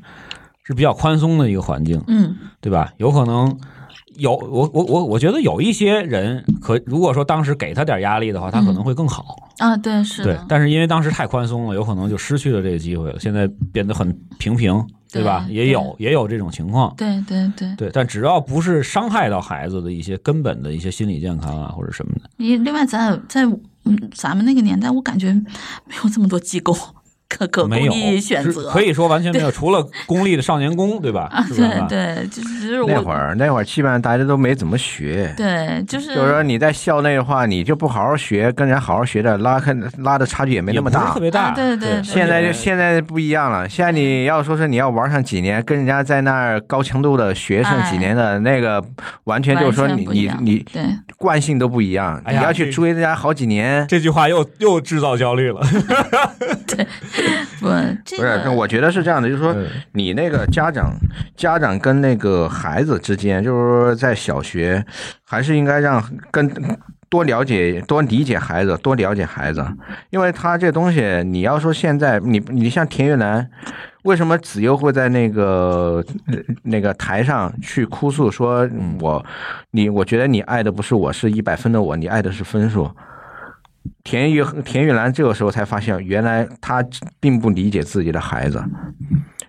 [0.67, 2.93] 是比较宽松的一个环境，嗯，对吧？
[2.97, 3.57] 有可能
[4.17, 9.49] 有我我我我觉得有一些人可如果说当时给他点压力的话，他可能会更好。
[9.59, 13.19] 啊，对，是，，对但是因为当时太宽松了，有可能就失去了这个机会了。
[13.19, 15.45] 现在变得很平平，对吧？
[15.47, 16.93] 对也有也有这种情况。
[16.97, 17.73] 对对对。
[17.77, 23.45] 对，但只要不是伤害到孩子的一些根本的一些心理健康啊，或者什么的，你另外在在
[23.85, 26.75] 嗯咱们那个年代，我感觉没有这么多机构
[27.29, 31.27] 可可供没有选择，可以说完全没有，除了公立的少年宫，对吧？
[31.31, 35.33] 啊，是吧对对，就是我那会儿那会儿基本上大家都没怎么学。
[35.35, 41.19] 对，就是就是说你在校内的话，你就不好好学，跟人好好学的，拉开拉的差距也没那么大特。
[41.19, 41.49] 别大。
[41.49, 48.83] 啊对对对现在就现在不一样了，现在你要说是你要玩上几年，跟人家在那儿高强度的学上几年的那个，
[49.25, 50.83] 完全就是说你你你对
[51.17, 53.85] 惯性都不一样，哎呀你要去追人家好几年。
[53.87, 55.61] 这句话又又制造焦虑了。
[57.59, 57.67] 不
[58.05, 60.93] 这不是，个我觉得是这样的，就是说嗯你那个家长
[61.35, 64.85] 家长跟那个孩子之间，就是说在小学
[65.25, 66.49] 还是应该让跟
[67.09, 69.65] 多了解、多理解孩子，多了解孩子，
[70.09, 73.49] 因为他这东西，你要说现在你你像田玉兰，
[74.03, 78.69] 为什么子悠会在那个呃那个台上去哭诉说
[78.99, 79.25] 我
[79.71, 82.91] 你我觉得你爱的不是我，是一百分的我，你爱的是分数。
[84.03, 86.83] 田玉田玉兰这个时候才发现，原来他
[87.19, 88.63] 并不理解自己的孩子。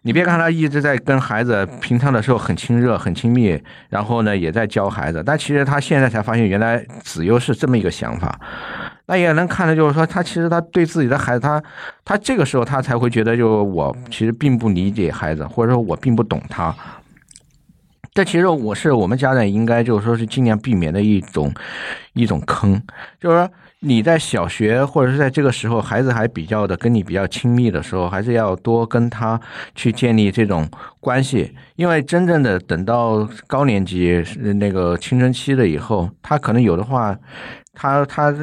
[0.03, 8.39] 你别看他一直在跟孩子平常的时候很亲热、很亲密，然后呢也在教孩子，但其实他现在才发现，原来子悠是这么一个想法。
[9.07, 11.63] 那也能看的就是说，他其实他对自己的孩子，他
[12.05, 16.75] 他这个时候他才会觉得，就我其实并不理解孩子，或者说我并不懂他。
[18.15, 21.53] 这其实我是我们家长应该就是说是尽量避免的一种
[22.15, 22.81] 一种坑，
[23.21, 29.41] 就是说你在小学或者是在这个时候，孩子还比较的跟你比较亲密的时候，还是要多跟他
[29.75, 30.69] 去建立这种
[30.99, 34.21] 关系，因为真正的等到高年级
[34.57, 37.17] 那个青春期了以后，他可能有的话，
[37.73, 38.35] 他他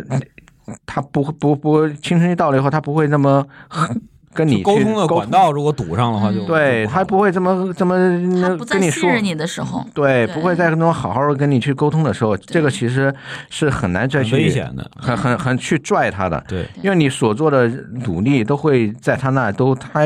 [0.85, 3.45] 他不不不青春期到了以后，他不会那么
[4.35, 7.95] 跟你沟通的管道如果堵上的话，就嗯对他不会这么这么
[8.41, 9.01] 他不再跟你说。
[9.01, 13.13] 信任你的时候，对，对不会在那种好好的跟你去沟通的时候，这个其实
[13.49, 14.91] 是很难再很去危险的。
[14.97, 17.67] 很很很去拽他的，对，因为你所做的
[18.05, 20.01] 努力都会在他那都他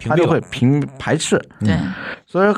[0.00, 1.78] 他就会平排斥，对
[2.26, 2.54] 所以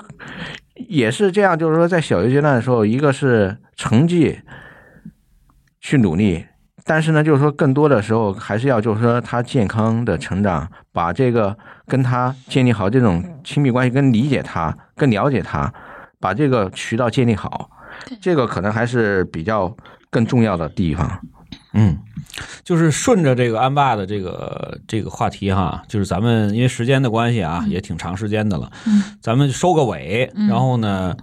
[0.88, 4.38] 也是这样，就是说在小学阶段的时候，一个是成绩
[5.80, 6.44] 去努力，
[6.88, 11.54] 但是呢，就是说更多的时候还是要就是说他健康的成长，把这个
[11.86, 15.72] 跟他建立好这种亲密关系，跟理解他，更了解他，
[16.20, 17.68] 把这个渠道建立好，
[18.20, 19.76] 这个可能还是比较
[20.10, 21.20] 更重要的地方。
[21.76, 21.96] 嗯，
[22.64, 31.14] 就是顺着这个安爸的这个这个话题哈，就是咱们因为时间的关系啊，也挺长时间的了，嗯咱们收个尾，嗯然后呢，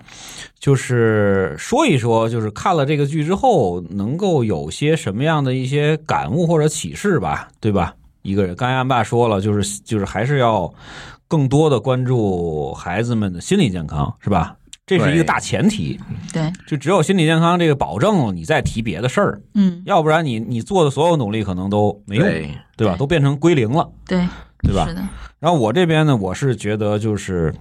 [0.59, 7.93] 就是说一说，就是看了这个剧之后，能够有些什么样的一些感悟或者启示吧，对吧？
[8.21, 10.73] 一个人，刚才安爸说了，就是就是还是要
[11.27, 14.55] 更多的关注孩子们的心理健康，是吧？
[14.85, 15.97] 这是一个大前提，
[16.33, 22.95] 对，就只有心理健康这个保证了，你再提别的事儿，嗯要不然你你做的所有努力可能都没用，对对吧？
[22.97, 24.27] 都变成归零了，对
[24.59, 24.93] 对吧是？
[24.93, 25.01] 的，
[25.39, 27.53] 然后我这边呢，我是觉得就是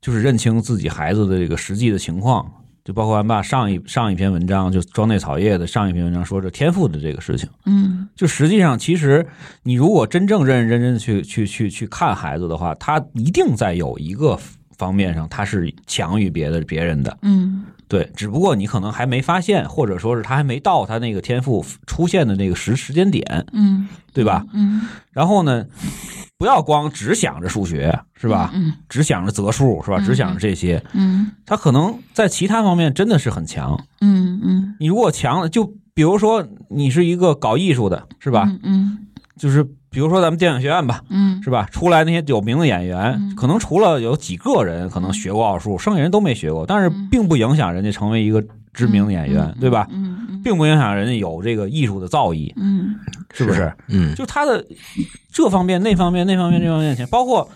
[0.00, 2.50] 就是认清自己孩子的这个实际的情况，
[2.82, 9.26] 就包括俺爸上一上一篇文章，就庄内草叶的上一篇文章说这天赋的这个事情，嗯就实际上其实
[9.64, 14.38] 你如果真正认认真真地去去去去看孩子的话，他一定在有一个
[14.80, 24.46] 方面上他是强于别的别人的，嗯对，只不过你可能还没发现，或者说是他还没到他那个天赋出现的那个时时间点，嗯，对吧？
[24.54, 25.66] 嗯，然后呢，
[26.38, 28.50] 不要光只想着数学，是吧？
[28.54, 29.98] 嗯只想着择数，是吧？
[30.00, 33.78] 嗯只想着这些，嗯他可能在其他方面真的是很强。
[34.00, 38.44] 嗯嗯，你如果强了，就比如说你是一个搞艺术的，是吧？
[38.46, 38.98] 嗯嗯
[39.36, 41.66] 就是比如说咱们电影学院吧，嗯，是吧？
[41.72, 43.34] 出来那些有名的演员，嗯。
[43.34, 48.42] 可能除了有几个人可能学过奥数，剩下人都没学过，但是并不影响人家成为一个
[48.72, 49.86] 知名的演员，对吧？
[49.90, 52.94] 嗯嗯并不影响人家有这个艺术的造诣，嗯。
[53.34, 53.72] 是不是？
[53.88, 54.64] 嗯，就他的
[55.32, 57.48] 这方面、那方面、那方面、这方面，包括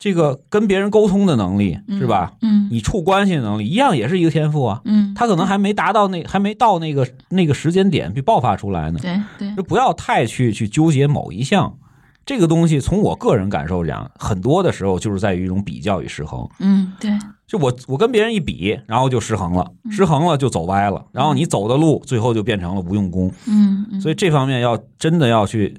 [0.00, 2.32] 这个跟别人沟通的能力，是吧？
[2.40, 4.80] 嗯你处关系的能力一样，也是一个天赋啊。
[4.86, 8.98] 嗯，他可能还没达到那，还没到那个那个时间点去爆发出来呢。
[9.02, 11.76] 对对就不要太去去纠结某一项。
[12.24, 16.48] 这个东西从我个人感受讲，很多的时候就是在于一种比较与失衡。
[16.60, 17.10] 嗯对
[17.46, 23.30] 就我我跟别人一比，然后就失衡了，嗯失衡了就走歪了，然后你走的路最后就变成了无用功。
[23.46, 25.76] 嗯嗯，所以这方面要真的要去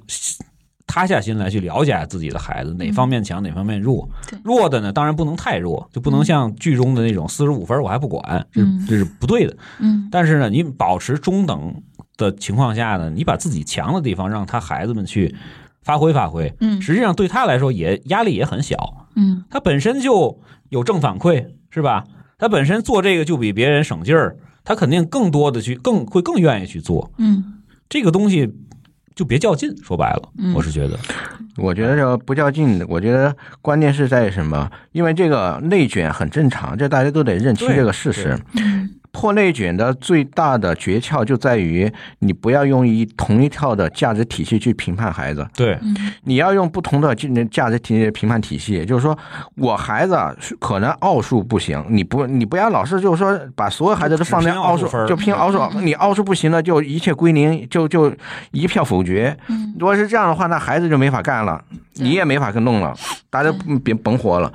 [0.91, 4.09] 塌下心来去了解自己的孩子哪方面强哪方面弱。
[4.43, 8.45] 弱的呢，当然不能太弱，就不能像剧中的那种四十五分我还不管，
[8.85, 9.55] 这是不对的。
[9.79, 11.81] 嗯但是呢，你保持中等
[12.17, 15.33] 的情况下呢，你把自己强的地方让他孩子们去
[15.81, 22.03] 发挥发挥，嗯实际上对他来说也压力也很小，嗯他本身就有正反馈，是吧？
[22.37, 24.35] 他本身做这个就比别人省劲儿，
[24.65, 28.53] 他肯定更多的去更会更愿意去做嗯这个东西。
[29.15, 30.97] 就别较劲，说白了，嗯我是觉得，
[31.57, 34.69] 我觉得这不较劲，我觉得关键是在于什么？
[34.91, 38.37] 因为这个内卷很正常，这大家都得认清这个事实。
[39.13, 47.13] 嗯破内卷的最大的诀窍就在于你不要用一同一套的价值体系去评判孩子，对，嗯你要用不同的
[47.51, 48.85] 价值体评判体系。
[48.85, 49.17] 就是说
[49.57, 50.17] 我孩子
[50.59, 58.13] 可能奥数不行，你不你不要老是就是说把所有孩子都放在奥奥数数分儿就拼奥数，你奥数不行了就一切归零，就就
[58.51, 59.37] 一票否决。
[59.49, 61.61] 嗯如果是这样的话，那孩子就没法干了，
[61.95, 62.95] 你也没法跟弄了，
[63.29, 63.51] 大家
[63.83, 64.51] 别甭活了。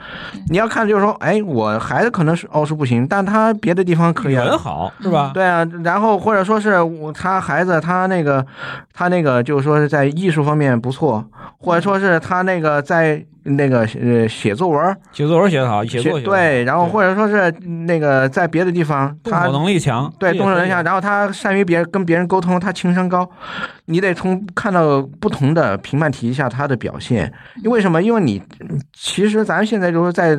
[0.49, 4.46] 你要看就是说，哎，我孩子可能是奥数不行，但他别的地方可以啊。
[4.47, 5.31] 人好是吧？
[5.35, 8.45] 对啊，然后或者说是我他孩子他那个
[8.93, 11.25] 他那个就是说是在艺术方面不错，
[11.59, 17.51] 或者说是他那个在那个呃写作文写作文写得好，写作对，然后或者说是
[17.87, 23.29] 那个在别的地方他动手能力强，对动手能力强，然后他善于别人跟别人沟通，他情商高，
[23.87, 27.33] 你得从看到不同的评判体系下他的表现。
[27.63, 28.03] 因为什么？
[28.03, 28.43] 因为你
[28.93, 30.39] 其实咱现在就是在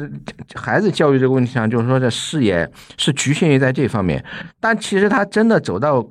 [0.53, 4.23] 孩子教育这个问题上，就是说这视野是局限于在这方面，
[4.59, 6.05] 但其实他真的走到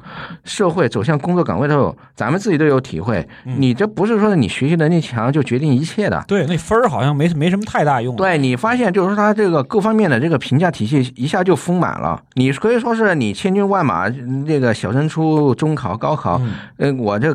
[0.45, 3.27] 社会、走向工作岗位的时候，咱们自己都有体会。
[3.45, 6.25] 嗯你这不是说你学习能力强就决定一切的。
[6.27, 8.17] 对那分儿好像没没什么太大用。
[8.17, 12.23] 对你发现，就是说他这个各方面的这个评价体系一下就丰满了。
[12.35, 14.09] 你可以说是你千军万马，
[14.47, 16.41] 那个小升初、中考、高考，
[16.79, 17.26] 嗯呃，我这。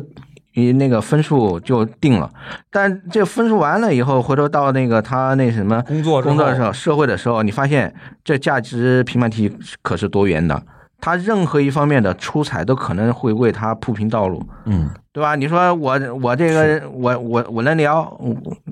[0.54, 2.30] 你那个分数就定了，
[2.70, 9.50] 但这分数完了以后，回头到那个他那什么工作工作的时候，社会的时候，你发现这价值评判体
[9.80, 10.62] 可是多元的，
[11.00, 14.46] 他任何一方面的出彩都可能会为他铺平道路。
[14.66, 15.34] 嗯，对吧？
[15.36, 18.18] 你说我我这个我我我能聊，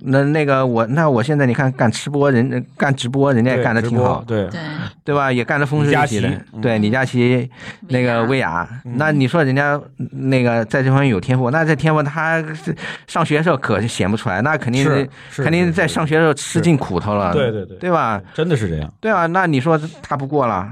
[0.07, 4.61] 那那个我那我现在你看干吃播人干直播，人家也干的挺好，对，对
[5.05, 5.31] 对吧？
[5.31, 6.45] 也干的风生水起的李佳琦。
[6.55, 7.51] 嗯对，李佳琦
[7.89, 9.79] 那个薇娅，嗯那你说人家
[10.13, 12.43] 那个在这方面有天赋，那这天赋他
[13.07, 18.21] 上学的时候可是显不出来，那肯定是是肯定在上学的时候吃尽苦头了，对对对，对吧？
[18.33, 18.91] 真的是这样。
[18.99, 20.67] 对啊，那你说他不过了？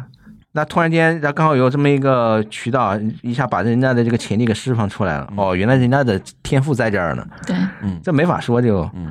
[0.59, 5.33] 那突然间，然后刚好有这么一个渠道，一下把人家的这个潜力给释放出来了。
[5.37, 8.81] 哦，原来人家的天赋在这儿呢，对嗯这没法说就。
[8.93, 9.09] 嗯，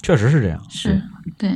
[0.00, 0.60] 确实是这样。
[0.70, 1.02] 是，
[1.36, 1.50] 对，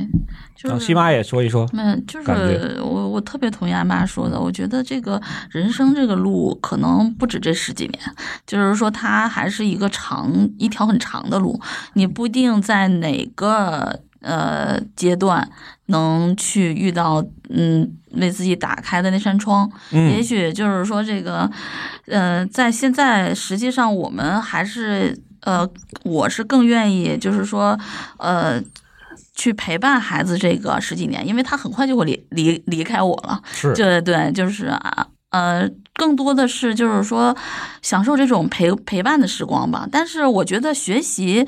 [0.56, 1.64] 就是让西妈也说一说。
[1.74, 8.00] 嗯，就是我我特别同意阿妈说的，我觉得这个人生这个路可能不止这十几年，
[8.48, 11.60] 就是说它还是一个长一条很长的路，
[11.92, 15.48] 你不一定在哪个呃阶段
[15.86, 21.50] 能去遇到嗯为自己打开的那扇窗，也嗯，许就是说这个，
[22.06, 25.68] 呃，在现在实际上我们还是呃，
[26.04, 27.78] 我是更愿意就是说，
[28.18, 28.62] 呃。
[29.34, 33.40] 去陪伴孩子这个十几年，因为他很快就会离离离开我了。
[33.52, 37.36] 是对对，就是啊，呃，更多的是就是说
[37.80, 39.88] 享受这种陪陪伴的时光吧。
[39.92, 41.46] 但是我觉得学习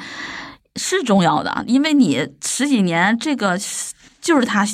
[0.77, 3.59] 是重要的，因为你十几年这个
[4.21, 4.67] 就是他。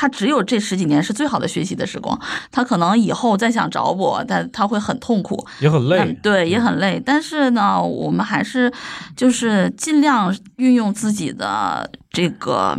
[0.00, 2.16] 他只有这十几年是最好的学习的时光，
[2.52, 6.16] 他可能以后再想找我，但他会很痛苦，也很累嗯。
[6.22, 7.02] 对，也很累。
[7.04, 8.72] 但是呢，我们还是
[9.16, 12.78] 就是尽量运用自己的这个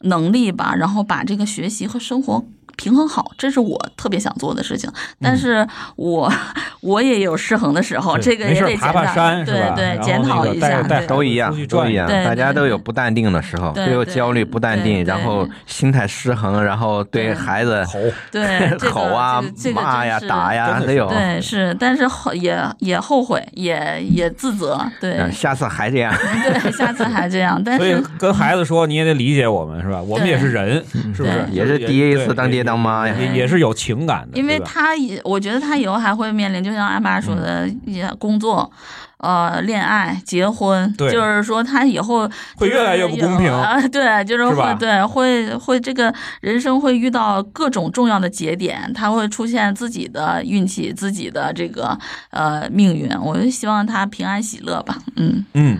[0.00, 2.44] 能力吧，然后把这个学习和生活。
[2.78, 4.88] 平衡好，这是我特别想做的事情。
[5.20, 6.32] 但是我
[6.80, 17.98] 我也有失衡的时候，这个也得爬爬山，对对，检讨一下，都一样，都一样，大家都有不淡定的时候，都有焦虑、不淡定，然后心态失衡，然后对孩子吼，
[18.30, 19.42] 对 吼啊、
[19.74, 21.08] 骂呀、打呀都有。
[21.08, 24.80] 对，是，但是后也也后悔，也也自责。
[25.00, 26.14] 对，下次还这样。
[26.46, 27.60] 对，下次还这样。
[27.64, 30.00] 但是跟孩子说，你也得理解我们，是吧？
[30.00, 31.44] 我们也是人，是不是？
[31.50, 32.67] 也是第一次当爹。
[32.68, 38.70] 当妈呀，也也是有情感的，因为他也，我觉得他以后还会面临，就像阿妈说的，也工作，
[39.16, 51.98] 呃，恋爱、结婚，就是说他以后会越来越不公平啊， 对，就是会，对，会会这个人生会遇到各种重要的节点，他会出现自己的运气，自己的这个
[52.30, 55.44] 呃命运，我就希望他平安喜乐吧，嗯。
[55.54, 55.78] 嗯，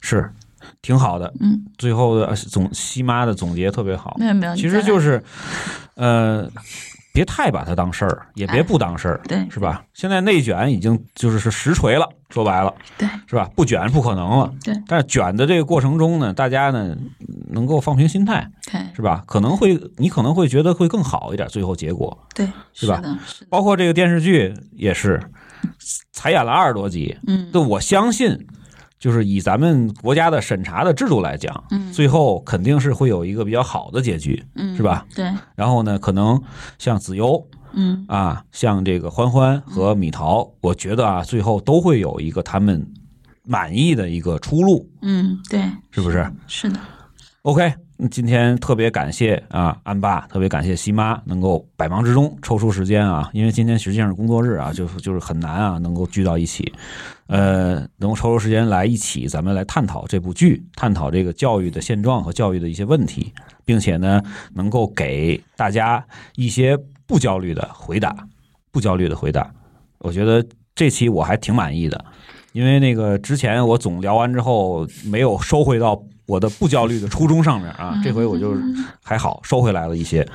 [0.00, 0.30] 是。
[0.82, 5.22] 挺好的，嗯，最后的总西妈的总结特别好，没有没有，其实就是，
[5.94, 6.50] 呃，
[7.14, 9.84] 别太把它当事儿，也别不当事儿，对，是吧？
[9.94, 13.48] 现在内卷已经就是是实锤了，说白了，对，是吧？
[13.54, 14.74] 不卷不可能了，对。
[14.88, 16.96] 但是卷的这个过程中呢，大家呢
[17.50, 19.22] 能够放平心态，对，是吧？
[19.24, 23.00] 可能会你可能会觉得会更好一点，最后结果，对，是吧？
[23.24, 25.22] 是包括这个电视剧也是，
[26.10, 28.48] 才演了二十多集，嗯，对，我相信。
[29.02, 35.04] 就是以咱们国家的审查的制度来讲，嗯，最后肯定是会有一个比较好的结局，嗯，是吧？
[35.12, 35.28] 对。
[35.56, 36.40] 然后呢，可能
[36.78, 42.86] 像子悠，嗯啊，像这个欢欢和米桃，我觉得啊，最后都会有一个他们
[43.42, 46.24] 满意的一个出路，嗯，对，是不是？
[46.46, 46.78] 是的。
[47.42, 47.74] OK。
[48.10, 56.72] 今天特别感谢啊，安爸，特别感谢西妈能够百忙之中抽出时间啊，因为今天实际上是工作日啊，就是就是很难啊，能够聚到一起，
[57.32, 63.32] 呃，能够抽出时间来一起，咱们来探讨这部剧，探讨这个教育的现状和教育的一些问题，
[63.64, 64.20] 并且呢，
[64.54, 66.04] 能够给大家
[66.36, 66.76] 一些
[67.06, 68.14] 不焦虑的回答，
[68.70, 69.50] 不焦虑的回答。
[69.98, 70.44] 我觉得
[70.74, 72.04] 这期我还挺满意的，
[72.52, 76.02] 因为那个之前我总聊完之后没有收回到。
[76.24, 78.56] 我的不焦虑的初衷上面啊，这回我就
[79.02, 80.26] 还好收回来了一些。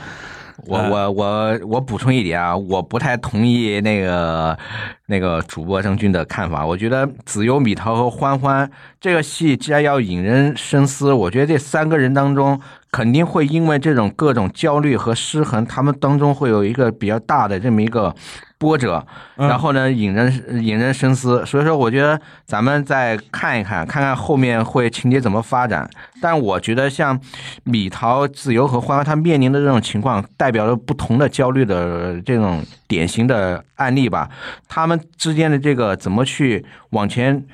[0.66, 4.58] 我我我我补充一点啊，我不太同意那个
[5.06, 6.66] 那个主播郑钧的看法。
[6.66, 8.70] 我觉得子悠、米桃和欢欢
[9.00, 12.60] 这个戏，既然要引人深思，我觉得这三个人当中
[12.92, 18.14] 肯定会因为这种各种焦虑和失衡，他们当中会有一个比较大的这么一个。
[18.58, 19.06] 波折，
[19.36, 21.46] 然后呢，引人引人深思。
[21.46, 25.88] 所以说，我觉得咱们再看一看，看看后面会情节怎么发展。
[26.22, 27.20] 但我觉得，像
[27.64, 34.30] 米桃、自由和欢欢，他面临的这种情况，代表了不同的焦虑的这种典型的案例吧。
[34.68, 37.46] 他们之间的这个怎么去往前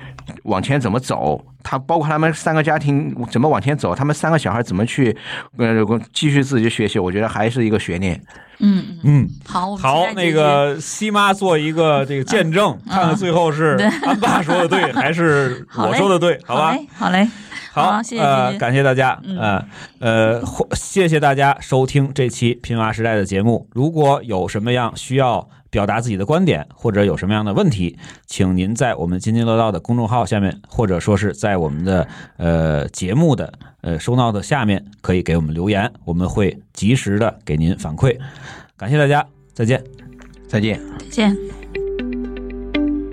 [0.43, 1.45] 往前怎么走？
[1.61, 3.95] 他包括他们三个家庭怎么往前走？
[3.95, 5.15] 他们三个小孩怎么去
[5.57, 5.73] 呃
[6.13, 6.99] 继续自己学习？
[6.99, 8.21] 我觉得还是一个悬念。
[8.59, 16.77] 嗯嗯，好好，那个西妈做一个这个见证，看看最后是 安爸说的对 还是我说的对，好吧？
[16.95, 17.27] 好嘞，
[17.71, 19.61] 好，谢谢，感谢大家，嗯。
[19.99, 20.41] 呃，
[20.73, 23.67] 谢谢大家收听这期《拼娃时代》的节目。
[23.73, 27.97] 如果有什么样需要表达自己的观点，或者有什么样的问题，
[28.27, 33.51] 请您在我们津津乐道的公众号下面，或者说是在我们的呃节目的。
[33.81, 38.15] 呃，收到的下面可以给我们留言，我们会及时的给您反馈。
[38.77, 39.83] 感谢大家，再见，
[40.47, 41.62] 再见，再见。